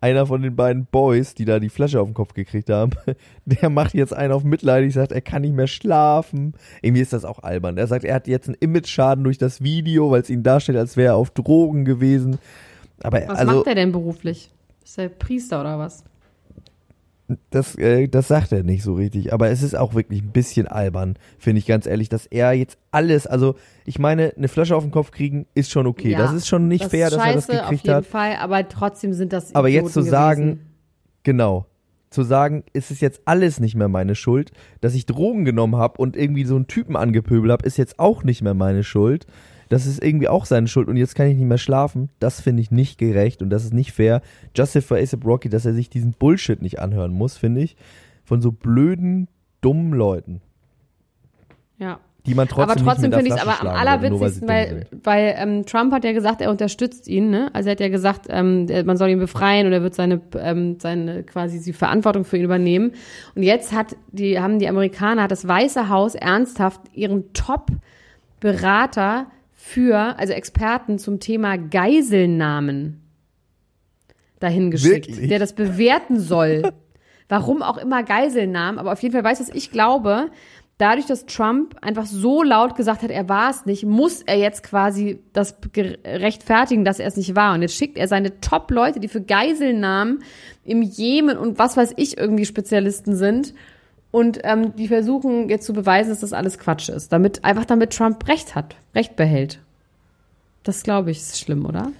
einer 0.00 0.26
von 0.26 0.42
den 0.42 0.54
beiden 0.54 0.86
Boys, 0.86 1.34
die 1.34 1.44
da 1.44 1.58
die 1.58 1.68
Flasche 1.68 2.00
auf 2.00 2.08
den 2.08 2.14
Kopf 2.14 2.34
gekriegt 2.34 2.70
haben, 2.70 2.92
der 3.44 3.70
macht 3.70 3.94
jetzt 3.94 4.14
einen 4.14 4.32
auf 4.32 4.44
mitleidig, 4.44 4.94
sagt, 4.94 5.12
er 5.12 5.20
kann 5.20 5.42
nicht 5.42 5.54
mehr 5.54 5.66
schlafen. 5.66 6.54
Irgendwie 6.82 7.02
ist 7.02 7.12
das 7.12 7.24
auch 7.24 7.40
albern. 7.40 7.78
Er 7.78 7.86
sagt, 7.86 8.04
er 8.04 8.14
hat 8.14 8.28
jetzt 8.28 8.48
einen 8.48 8.56
Image-Schaden 8.60 9.24
durch 9.24 9.38
das 9.38 9.62
Video, 9.62 10.10
weil 10.10 10.22
es 10.22 10.30
ihn 10.30 10.42
darstellt, 10.42 10.78
als 10.78 10.96
wäre 10.96 11.14
er 11.14 11.16
auf 11.16 11.30
Drogen 11.30 11.84
gewesen. 11.84 12.38
Aber 13.02 13.20
was 13.26 13.38
also, 13.38 13.56
macht 13.56 13.66
er 13.66 13.74
denn 13.74 13.92
beruflich? 13.92 14.50
Ist 14.84 14.98
er 14.98 15.08
Priester 15.08 15.60
oder 15.60 15.78
was? 15.78 16.04
Das, 17.50 17.76
äh, 17.76 18.08
das 18.08 18.28
sagt 18.28 18.52
er 18.52 18.62
nicht 18.62 18.82
so 18.82 18.94
richtig. 18.94 19.32
Aber 19.32 19.50
es 19.50 19.62
ist 19.62 19.76
auch 19.76 19.94
wirklich 19.94 20.22
ein 20.22 20.32
bisschen 20.32 20.66
albern, 20.66 21.16
finde 21.38 21.58
ich 21.58 21.66
ganz 21.66 21.86
ehrlich, 21.86 22.08
dass 22.08 22.26
er 22.26 22.52
jetzt 22.52 22.78
alles, 22.90 23.26
also 23.26 23.54
ich 23.84 23.98
meine, 23.98 24.32
eine 24.36 24.48
Flasche 24.48 24.74
auf 24.74 24.82
den 24.82 24.90
Kopf 24.90 25.10
kriegen 25.10 25.46
ist 25.54 25.70
schon 25.70 25.86
okay. 25.86 26.12
Ja, 26.12 26.18
das 26.18 26.32
ist 26.32 26.48
schon 26.48 26.68
nicht 26.68 26.84
das 26.84 26.90
fair, 26.90 27.10
dass 27.10 27.24
er 27.24 27.34
das 27.34 27.46
scheiße, 27.46 27.62
auf 27.62 27.68
gekriegt 27.68 27.84
jeden 27.84 27.96
hat. 27.96 28.06
Fall, 28.06 28.36
aber 28.36 28.66
trotzdem 28.68 29.12
sind 29.12 29.32
das 29.32 29.54
Aber 29.54 29.68
jetzt 29.68 29.92
zu 29.92 30.02
sagen, 30.02 30.42
gewesen. 30.42 30.66
Genau. 31.24 31.66
Zu 32.10 32.22
sagen, 32.22 32.64
es 32.72 32.90
ist 32.90 33.02
jetzt 33.02 33.20
alles 33.26 33.60
nicht 33.60 33.74
mehr 33.74 33.88
meine 33.88 34.14
Schuld, 34.14 34.52
dass 34.80 34.94
ich 34.94 35.04
Drogen 35.04 35.44
genommen 35.44 35.76
habe 35.76 36.00
und 36.00 36.16
irgendwie 36.16 36.44
so 36.44 36.56
einen 36.56 36.66
Typen 36.66 36.96
angepöbelt 36.96 37.52
habe, 37.52 37.66
ist 37.66 37.76
jetzt 37.76 37.98
auch 37.98 38.24
nicht 38.24 38.40
mehr 38.40 38.54
meine 38.54 38.82
Schuld. 38.82 39.26
Das 39.68 39.86
ist 39.86 40.02
irgendwie 40.02 40.28
auch 40.28 40.44
seine 40.46 40.66
Schuld 40.68 40.88
und 40.88 40.96
jetzt 40.96 41.14
kann 41.14 41.26
ich 41.28 41.36
nicht 41.36 41.46
mehr 41.46 41.58
schlafen. 41.58 42.08
Das 42.20 42.40
finde 42.40 42.62
ich 42.62 42.70
nicht 42.70 42.98
gerecht 42.98 43.42
und 43.42 43.50
das 43.50 43.64
ist 43.64 43.74
nicht 43.74 43.92
fair. 43.92 44.22
Justice 44.56 44.86
for 44.86 44.96
ASAP 44.96 45.24
Rocky, 45.24 45.48
dass 45.48 45.66
er 45.66 45.74
sich 45.74 45.90
diesen 45.90 46.12
Bullshit 46.12 46.62
nicht 46.62 46.78
anhören 46.80 47.12
muss, 47.12 47.36
finde 47.36 47.60
ich. 47.62 47.76
Von 48.24 48.40
so 48.40 48.52
blöden, 48.52 49.28
dummen 49.60 49.92
Leuten, 49.92 50.40
Ja. 51.78 51.98
die 52.26 52.34
man 52.34 52.46
trotzdem 52.48 52.70
aber 52.70 52.92
trotzdem 52.92 53.12
finde 53.12 53.28
ich 53.28 53.34
es 53.34 53.40
aber 53.40 53.60
am 53.60 53.68
allerwitzigsten, 53.68 54.46
weil, 54.48 54.86
weil, 55.02 55.34
ähm, 55.38 55.64
Trump 55.66 55.92
hat 55.92 56.04
ja 56.04 56.12
gesagt, 56.12 56.40
er 56.42 56.50
unterstützt 56.50 57.08
ihn, 57.08 57.30
ne? 57.30 57.50
Also 57.54 57.68
er 57.68 57.72
hat 57.72 57.80
ja 57.80 57.88
gesagt, 57.88 58.26
ähm, 58.28 58.66
man 58.84 58.96
soll 58.98 59.08
ihn 59.08 59.18
befreien 59.18 59.66
und 59.66 59.72
er 59.72 59.82
wird 59.82 59.94
seine, 59.94 60.20
ähm, 60.38 60.76
seine 60.78 61.22
quasi 61.24 61.60
die 61.62 61.72
Verantwortung 61.72 62.24
für 62.24 62.36
ihn 62.36 62.44
übernehmen. 62.44 62.92
Und 63.34 63.42
jetzt 63.42 63.72
hat 63.72 63.96
die, 64.12 64.38
haben 64.38 64.58
die 64.58 64.68
Amerikaner, 64.68 65.22
hat 65.24 65.30
das 65.30 65.48
Weiße 65.48 65.88
Haus 65.88 66.14
ernsthaft 66.14 66.80
ihren 66.92 67.32
Top-Berater 67.32 69.26
für, 69.68 70.18
also 70.18 70.32
Experten 70.32 70.98
zum 70.98 71.20
Thema 71.20 71.56
Geiselnahmen 71.56 73.02
dahin 74.40 74.70
geschickt, 74.70 75.08
Wirklich? 75.08 75.28
der 75.28 75.38
das 75.38 75.52
bewerten 75.54 76.18
soll. 76.20 76.72
Warum 77.28 77.62
auch 77.62 77.76
immer 77.76 78.02
Geiselnahmen, 78.02 78.78
aber 78.78 78.92
auf 78.92 79.02
jeden 79.02 79.12
Fall 79.12 79.24
weiß 79.24 79.40
was 79.40 79.50
ich 79.54 79.70
glaube. 79.70 80.30
Dadurch, 80.78 81.06
dass 81.06 81.26
Trump 81.26 81.74
einfach 81.82 82.06
so 82.06 82.44
laut 82.44 82.76
gesagt 82.76 83.02
hat, 83.02 83.10
er 83.10 83.28
war 83.28 83.50
es 83.50 83.66
nicht, 83.66 83.84
muss 83.84 84.22
er 84.22 84.36
jetzt 84.38 84.62
quasi 84.62 85.18
das 85.32 85.56
ge- 85.72 85.98
rechtfertigen, 86.04 86.84
dass 86.84 87.00
er 87.00 87.08
es 87.08 87.16
nicht 87.16 87.34
war. 87.34 87.54
Und 87.54 87.62
jetzt 87.62 87.74
schickt 87.74 87.98
er 87.98 88.06
seine 88.06 88.38
Top-Leute, 88.40 89.00
die 89.00 89.08
für 89.08 89.20
Geiselnahmen 89.20 90.20
im 90.64 90.82
Jemen 90.82 91.36
und 91.36 91.58
was 91.58 91.76
weiß 91.76 91.94
ich 91.96 92.16
irgendwie 92.16 92.46
Spezialisten 92.46 93.16
sind. 93.16 93.54
Und 94.10 94.40
ähm, 94.44 94.74
die 94.76 94.88
versuchen 94.88 95.48
jetzt 95.48 95.66
zu 95.66 95.72
beweisen, 95.72 96.10
dass 96.10 96.20
das 96.20 96.32
alles 96.32 96.58
Quatsch 96.58 96.88
ist. 96.88 97.12
Damit, 97.12 97.44
einfach 97.44 97.66
damit 97.66 97.92
Trump 97.92 98.26
Recht 98.26 98.54
hat, 98.54 98.76
Recht 98.94 99.16
behält. 99.16 99.60
Das 100.62 100.82
glaube 100.82 101.10
ich, 101.10 101.18
ist 101.18 101.38
schlimm, 101.38 101.66
oder? 101.66 101.92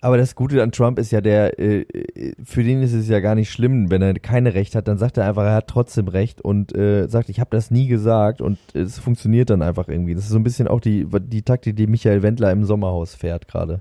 Aber 0.00 0.16
das 0.16 0.36
Gute 0.36 0.62
an 0.62 0.70
Trump 0.70 0.98
ist 0.98 1.10
ja 1.10 1.20
der, 1.20 1.58
äh, 1.58 1.80
äh, 1.80 2.32
für 2.44 2.62
den 2.62 2.82
ist 2.82 2.92
es 2.92 3.08
ja 3.08 3.18
gar 3.18 3.34
nicht 3.34 3.50
schlimm, 3.50 3.90
wenn 3.90 4.00
er 4.00 4.14
keine 4.14 4.54
Recht 4.54 4.76
hat, 4.76 4.86
dann 4.86 4.96
sagt 4.96 5.16
er 5.16 5.26
einfach, 5.26 5.42
er 5.42 5.54
hat 5.54 5.66
trotzdem 5.66 6.06
Recht 6.06 6.40
und 6.40 6.74
äh, 6.76 7.08
sagt, 7.08 7.30
ich 7.30 7.40
habe 7.40 7.50
das 7.50 7.72
nie 7.72 7.88
gesagt 7.88 8.40
und 8.40 8.58
es 8.74 8.98
funktioniert 8.98 9.50
dann 9.50 9.60
einfach 9.60 9.88
irgendwie. 9.88 10.14
Das 10.14 10.24
ist 10.24 10.30
so 10.30 10.38
ein 10.38 10.44
bisschen 10.44 10.68
auch 10.68 10.80
die, 10.80 11.06
die 11.06 11.42
Taktik, 11.42 11.74
die 11.74 11.88
Michael 11.88 12.22
Wendler 12.22 12.52
im 12.52 12.64
Sommerhaus 12.64 13.14
fährt 13.14 13.48
gerade. 13.48 13.80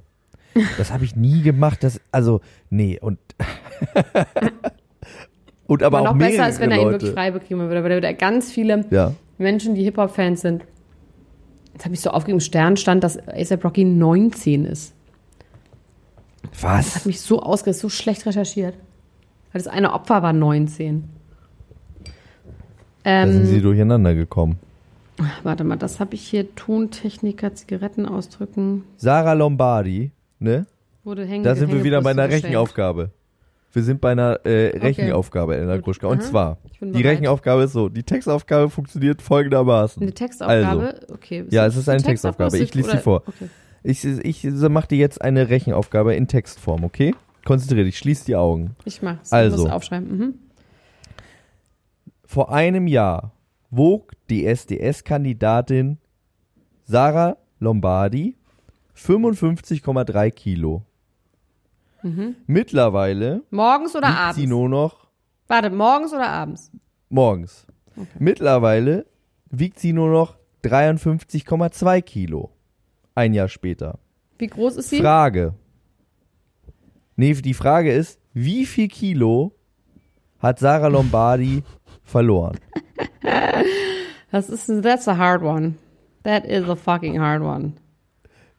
Das 0.80 0.92
habe 0.92 1.06
ich 1.06 1.16
nie 1.16 1.44
gemacht, 1.44 1.84
das, 1.84 2.02
also, 2.12 2.42
nee, 2.72 3.00
und 3.00 3.20
und 5.68 5.84
aber 5.84 6.02
auch 6.02 6.06
noch 6.14 6.18
besser 6.18 6.48
ist, 6.50 6.60
wenn 6.60 6.72
er 6.72 6.82
ihn 6.82 6.90
wirklich 6.92 7.12
frei 7.12 7.32
bekommen 7.32 7.70
würde, 7.70 7.84
weil 7.84 8.02
da 8.02 8.12
ganz 8.14 8.52
viele 8.52 8.86
Ja, 8.90 9.14
Menschen, 9.38 9.76
die 9.76 9.84
Hip-Hop-Fans 9.84 10.42
sind. 10.42 10.64
Jetzt 11.74 11.86
habe 11.86 11.94
ich 11.94 12.02
so 12.02 12.10
aufgegeben, 12.10 12.40
Stern 12.40 12.76
stand, 12.78 13.04
dass 13.04 13.20
ASAP 13.28 13.64
Rocky 13.64 13.84
19 13.84 14.66
ist. 14.66 14.94
was? 16.62 16.96
Hat 16.96 17.06
mich 17.06 17.22
so 17.22 17.42
ausgerissen, 17.42 17.82
so 17.82 17.90
schlecht 17.90 18.26
recherchiert. 18.26 18.74
Weil 19.54 19.62
das 19.62 19.68
eine 19.68 19.94
Opfer 19.94 20.24
war 20.24 20.34
19. 20.34 21.04
Da 23.04 23.28
sind 23.28 23.46
sie 23.46 23.58
Ähm, 23.58 23.62
durcheinander 23.64 24.14
gekommen. 24.16 24.58
warte 25.44 25.64
mal, 25.64 25.76
das 25.78 26.00
habe 26.00 26.16
ich 26.16 26.22
hier. 26.28 26.54
Tontechniker, 26.56 27.54
Zigaretten 27.54 28.06
ausdrücken. 28.06 28.84
Sarah 28.98 29.34
Lombardi, 29.34 30.12
ne? 30.40 30.66
Wurde 31.04 31.26
hängen 31.26 31.44
Da 31.44 31.56
sind 31.56 31.72
wir 31.72 31.84
wieder 31.84 32.02
bei 32.02 32.10
einer. 32.12 32.28
Rechenaufgabe. 32.30 33.12
Wir 33.74 33.84
sind 33.84 34.02
bei 34.02 34.12
einer 34.12 34.46
äh, 34.46 34.78
Rechenaufgabe, 34.78 35.56
Elena 35.56 35.76
Gut. 35.76 35.86
Gruschka. 35.86 36.08
Und 36.08 36.22
Aha. 36.22 36.28
zwar, 36.28 36.58
die. 36.82 37.02
Rechenaufgabe 37.02 37.64
ist 37.64 37.74
so, 37.74 37.90
die 37.90 38.04
Textaufgabe 38.04 38.70
funktioniert 38.70 39.22
folgendermaßen. 39.22 40.02
Eine 40.02 40.14
Textaufgabe? 40.14 40.88
Also, 40.88 41.14
okay. 41.14 41.46
Ja, 41.50 41.66
es 41.66 41.76
ist 41.76 41.90
eine 41.90 42.02
Textaufgabe. 42.02 42.58
Ich 42.58 42.74
lese 42.74 42.92
sie 42.92 42.98
vor. 42.98 43.24
Okay. 43.28 43.50
ich, 43.84 44.06
ich 44.06 44.44
mache 44.44 44.88
dir 44.88 44.98
jetzt 44.98 45.22
eine 45.22 45.50
Rechenaufgabe 45.50 46.16
in 46.16 46.28
Textform, 46.28 46.84
okay? 46.84 47.14
Konzentriere 47.46 47.86
dich, 47.86 47.98
schließ 47.98 48.24
die 48.24 48.36
Augen. 48.36 48.76
Ich 48.86 49.02
mach's. 49.02 49.32
Also. 49.32 49.58
Ich 49.58 49.64
muss 49.64 49.72
aufschreiben. 49.72 50.18
Mhm. 50.18 50.34
Vor 52.26 52.52
einem 52.52 52.88
Jahr 52.88 53.32
wog 53.70 54.14
die 54.30 54.46
SDS-Kandidatin 54.46 55.98
Sarah 56.86 57.38
Lombardi 57.60 58.36
55,3 58.96 60.32
Kilo. 60.32 60.84
Mittlerweile 62.46 63.44
Morgens 63.50 63.96
oder 63.96 64.08
wiegt 64.08 64.18
abends? 64.20 64.36
sie 64.38 64.48
nur 64.48 64.70
noch 64.70 65.08
Warte, 65.48 65.70
morgens 65.70 66.14
oder 66.14 66.30
abends? 66.30 66.72
morgens. 67.10 67.66
Mittlerweile 68.20 69.06
wiegt 69.50 69.80
sie 69.80 69.94
nur 69.94 70.10
noch 70.10 70.38
53,2 70.64 72.02
Kilo. 72.02 72.52
Ein 73.16 73.34
Jahr 73.34 73.48
später. 73.48 74.00
Wie 74.38 74.48
groß 74.48 74.78
ist 74.78 74.90
sie? 74.90 75.00
Frage. 75.02 75.54
Nee, 77.16 77.34
die 77.34 77.54
Frage 77.56 77.92
ist, 77.92 78.20
wie 78.34 78.66
viel 78.68 78.88
Kilo 78.88 79.54
hat 80.40 80.60
Sarah 80.60 80.88
Lombardi 80.88 81.64
verloren? 82.04 82.60
Das 84.32 84.50
ist, 84.50 84.68
that's 84.84 85.08
a 85.08 85.18
hard 85.18 85.42
one. 85.42 85.76
That 86.24 86.46
is 86.46 86.70
a 86.70 86.76
fucking 86.76 87.20
hard 87.20 87.42
one. 87.42 87.74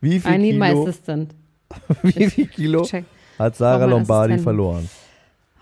Wie 0.01 0.18
viel 0.18 0.33
I 0.33 0.38
need 0.38 0.59
my 0.59 0.70
assistant. 0.72 1.35
wie 2.03 2.31
viel 2.31 2.46
Kilo 2.46 2.83
Check. 2.83 3.05
Hat 3.38 3.57
Sarah 3.57 3.85
Lombardi 3.87 4.38
verloren? 4.38 4.88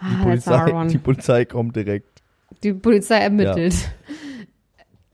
Die 0.01 0.05
Ah, 0.05 0.09
hard 0.11 0.23
Polizei, 0.25 0.87
die 0.89 0.99
Polizei 0.99 1.45
kommt 1.47 1.77
direkt. 1.77 2.23
Die 2.63 2.73
Polizei 2.75 3.19
ermittelt. 3.19 3.75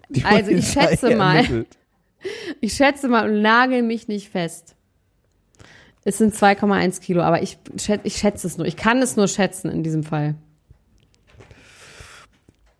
Die 0.08 0.24
Also, 0.24 0.50
ich 0.50 0.74
Polizei 0.74 0.88
schätze 0.90 1.16
mal- 1.16 1.36
ermittelt. 1.36 1.78
Ich 2.60 2.74
schätze 2.74 3.08
mal 3.08 3.28
und 3.28 3.42
nagel 3.42 3.82
mich 3.82 4.06
nicht 4.06 4.28
fest. 4.28 4.76
Es 6.04 6.18
sind 6.18 6.32
2,1 6.34 7.00
Kilo, 7.00 7.20
aber 7.22 7.42
ich, 7.42 7.58
schätze, 7.76 8.06
ich 8.06 8.16
schätze 8.16 8.46
es 8.46 8.58
nur. 8.58 8.66
Ich 8.68 8.76
kann 8.76 8.98
es 9.02 9.16
nur 9.16 9.26
schätzen 9.26 9.70
in 9.72 9.82
diesem 9.82 10.04
Fall. 10.04 10.36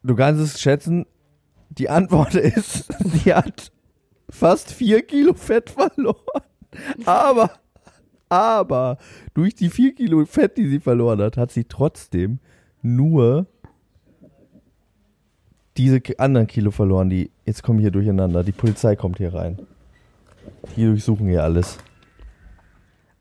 Du 0.05 0.15
kannst 0.17 0.41
es 0.41 0.61
schätzen, 0.61 1.07
die 1.71 1.89
Antwort 1.89 2.35
ist, 2.37 2.87
sie 3.05 3.35
hat 3.35 3.73
fast 4.31 4.73
vier 4.73 5.03
Kilo 5.03 5.35
Fett 5.35 5.71
verloren. 5.71 6.17
Aber, 7.05 7.51
aber, 8.33 8.97
durch 9.35 9.55
die 9.55 9.69
vier 9.69 9.95
Kilo 9.95 10.25
Fett, 10.25 10.57
die 10.57 10.67
sie 10.67 10.81
verloren 10.81 11.21
hat, 11.21 11.37
hat 11.37 11.51
sie 11.51 11.65
trotzdem 11.65 12.39
nur 12.81 13.47
diese 15.77 16.01
anderen 16.17 16.47
Kilo 16.47 16.71
verloren, 16.71 17.11
die, 17.11 17.31
jetzt 17.45 17.63
kommen 17.63 17.79
hier 17.79 17.91
durcheinander, 17.91 18.43
die 18.43 18.53
Polizei 18.53 18.97
kommt 18.97 19.19
hier 19.19 19.35
rein. 19.35 19.59
Die 20.75 20.85
durchsuchen 20.85 21.29
hier 21.29 21.45
alles. 21.45 21.77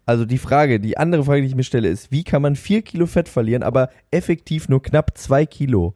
Also 0.06 0.24
die 0.24 0.38
Frage, 0.38 0.80
die 0.80 0.98
andere 0.98 1.26
Frage, 1.26 1.42
die 1.42 1.48
ich 1.48 1.56
mir 1.56 1.64
stelle, 1.64 1.90
ist, 1.90 2.10
wie 2.14 2.24
kann 2.24 2.42
man 2.42 2.56
vier 2.56 2.82
Kilo 2.82 3.06
Fett 3.06 3.28
verlieren, 3.28 3.64
aber 3.64 3.90
effektiv 4.12 4.70
nur 4.70 4.82
knapp 4.82 5.18
zwei 5.18 5.46
Kilo 5.46 5.94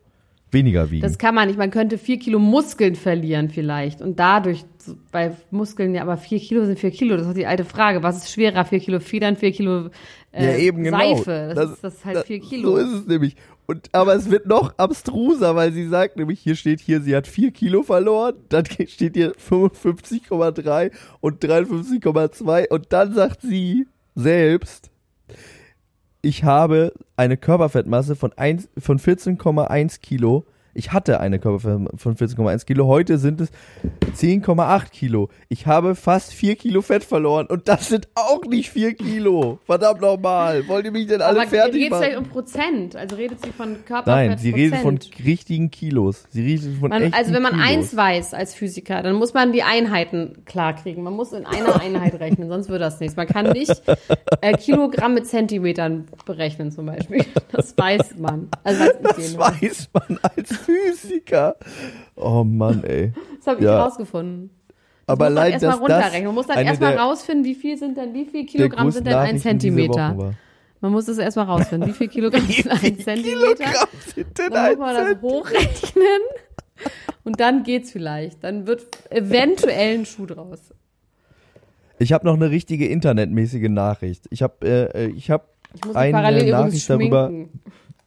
weniger 0.51 0.89
wiegen. 0.91 1.01
Das 1.01 1.17
kann 1.17 1.35
man 1.35 1.47
nicht. 1.47 1.57
Man 1.57 1.71
könnte 1.71 1.97
vier 1.97 2.17
Kilo 2.17 2.39
Muskeln 2.39 2.95
verlieren 2.95 3.49
vielleicht. 3.49 4.01
Und 4.01 4.19
dadurch, 4.19 4.65
bei 5.11 5.35
Muskeln, 5.51 5.95
ja, 5.95 6.01
aber 6.01 6.17
vier 6.17 6.39
Kilo 6.39 6.65
sind 6.65 6.79
vier 6.79 6.91
Kilo. 6.91 7.17
Das 7.17 7.27
ist 7.27 7.37
die 7.37 7.47
alte 7.47 7.65
Frage. 7.65 8.03
Was 8.03 8.17
ist 8.17 8.31
schwerer? 8.31 8.65
Vier 8.65 8.79
Kilo 8.79 8.99
Federn, 8.99 9.35
vier 9.35 9.51
Kilo 9.51 9.89
äh, 10.31 10.45
ja, 10.45 10.57
eben 10.57 10.83
genau. 10.83 10.97
Seife. 10.97 11.53
Das, 11.55 11.71
ist, 11.71 11.83
das 11.83 11.93
ist 11.95 12.05
halt 12.05 12.25
vier 12.25 12.39
Kilo. 12.39 12.71
So 12.71 12.77
ist 12.77 12.93
es 12.93 13.07
nämlich. 13.07 13.35
Und, 13.67 13.89
aber 13.93 14.13
es 14.15 14.29
wird 14.29 14.45
noch 14.45 14.77
abstruser, 14.77 15.55
weil 15.55 15.71
sie 15.71 15.87
sagt 15.87 16.17
nämlich, 16.17 16.39
hier 16.39 16.55
steht 16.55 16.81
hier, 16.81 17.01
sie 17.01 17.15
hat 17.15 17.25
vier 17.25 17.51
Kilo 17.51 17.81
verloren, 17.81 18.35
dann 18.49 18.65
steht 18.87 19.15
hier 19.15 19.33
55,3 19.33 20.91
und 21.19 21.43
53,2 21.43 22.67
und 22.69 22.93
dann 22.93 23.13
sagt 23.13 23.41
sie 23.41 23.87
selbst, 24.13 24.91
ich 26.25 26.43
habe 26.43 26.91
eine 27.15 27.37
Körperfettmasse 27.37 28.15
von, 28.15 28.31
von 28.31 28.99
14,1 28.99 30.01
Kilo. 30.01 30.45
Ich 30.77 30.91
hatte 30.91 31.21
eine 31.21 31.39
Körperfettmasse 31.39 31.97
von 31.97 32.15
14,1 32.17 32.65
Kilo. 32.65 32.85
Heute 32.85 33.17
sind 33.17 33.39
es 33.39 33.49
10,8 34.19 34.89
Kilo. 34.91 35.29
Ich 35.47 35.67
habe 35.67 35.95
fast 35.95 36.33
4 36.33 36.57
Kilo 36.57 36.81
Fett 36.81 37.05
verloren. 37.05 37.47
Und 37.47 37.69
das 37.69 37.87
sind 37.87 38.09
auch 38.13 38.43
nicht 38.43 38.69
4 38.69 38.93
Kilo. 38.95 39.59
Verdammt 39.65 40.01
nochmal. 40.01 40.67
Wollt 40.67 40.83
ihr 40.85 40.91
mich 40.91 41.07
denn 41.07 41.21
alle 41.21 41.41
aber 41.41 41.49
fertig 41.49 41.81
geht 41.81 41.91
es 41.93 41.97
vielleicht 41.97 42.15
machen? 42.17 42.25
um 42.25 42.31
Prozent? 42.31 42.95
Also 42.97 43.15
redet 43.15 43.41
sie 43.41 43.51
von 43.51 43.85
Körperfett 43.85 44.29
Nein, 44.29 44.37
sie 44.37 44.51
redet 44.51 44.79
von 44.79 44.99
richtigen 45.23 45.71
Kilos. 45.71 46.25
Sie 46.29 46.43
redet 46.43 46.77
von 46.77 46.89
Man, 46.89 47.03
echten 47.03 47.15
also 47.15 47.33
wenn 47.33 47.41
man 47.41 47.53
Kilos. 47.53 47.67
eins 47.69 47.95
weiß 47.95 48.33
als 48.33 48.53
Physiker, 48.53 49.01
dann 49.01 49.15
muss 49.15 49.33
man 49.33 49.53
die 49.53 49.63
Einheiten 49.63 50.43
klar 50.43 50.73
kriegen. 50.75 51.03
Man 51.03 51.13
muss 51.13 51.31
in 51.31 51.45
einer 51.45 51.79
Einheit 51.81 52.19
rechnen, 52.19 52.49
sonst 52.49 52.67
wird 52.67 52.81
das 52.81 52.99
nichts. 52.99 53.15
Man 53.15 53.27
kann 53.27 53.51
nicht 53.53 53.81
äh, 54.41 54.57
Kilogramm 54.57 55.13
mit 55.13 55.25
Zentimetern 55.25 56.05
berechnen 56.25 56.71
zum 56.71 56.85
Beispiel. 56.87 57.23
Das 57.51 57.77
weiß 57.77 58.15
man. 58.17 58.49
Also 58.65 58.83
weiß 58.83 59.01
Das 59.01 59.37
weiß 59.37 59.89
man 59.93 60.19
als 60.35 60.64
Physiker. 60.65 61.55
Oh 62.15 62.43
Mann, 62.43 62.83
ey. 62.83 63.13
Das 63.37 63.47
habe 63.47 63.59
ich 63.59 63.65
Ja. 63.65 63.83
rausgefunden. 63.83 64.49
Das 65.07 65.13
Aber 65.13 65.25
muss 65.25 65.33
man 65.33 65.37
allein, 65.37 65.51
erstmal 65.53 65.77
runterrechnen. 65.77 66.25
Man 66.25 66.35
muss 66.35 66.47
dann 66.47 66.57
eine 66.57 66.69
erstmal 66.69 66.97
rausfinden, 66.97 67.45
wie 67.45 67.55
viel 67.55 67.77
sind 67.77 67.97
denn, 67.97 68.13
wie 68.13 68.25
viel 68.25 68.45
Kilogramm 68.45 68.91
sind 68.91 69.05
denn 69.05 69.15
ein 69.15 69.37
Zentimeter. 69.39 70.33
Man 70.81 70.91
muss 70.91 71.05
das 71.05 71.17
erstmal 71.17 71.45
rausfinden. 71.45 71.89
Wie 71.89 71.93
viel 71.93 72.07
Kilogramm 72.07 72.45
sind 72.47 72.69
ein 72.69 72.99
Zentimeter? 72.99 73.55
Kilogramm 73.55 73.87
sind 74.13 74.37
denn 74.37 74.51
Dann 74.51 74.69
muss 74.69 74.77
man 74.79 74.95
das 74.95 75.21
hochrechnen. 75.21 76.21
Und 77.23 77.39
dann 77.39 77.63
geht's 77.63 77.91
vielleicht. 77.91 78.43
Dann 78.43 78.67
wird 78.67 78.85
eventuell 79.09 79.99
ein 79.99 80.05
Schuh 80.05 80.25
draus. 80.25 80.73
Ich 81.97 82.11
habe 82.11 82.25
noch 82.25 82.33
eine 82.35 82.49
richtige 82.49 82.87
internetmäßige 82.87 83.69
Nachricht. 83.69 84.25
Ich 84.29 84.41
habe 84.41 84.91
äh, 84.93 85.07
ich 85.07 85.31
hab 85.31 85.49
Ich 85.73 85.85
mich 85.85 85.95
eine 85.95 86.51
Nachricht 86.51 86.89
darüber, 86.89 87.31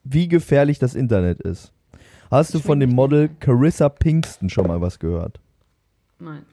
wie 0.05 0.29
gefährlich 0.29 0.79
das 0.79 0.95
Internet 0.95 1.41
ist. 1.41 1.73
Hast 2.31 2.55
du 2.55 2.59
von 2.59 2.79
dem 2.79 2.91
Model 2.91 3.31
Carissa 3.41 3.89
Pinkston 3.89 4.51
schon 4.51 4.66
mal 4.66 4.81
was 4.81 4.99
gehört? 4.99 5.41
Nein. 6.18 6.45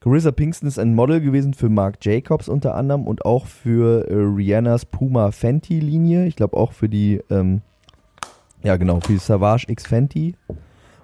Carissa 0.00 0.32
Pinkston 0.32 0.66
ist 0.66 0.78
ein 0.78 0.94
Model 0.94 1.20
gewesen 1.20 1.54
für 1.54 1.68
Marc 1.68 2.04
Jacobs 2.04 2.48
unter 2.48 2.74
anderem 2.74 3.06
und 3.06 3.24
auch 3.24 3.46
für 3.46 4.08
äh, 4.08 4.14
Rihannas 4.14 4.86
Puma 4.86 5.30
Fenty 5.30 5.78
Linie. 5.78 6.26
Ich 6.26 6.34
glaube 6.34 6.56
auch 6.56 6.72
für 6.72 6.88
die, 6.88 7.20
ähm, 7.30 7.62
ja 8.64 8.76
genau, 8.76 9.00
für 9.00 9.12
die 9.12 9.18
Savage 9.18 9.66
X 9.68 9.86
Fenty. 9.86 10.34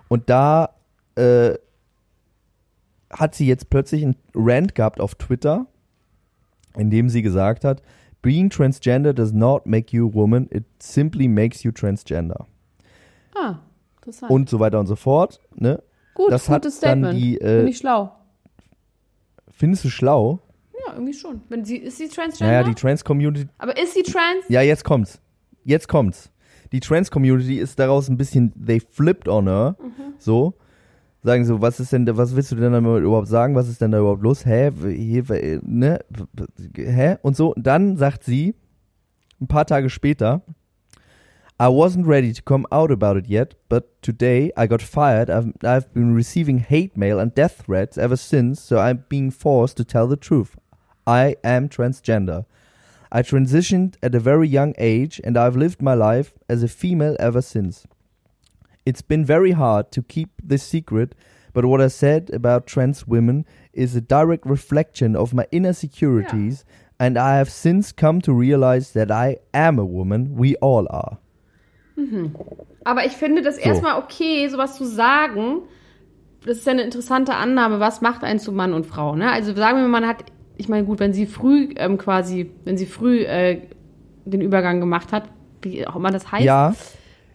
Und 0.08 0.30
da 0.30 0.70
äh, 1.16 1.54
hat 3.10 3.34
sie 3.34 3.46
jetzt 3.46 3.70
plötzlich 3.70 4.04
einen 4.04 4.16
Rant 4.34 4.74
gehabt 4.74 5.00
auf 5.00 5.14
Twitter, 5.14 5.66
in 6.76 6.90
dem 6.90 7.08
sie 7.08 7.22
gesagt 7.22 7.64
hat, 7.64 7.82
Being 8.22 8.50
transgender 8.50 9.12
does 9.12 9.32
not 9.32 9.66
make 9.66 9.94
you 9.96 10.08
a 10.08 10.14
woman, 10.14 10.48
it 10.50 10.64
simply 10.80 11.28
makes 11.28 11.62
you 11.62 11.70
transgender. 11.72 12.46
Ah, 13.34 13.56
interessant. 13.96 14.30
Und 14.30 14.48
so 14.50 14.58
weiter 14.58 14.80
und 14.80 14.86
so 14.86 14.96
fort. 14.96 15.40
Ne? 15.54 15.82
Gut, 16.14 16.32
das 16.32 16.48
hat 16.48 16.62
gutes 16.62 16.80
dann 16.80 17.00
Statement. 17.04 17.20
die, 17.20 17.40
äh, 17.40 17.58
Finde 17.58 17.70
ich 17.70 17.78
schlau. 17.78 18.12
Findest 19.52 19.84
du 19.84 19.88
schlau? 19.88 20.40
Ja, 20.86 20.94
irgendwie 20.94 21.14
schon. 21.14 21.42
Wenn 21.48 21.64
sie, 21.64 21.76
ist 21.76 21.98
sie 21.98 22.08
transgender? 22.08 22.52
Naja, 22.52 22.62
die 22.64 22.74
Trans-Community 22.74 23.48
Aber 23.58 23.76
ist 23.76 23.94
sie 23.94 24.02
trans? 24.02 24.44
Ja, 24.48 24.62
jetzt 24.62 24.84
kommt's. 24.84 25.20
Jetzt 25.64 25.88
kommt's. 25.88 26.30
Die 26.72 26.80
Trans-Community 26.80 27.58
ist 27.58 27.78
daraus 27.78 28.08
ein 28.08 28.16
bisschen, 28.16 28.52
they 28.64 28.80
flipped 28.80 29.28
on 29.28 29.46
her. 29.46 29.76
So. 30.18 30.54
Sagen 31.22 31.44
so, 31.44 31.60
was 31.60 31.80
ist 31.80 31.92
denn, 31.92 32.06
was 32.16 32.36
willst 32.36 32.52
du 32.52 32.56
denn 32.56 32.72
damit 32.72 33.02
überhaupt 33.02 33.28
sagen? 33.28 33.54
Was 33.54 33.68
ist 33.68 33.80
denn 33.80 33.90
da 33.90 33.98
überhaupt 33.98 34.22
los? 34.22 34.46
Hä? 34.46 34.70
Hier, 34.70 35.24
ne? 35.62 35.98
Hä? 36.76 37.16
Und 37.22 37.36
so. 37.36 37.54
Und 37.54 37.66
dann 37.66 37.96
sagt 37.96 38.22
sie, 38.24 38.54
ein 39.40 39.48
paar 39.48 39.66
Tage 39.66 39.90
später, 39.90 40.42
I 41.60 41.66
wasn't 41.66 42.06
ready 42.06 42.32
to 42.32 42.40
come 42.40 42.66
out 42.70 42.92
about 42.92 43.16
it 43.16 43.26
yet, 43.26 43.56
but 43.68 44.00
today 44.00 44.52
I 44.56 44.68
got 44.68 44.80
fired. 44.80 45.28
I've, 45.28 45.52
I've 45.64 45.92
been 45.92 46.14
receiving 46.14 46.58
hate 46.58 46.96
mail 46.96 47.18
and 47.18 47.34
death 47.34 47.64
threats 47.66 47.98
ever 47.98 48.16
since, 48.16 48.60
so 48.60 48.78
I'm 48.78 49.04
being 49.08 49.32
forced 49.32 49.76
to 49.78 49.84
tell 49.84 50.06
the 50.06 50.16
truth. 50.16 50.56
I 51.04 51.34
am 51.42 51.68
transgender. 51.68 52.44
I 53.10 53.22
transitioned 53.22 53.96
at 54.04 54.14
a 54.14 54.20
very 54.20 54.46
young 54.46 54.74
age 54.78 55.20
and 55.24 55.36
I've 55.36 55.56
lived 55.56 55.82
my 55.82 55.94
life 55.94 56.34
as 56.48 56.62
a 56.62 56.68
female 56.68 57.16
ever 57.18 57.42
since. 57.42 57.88
It's 58.84 59.02
been 59.02 59.24
very 59.24 59.52
hard 59.52 59.90
to 59.92 60.02
keep 60.02 60.30
this 60.42 60.62
secret, 60.62 61.14
but 61.52 61.64
what 61.64 61.80
I 61.80 61.88
said 61.88 62.30
about 62.32 62.66
trans 62.66 63.06
women 63.06 63.44
is 63.72 63.94
a 63.96 64.00
direct 64.00 64.46
reflection 64.46 65.14
of 65.16 65.32
my 65.34 65.46
inner 65.50 65.72
securities, 65.74 66.64
and 66.98 67.18
I 67.18 67.36
have 67.38 67.50
since 67.50 67.92
come 67.94 68.20
to 68.22 68.32
realize 68.32 68.92
that 68.92 69.10
I 69.10 69.38
am 69.52 69.78
a 69.78 69.84
woman. 69.84 70.36
We 70.36 70.56
all 70.60 70.86
are. 70.90 71.18
Aber 72.84 73.04
ich 73.04 73.12
finde 73.12 73.42
das 73.42 73.56
So. 73.56 73.62
erstmal 73.62 73.98
okay, 73.98 74.48
sowas 74.48 74.76
zu 74.76 74.84
sagen. 74.86 75.62
Das 76.46 76.58
ist 76.58 76.66
ja 76.66 76.72
eine 76.72 76.82
interessante 76.82 77.34
Annahme. 77.34 77.80
Was 77.80 78.00
macht 78.00 78.22
einen 78.22 78.38
zu 78.38 78.52
Mann 78.52 78.72
und 78.72 78.86
Frau? 78.86 79.16
Ne? 79.16 79.30
Also 79.30 79.52
sagen 79.54 79.78
wir 79.78 79.88
mal, 79.88 80.00
man 80.00 80.08
hat, 80.08 80.24
ich 80.56 80.68
meine, 80.68 80.86
gut, 80.86 81.00
wenn 81.00 81.12
sie 81.12 81.26
früh 81.26 81.70
ähm, 81.76 81.98
quasi, 81.98 82.50
wenn 82.64 82.76
sie 82.78 82.86
früh 82.86 83.22
äh, 83.24 83.62
den 84.24 84.40
Übergang 84.40 84.78
gemacht 84.80 85.12
hat, 85.12 85.24
wie 85.62 85.84
auch 85.86 85.96
immer 85.96 86.10
das 86.10 86.30
heißt, 86.30 86.44
Ja, 86.44 86.74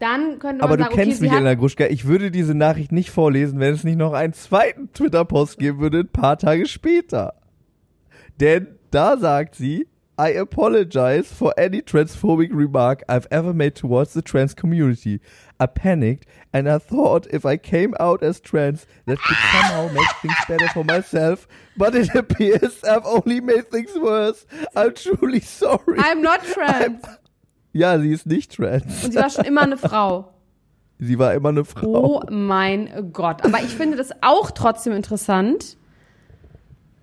dann 0.04 0.40
könnte 0.40 0.58
man 0.58 0.62
aber 0.62 0.78
du 0.78 0.84
sagen, 0.84 0.96
kennst 0.96 1.22
okay, 1.22 1.30
mich, 1.30 1.32
Elena 1.32 1.54
Gruschka. 1.54 1.86
Ich 1.86 2.06
würde 2.06 2.30
diese 2.30 2.54
Nachricht 2.54 2.92
nicht 2.92 3.10
vorlesen, 3.10 3.60
wenn 3.60 3.74
es 3.74 3.84
nicht 3.84 3.98
noch 3.98 4.14
einen 4.14 4.34
zweiten 4.34 4.92
Twitter-Post 4.92 5.58
geben 5.58 5.80
würde, 5.80 6.00
ein 6.00 6.10
paar 6.10 6.38
Tage 6.38 6.66
später. 6.66 7.36
Denn 8.40 8.68
da 8.92 9.18
sagt 9.18 9.56
sie, 9.56 9.88
I 10.20 10.38
apologize 10.38 11.34
for 11.34 11.54
any 11.58 11.82
transphobic 11.82 12.52
remark 12.54 13.02
I've 13.08 13.28
ever 13.32 13.54
made 13.54 13.76
towards 13.76 14.14
the 14.14 14.22
trans 14.22 14.54
community. 14.54 15.22
I 15.60 15.66
panicked 15.66 16.28
and 16.52 16.70
I 16.70 16.78
thought 16.78 17.26
if 17.32 17.46
I 17.46 17.58
came 17.58 17.96
out 18.00 18.22
as 18.22 18.40
trans, 18.40 18.86
that 19.06 19.18
could 19.18 19.38
somehow 19.52 19.88
make 19.92 20.08
things 20.22 20.36
better 20.48 20.68
for 20.68 20.84
myself. 20.84 21.48
But 21.78 21.96
it 21.96 22.14
appears 22.16 22.84
I've 22.84 23.06
only 23.06 23.40
made 23.42 23.72
things 23.72 23.98
worse. 23.98 24.46
I'm 24.76 24.94
truly 24.94 25.40
sorry. 25.40 25.98
I'm 25.98 26.22
not 26.22 26.44
trans. 26.54 27.04
Ja, 27.74 28.00
sie 28.00 28.12
ist 28.12 28.26
nicht 28.26 28.56
trans. 28.56 29.04
Und 29.04 29.12
sie 29.12 29.20
war 29.20 29.30
schon 29.30 29.46
immer 29.46 29.64
eine 29.64 29.78
Frau. 29.78 30.30
Sie 31.00 31.20
war 31.20 31.34
immer 31.34 31.50
eine 31.50 31.66
Frau. 31.66 31.88
Oh 31.88 32.22
mein 32.30 33.12
Gott. 33.12 33.44
Aber 33.44 33.60
ich 33.60 33.72
finde 33.72 33.98
das 33.98 34.12
auch 34.22 34.52
trotzdem 34.52 34.94
interessant. 34.94 35.78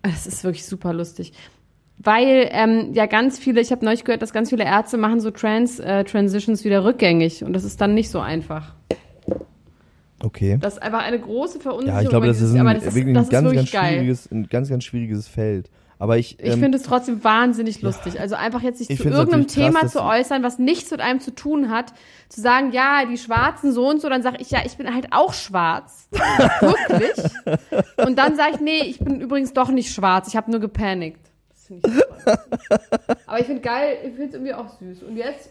Es 0.03 0.27
ist 0.27 0.45
wirklich 0.45 0.65
super 0.65 0.93
lustig. 0.95 1.33
Weil 1.99 2.49
ähm, 2.53 2.93
ja 2.95 3.05
ganz 3.05 3.39
viele, 3.39 3.61
ich 3.61 3.73
habe 3.73 3.85
neulich 3.85 4.05
gehört, 4.05 4.23
dass 4.23 4.33
ganz 4.33 4.49
viele 4.49 4.65
Ärzte 4.65 4.97
machen 4.97 5.21
so 5.21 5.31
Trans-Transitions 5.31 6.65
wieder 6.65 6.85
rückgängig. 6.85 7.45
Und 7.45 7.53
das 7.53 7.65
ist 7.65 7.81
dann 7.81 7.93
nicht 7.93 8.09
so 8.09 8.21
einfach. 8.21 8.75
Okay. 10.23 10.57
Das 10.61 10.75
ist 10.75 10.83
einfach 10.83 11.03
eine 11.03 11.19
große 11.19 11.61
Verunsicherung. 11.61 11.99
Ja, 11.99 12.03
ich 12.03 12.09
glaube, 12.09 12.27
das 12.27 12.41
ist 12.41 12.55
ein, 12.55 12.65
das 12.65 12.95
ist, 12.95 13.17
das 13.17 13.29
ganz, 13.29 13.53
ganz 13.53 13.69
schwieriges, 13.69 14.31
ein 14.31 14.49
ganz, 14.49 14.69
ganz 14.69 14.85
schwieriges 14.85 15.29
Feld. 15.29 15.71
Aber 16.01 16.17
ich, 16.17 16.41
Ich 16.41 16.55
ähm, 16.55 16.61
finde 16.61 16.79
es 16.79 16.85
trotzdem 16.85 17.23
wahnsinnig 17.23 17.83
lustig. 17.83 18.19
Also 18.19 18.35
einfach 18.35 18.63
jetzt 18.63 18.79
sich 18.79 18.89
ich 18.89 19.03
zu 19.03 19.09
irgendeinem 19.11 19.43
krass, 19.43 19.55
Thema 19.55 19.81
dass 19.83 19.93
zu 19.93 20.03
äußern, 20.03 20.43
was 20.43 20.59
nichts 20.59 20.91
mit 20.91 21.01
einem 21.01 21.21
zu 21.21 21.35
tun 21.35 21.69
hat, 21.69 21.93
zu 22.31 22.41
sagen, 22.41 22.73
ja, 22.73 23.05
die 23.05 23.19
Schwarzen 23.19 23.71
so 23.71 23.87
und 23.87 24.01
so, 24.01 24.09
dann 24.09 24.23
sage 24.23 24.39
ich, 24.41 24.51
ja, 24.51 24.61
ich 24.65 24.79
bin 24.79 24.93
halt 24.93 25.09
auch 25.11 25.35
schwarz. 25.35 26.09
Wirklich. 26.11 27.31
Und 27.99 28.19
dann 28.19 28.35
sage 28.35 28.53
ich, 28.55 28.61
nee, 28.61 28.81
ich 28.81 28.99
bin 28.99 29.21
übrigens 29.21 29.53
doch 29.53 29.69
nicht 29.69 29.93
schwarz, 29.93 30.27
ich 30.27 30.37
habe 30.37 30.51
nur 30.51 30.59
gepanikt. 30.59 31.21
Das 31.51 31.67
finde 31.67 31.87
ich 31.87 31.95
super. 31.95 32.45
Aber 33.27 33.39
ich 33.39 33.47
finde 33.47 33.61
geil, 33.61 33.99
ich 34.03 34.15
finde 34.15 34.29
es 34.29 34.35
irgendwie 34.35 34.55
auch 34.55 34.71
süß. 34.79 35.03
Und 35.03 35.19
jetzt, 35.19 35.51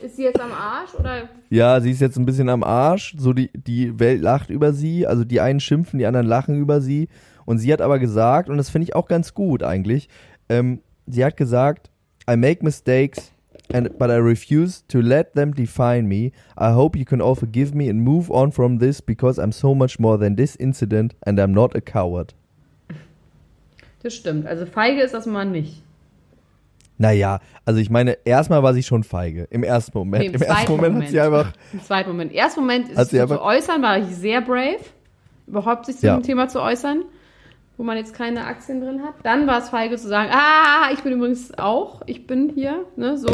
ist 0.00 0.16
sie 0.16 0.24
jetzt 0.24 0.40
am 0.40 0.50
Arsch 0.50 0.92
oder? 0.98 1.28
ja, 1.50 1.80
sie 1.80 1.92
ist 1.92 2.00
jetzt 2.00 2.16
ein 2.16 2.26
bisschen 2.26 2.48
am 2.48 2.64
Arsch. 2.64 3.14
So 3.16 3.32
die, 3.32 3.48
die 3.54 4.00
Welt 4.00 4.20
lacht 4.20 4.50
über 4.50 4.72
sie. 4.72 5.06
Also 5.06 5.22
die 5.22 5.40
einen 5.40 5.60
schimpfen, 5.60 6.00
die 6.00 6.06
anderen 6.06 6.26
lachen 6.26 6.58
über 6.58 6.80
sie. 6.80 7.08
Und 7.46 7.58
sie 7.58 7.72
hat 7.72 7.80
aber 7.80 7.98
gesagt, 7.98 8.48
und 8.48 8.56
das 8.56 8.70
finde 8.70 8.84
ich 8.84 8.94
auch 8.94 9.06
ganz 9.06 9.34
gut 9.34 9.62
eigentlich, 9.62 10.08
ähm, 10.48 10.80
sie 11.06 11.24
hat 11.24 11.36
gesagt, 11.36 11.90
I 12.30 12.36
make 12.36 12.64
mistakes, 12.64 13.32
and, 13.72 13.98
but 13.98 14.08
I 14.08 14.14
refuse 14.14 14.82
to 14.88 15.00
let 15.00 15.34
them 15.34 15.54
define 15.54 16.02
me. 16.02 16.32
I 16.58 16.72
hope 16.74 16.98
you 16.98 17.04
can 17.04 17.20
all 17.20 17.34
forgive 17.34 17.74
me 17.74 17.88
and 17.90 18.00
move 18.00 18.30
on 18.30 18.52
from 18.52 18.78
this 18.78 19.02
because 19.02 19.40
I'm 19.40 19.52
so 19.52 19.74
much 19.74 19.98
more 19.98 20.18
than 20.18 20.36
this 20.36 20.56
incident 20.56 21.14
and 21.26 21.38
I'm 21.38 21.52
not 21.52 21.74
a 21.74 21.80
coward. 21.80 22.34
Das 24.02 24.14
stimmt. 24.14 24.46
Also 24.46 24.66
feige 24.66 25.00
ist 25.02 25.14
das 25.14 25.26
mal 25.26 25.44
nicht. 25.46 25.82
Naja, 26.96 27.40
also 27.64 27.80
ich 27.80 27.90
meine, 27.90 28.16
erstmal 28.24 28.62
war 28.62 28.72
sie 28.72 28.82
schon 28.82 29.02
feige. 29.02 29.48
Im 29.50 29.64
ersten 29.64 29.96
Moment. 29.98 30.20
Nee, 30.22 30.28
im 30.28 30.34
Im 30.34 30.42
ersten 30.42 30.70
Moment, 30.72 30.92
Moment. 30.94 31.04
hat 31.06 31.10
sie 31.10 31.20
einfach. 31.20 31.52
Im 31.72 31.82
zweiten 31.82 32.10
Moment. 32.10 32.30
Im 32.32 32.38
ersten 32.38 32.60
Moment 32.60 32.88
ist 32.90 33.10
sie 33.10 33.26
zu 33.26 33.42
äußern, 33.42 33.82
war 33.82 33.98
ich 33.98 34.06
sehr 34.14 34.40
brave, 34.42 34.78
überhaupt 35.46 35.86
sich 35.86 35.96
zu 35.96 36.06
Ja. 36.06 36.16
dem 36.16 36.22
Thema 36.22 36.48
zu 36.48 36.60
äußern, 36.62 37.02
wo 37.76 37.82
man 37.82 37.96
jetzt 37.96 38.14
keine 38.14 38.44
Aktien 38.44 38.80
drin 38.80 39.02
hat. 39.02 39.14
Dann 39.22 39.46
war 39.46 39.58
es 39.58 39.68
feige 39.68 39.96
zu 39.96 40.08
sagen, 40.08 40.30
ah, 40.32 40.90
ich 40.92 41.02
bin 41.02 41.12
übrigens 41.12 41.56
auch, 41.58 42.02
ich 42.06 42.26
bin 42.26 42.50
hier, 42.54 42.84
ne, 42.96 43.16
so. 43.18 43.30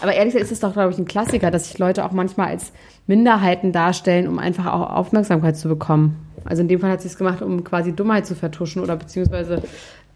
Aber 0.00 0.14
ehrlich 0.14 0.32
gesagt 0.32 0.44
ist 0.44 0.52
es 0.52 0.60
doch, 0.60 0.72
glaube 0.72 0.92
ich, 0.92 0.98
ein 0.98 1.06
Klassiker, 1.06 1.50
dass 1.50 1.68
sich 1.68 1.78
Leute 1.78 2.04
auch 2.04 2.12
manchmal 2.12 2.48
als 2.48 2.72
Minderheiten 3.06 3.72
darstellen, 3.72 4.28
um 4.28 4.38
einfach 4.38 4.66
auch 4.66 4.90
Aufmerksamkeit 4.90 5.56
zu 5.56 5.68
bekommen. 5.68 6.24
Also 6.44 6.62
in 6.62 6.68
dem 6.68 6.80
Fall 6.80 6.90
hat 6.90 7.02
sie 7.02 7.08
es 7.08 7.18
gemacht, 7.18 7.42
um 7.42 7.64
quasi 7.64 7.92
Dummheit 7.92 8.26
zu 8.26 8.34
vertuschen 8.34 8.82
oder 8.82 8.96
beziehungsweise 8.96 9.62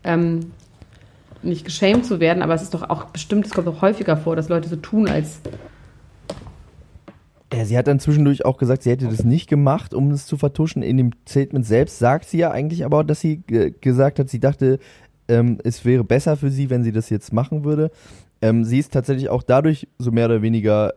ähm, 0.04 0.52
nicht 1.42 1.64
geschämt 1.64 2.06
zu 2.06 2.20
werden, 2.20 2.42
aber 2.42 2.54
es 2.54 2.62
ist 2.62 2.74
doch 2.74 2.88
auch 2.88 3.06
bestimmt, 3.06 3.46
es 3.46 3.52
kommt 3.52 3.66
auch 3.66 3.82
häufiger 3.82 4.16
vor, 4.16 4.36
dass 4.36 4.48
Leute 4.48 4.68
so 4.68 4.76
tun, 4.76 5.08
als 5.08 5.40
Ja, 7.52 7.64
sie 7.66 7.76
hat 7.76 7.86
dann 7.86 8.00
zwischendurch 8.00 8.44
auch 8.44 8.56
gesagt, 8.56 8.82
sie 8.82 8.90
hätte 8.90 9.08
das 9.08 9.24
nicht 9.24 9.48
gemacht, 9.48 9.92
um 9.92 10.10
es 10.10 10.26
zu 10.26 10.38
vertuschen. 10.38 10.82
In 10.82 10.96
dem 10.96 11.10
Statement 11.28 11.66
selbst 11.66 11.98
sagt 11.98 12.24
sie 12.26 12.38
ja 12.38 12.50
eigentlich 12.50 12.84
aber, 12.84 13.04
dass 13.04 13.20
sie 13.20 13.42
äh, 13.50 13.72
gesagt 13.80 14.18
hat, 14.18 14.30
sie 14.30 14.40
dachte, 14.40 14.78
ähm, 15.28 15.58
es 15.62 15.84
wäre 15.84 16.02
besser 16.02 16.36
für 16.36 16.50
sie, 16.50 16.70
wenn 16.70 16.82
sie 16.82 16.92
das 16.92 17.10
jetzt 17.10 17.32
machen 17.32 17.64
würde. 17.64 17.90
Ähm, 18.40 18.64
sie 18.64 18.78
ist 18.78 18.92
tatsächlich 18.92 19.28
auch 19.28 19.42
dadurch 19.42 19.86
so 19.98 20.10
mehr 20.10 20.26
oder 20.26 20.42
weniger 20.42 20.94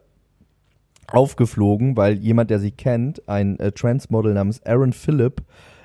aufgeflogen, 1.08 1.98
weil 1.98 2.18
jemand, 2.18 2.50
der 2.50 2.60
sie 2.60 2.72
kennt, 2.72 3.28
ein 3.28 3.60
äh, 3.60 3.72
Transmodel 3.72 4.34
namens 4.34 4.66
Aaron 4.66 4.94
Phillip, 4.94 5.42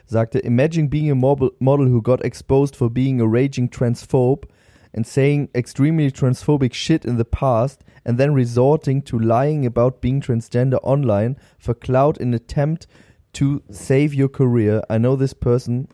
sagte, 0.06 0.38
Imagine 0.38 0.88
being 0.88 1.10
a 1.10 1.14
model 1.14 1.92
who 1.92 2.00
got 2.00 2.22
exposed 2.22 2.76
for 2.76 2.90
being 2.90 3.20
a 3.20 3.24
raging 3.26 3.70
transphobe 3.70 4.48
and 4.94 5.06
saying 5.06 5.48
extremely 5.54 6.10
transphobic 6.10 6.74
shit 6.74 7.04
in 7.04 7.16
the 7.16 7.24
past 7.24 7.82
and 8.04 8.18
then 8.18 8.34
resorting 8.34 9.02
to 9.04 9.18
lying 9.18 9.64
about 9.66 10.00
being 10.00 10.20
transgender 10.20 10.78
online 10.82 11.36
for 11.58 11.74
clout 11.74 12.18
in 12.18 12.34
attempt 12.34 12.86
to 13.34 13.60
save 13.70 14.12
your 14.14 14.28
career. 14.28 14.82
I 14.90 14.98
know 14.98 15.16
this 15.16 15.34
person 15.34 15.86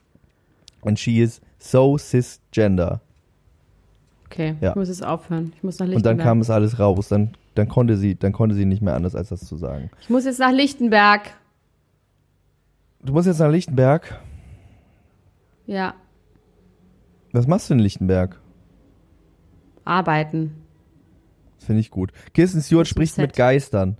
and 0.84 0.98
she 0.98 1.20
is 1.20 1.40
so 1.58 1.96
cisgender. 1.98 3.00
Okay, 4.26 4.56
Ja. 4.60 4.70
ich 4.70 4.76
muss 4.76 4.88
jetzt 4.88 5.04
aufhören. 5.04 5.52
Ich 5.56 5.62
muss 5.62 5.78
nach 5.78 5.86
Und 5.88 6.04
dann 6.06 6.18
kam 6.18 6.40
es 6.40 6.50
alles 6.50 6.78
raus. 6.78 7.08
Dann, 7.08 7.36
dann 7.54 7.68
konnte 7.68 7.96
sie, 7.96 8.14
dann 8.16 8.32
konnte 8.32 8.54
sie 8.54 8.64
nicht 8.64 8.82
mehr 8.82 8.94
anders 8.94 9.14
als 9.14 9.28
das 9.28 9.40
zu 9.46 9.56
sagen. 9.56 9.90
ich 10.00 10.10
muss 10.10 10.24
jetzt 10.24 10.40
nach 10.40 10.52
Lichtenberg. 10.52 11.32
Du 13.04 13.12
musst 13.12 13.26
jetzt 13.28 13.38
nach 13.38 13.50
Lichtenberg. 13.50 14.18
Ja, 15.66 15.94
Was 17.32 17.46
machst 17.46 17.68
du 17.70 17.74
in 17.74 17.80
Lichtenberg? 17.80 18.40
Arbeiten. 19.86 20.54
Das 21.58 21.66
finde 21.66 21.80
ich 21.80 21.90
gut. 21.90 22.12
Kirsten 22.34 22.60
Stewart 22.62 22.86
spricht 22.86 23.14
Set. 23.14 23.22
mit 23.28 23.36
Geistern. 23.36 23.96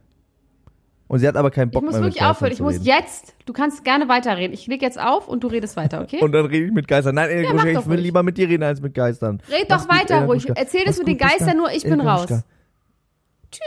Und 1.08 1.20
sie 1.20 1.28
hat 1.28 1.36
aber 1.36 1.52
keinen 1.52 1.68
Ich 1.68 1.72
Bock 1.74 1.84
muss 1.84 1.92
mehr 1.92 2.00
mit 2.02 2.14
wirklich 2.14 2.24
aufhören. 2.24 2.52
Ich 2.52 2.60
muss 2.60 2.84
jetzt. 2.84 3.34
Du 3.46 3.52
kannst 3.52 3.84
gerne 3.84 4.08
weiterreden. 4.08 4.52
Ich 4.52 4.66
leg 4.66 4.82
jetzt 4.82 4.98
auf 5.00 5.28
und 5.28 5.44
du 5.44 5.46
redest 5.46 5.76
weiter, 5.76 6.00
okay? 6.02 6.20
Und 6.22 6.32
dann 6.32 6.46
rede 6.46 6.66
ich 6.66 6.72
mit 6.72 6.88
Geistern. 6.88 7.14
Nein, 7.14 7.30
Ja, 7.30 7.36
ja, 7.42 7.54
mach 7.54 7.64
ich 7.64 7.76
will 7.76 7.82
ruhig. 7.94 8.00
lieber 8.00 8.22
mit 8.24 8.36
dir 8.38 8.48
reden 8.48 8.64
als 8.64 8.80
mit 8.80 8.92
Geistern. 8.92 9.40
Red 9.48 9.68
Mach's 9.68 9.84
doch 9.84 9.88
gut, 9.88 10.00
weiter 10.00 10.14
Elena 10.14 10.26
ruhig. 10.26 10.44
Gruschka. 10.46 10.60
Erzähl 10.60 10.80
das 10.84 10.96
Mach's 10.96 10.98
mit 10.98 11.08
den 11.08 11.18
gut, 11.18 11.28
Geistern 11.38 11.56
nur, 11.58 11.70
ich 11.70 11.82
bin 11.84 11.92
Elena 11.92 12.12
raus. 12.16 12.26
Gruschka. 12.26 12.44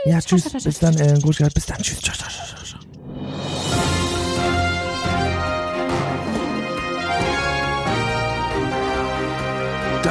Ja, 0.06 0.20
tschüss. 0.20 0.52
Bis 0.64 0.80
dann, 0.80 0.96
Elena 0.98 1.20
Gruschka. 1.20 1.48
Bis 1.54 1.66
dann. 1.66 1.78
Tschüss. 1.78 2.02
Ciao, 2.02 2.14
ciao, 2.16 2.30
ciao, 2.30 3.59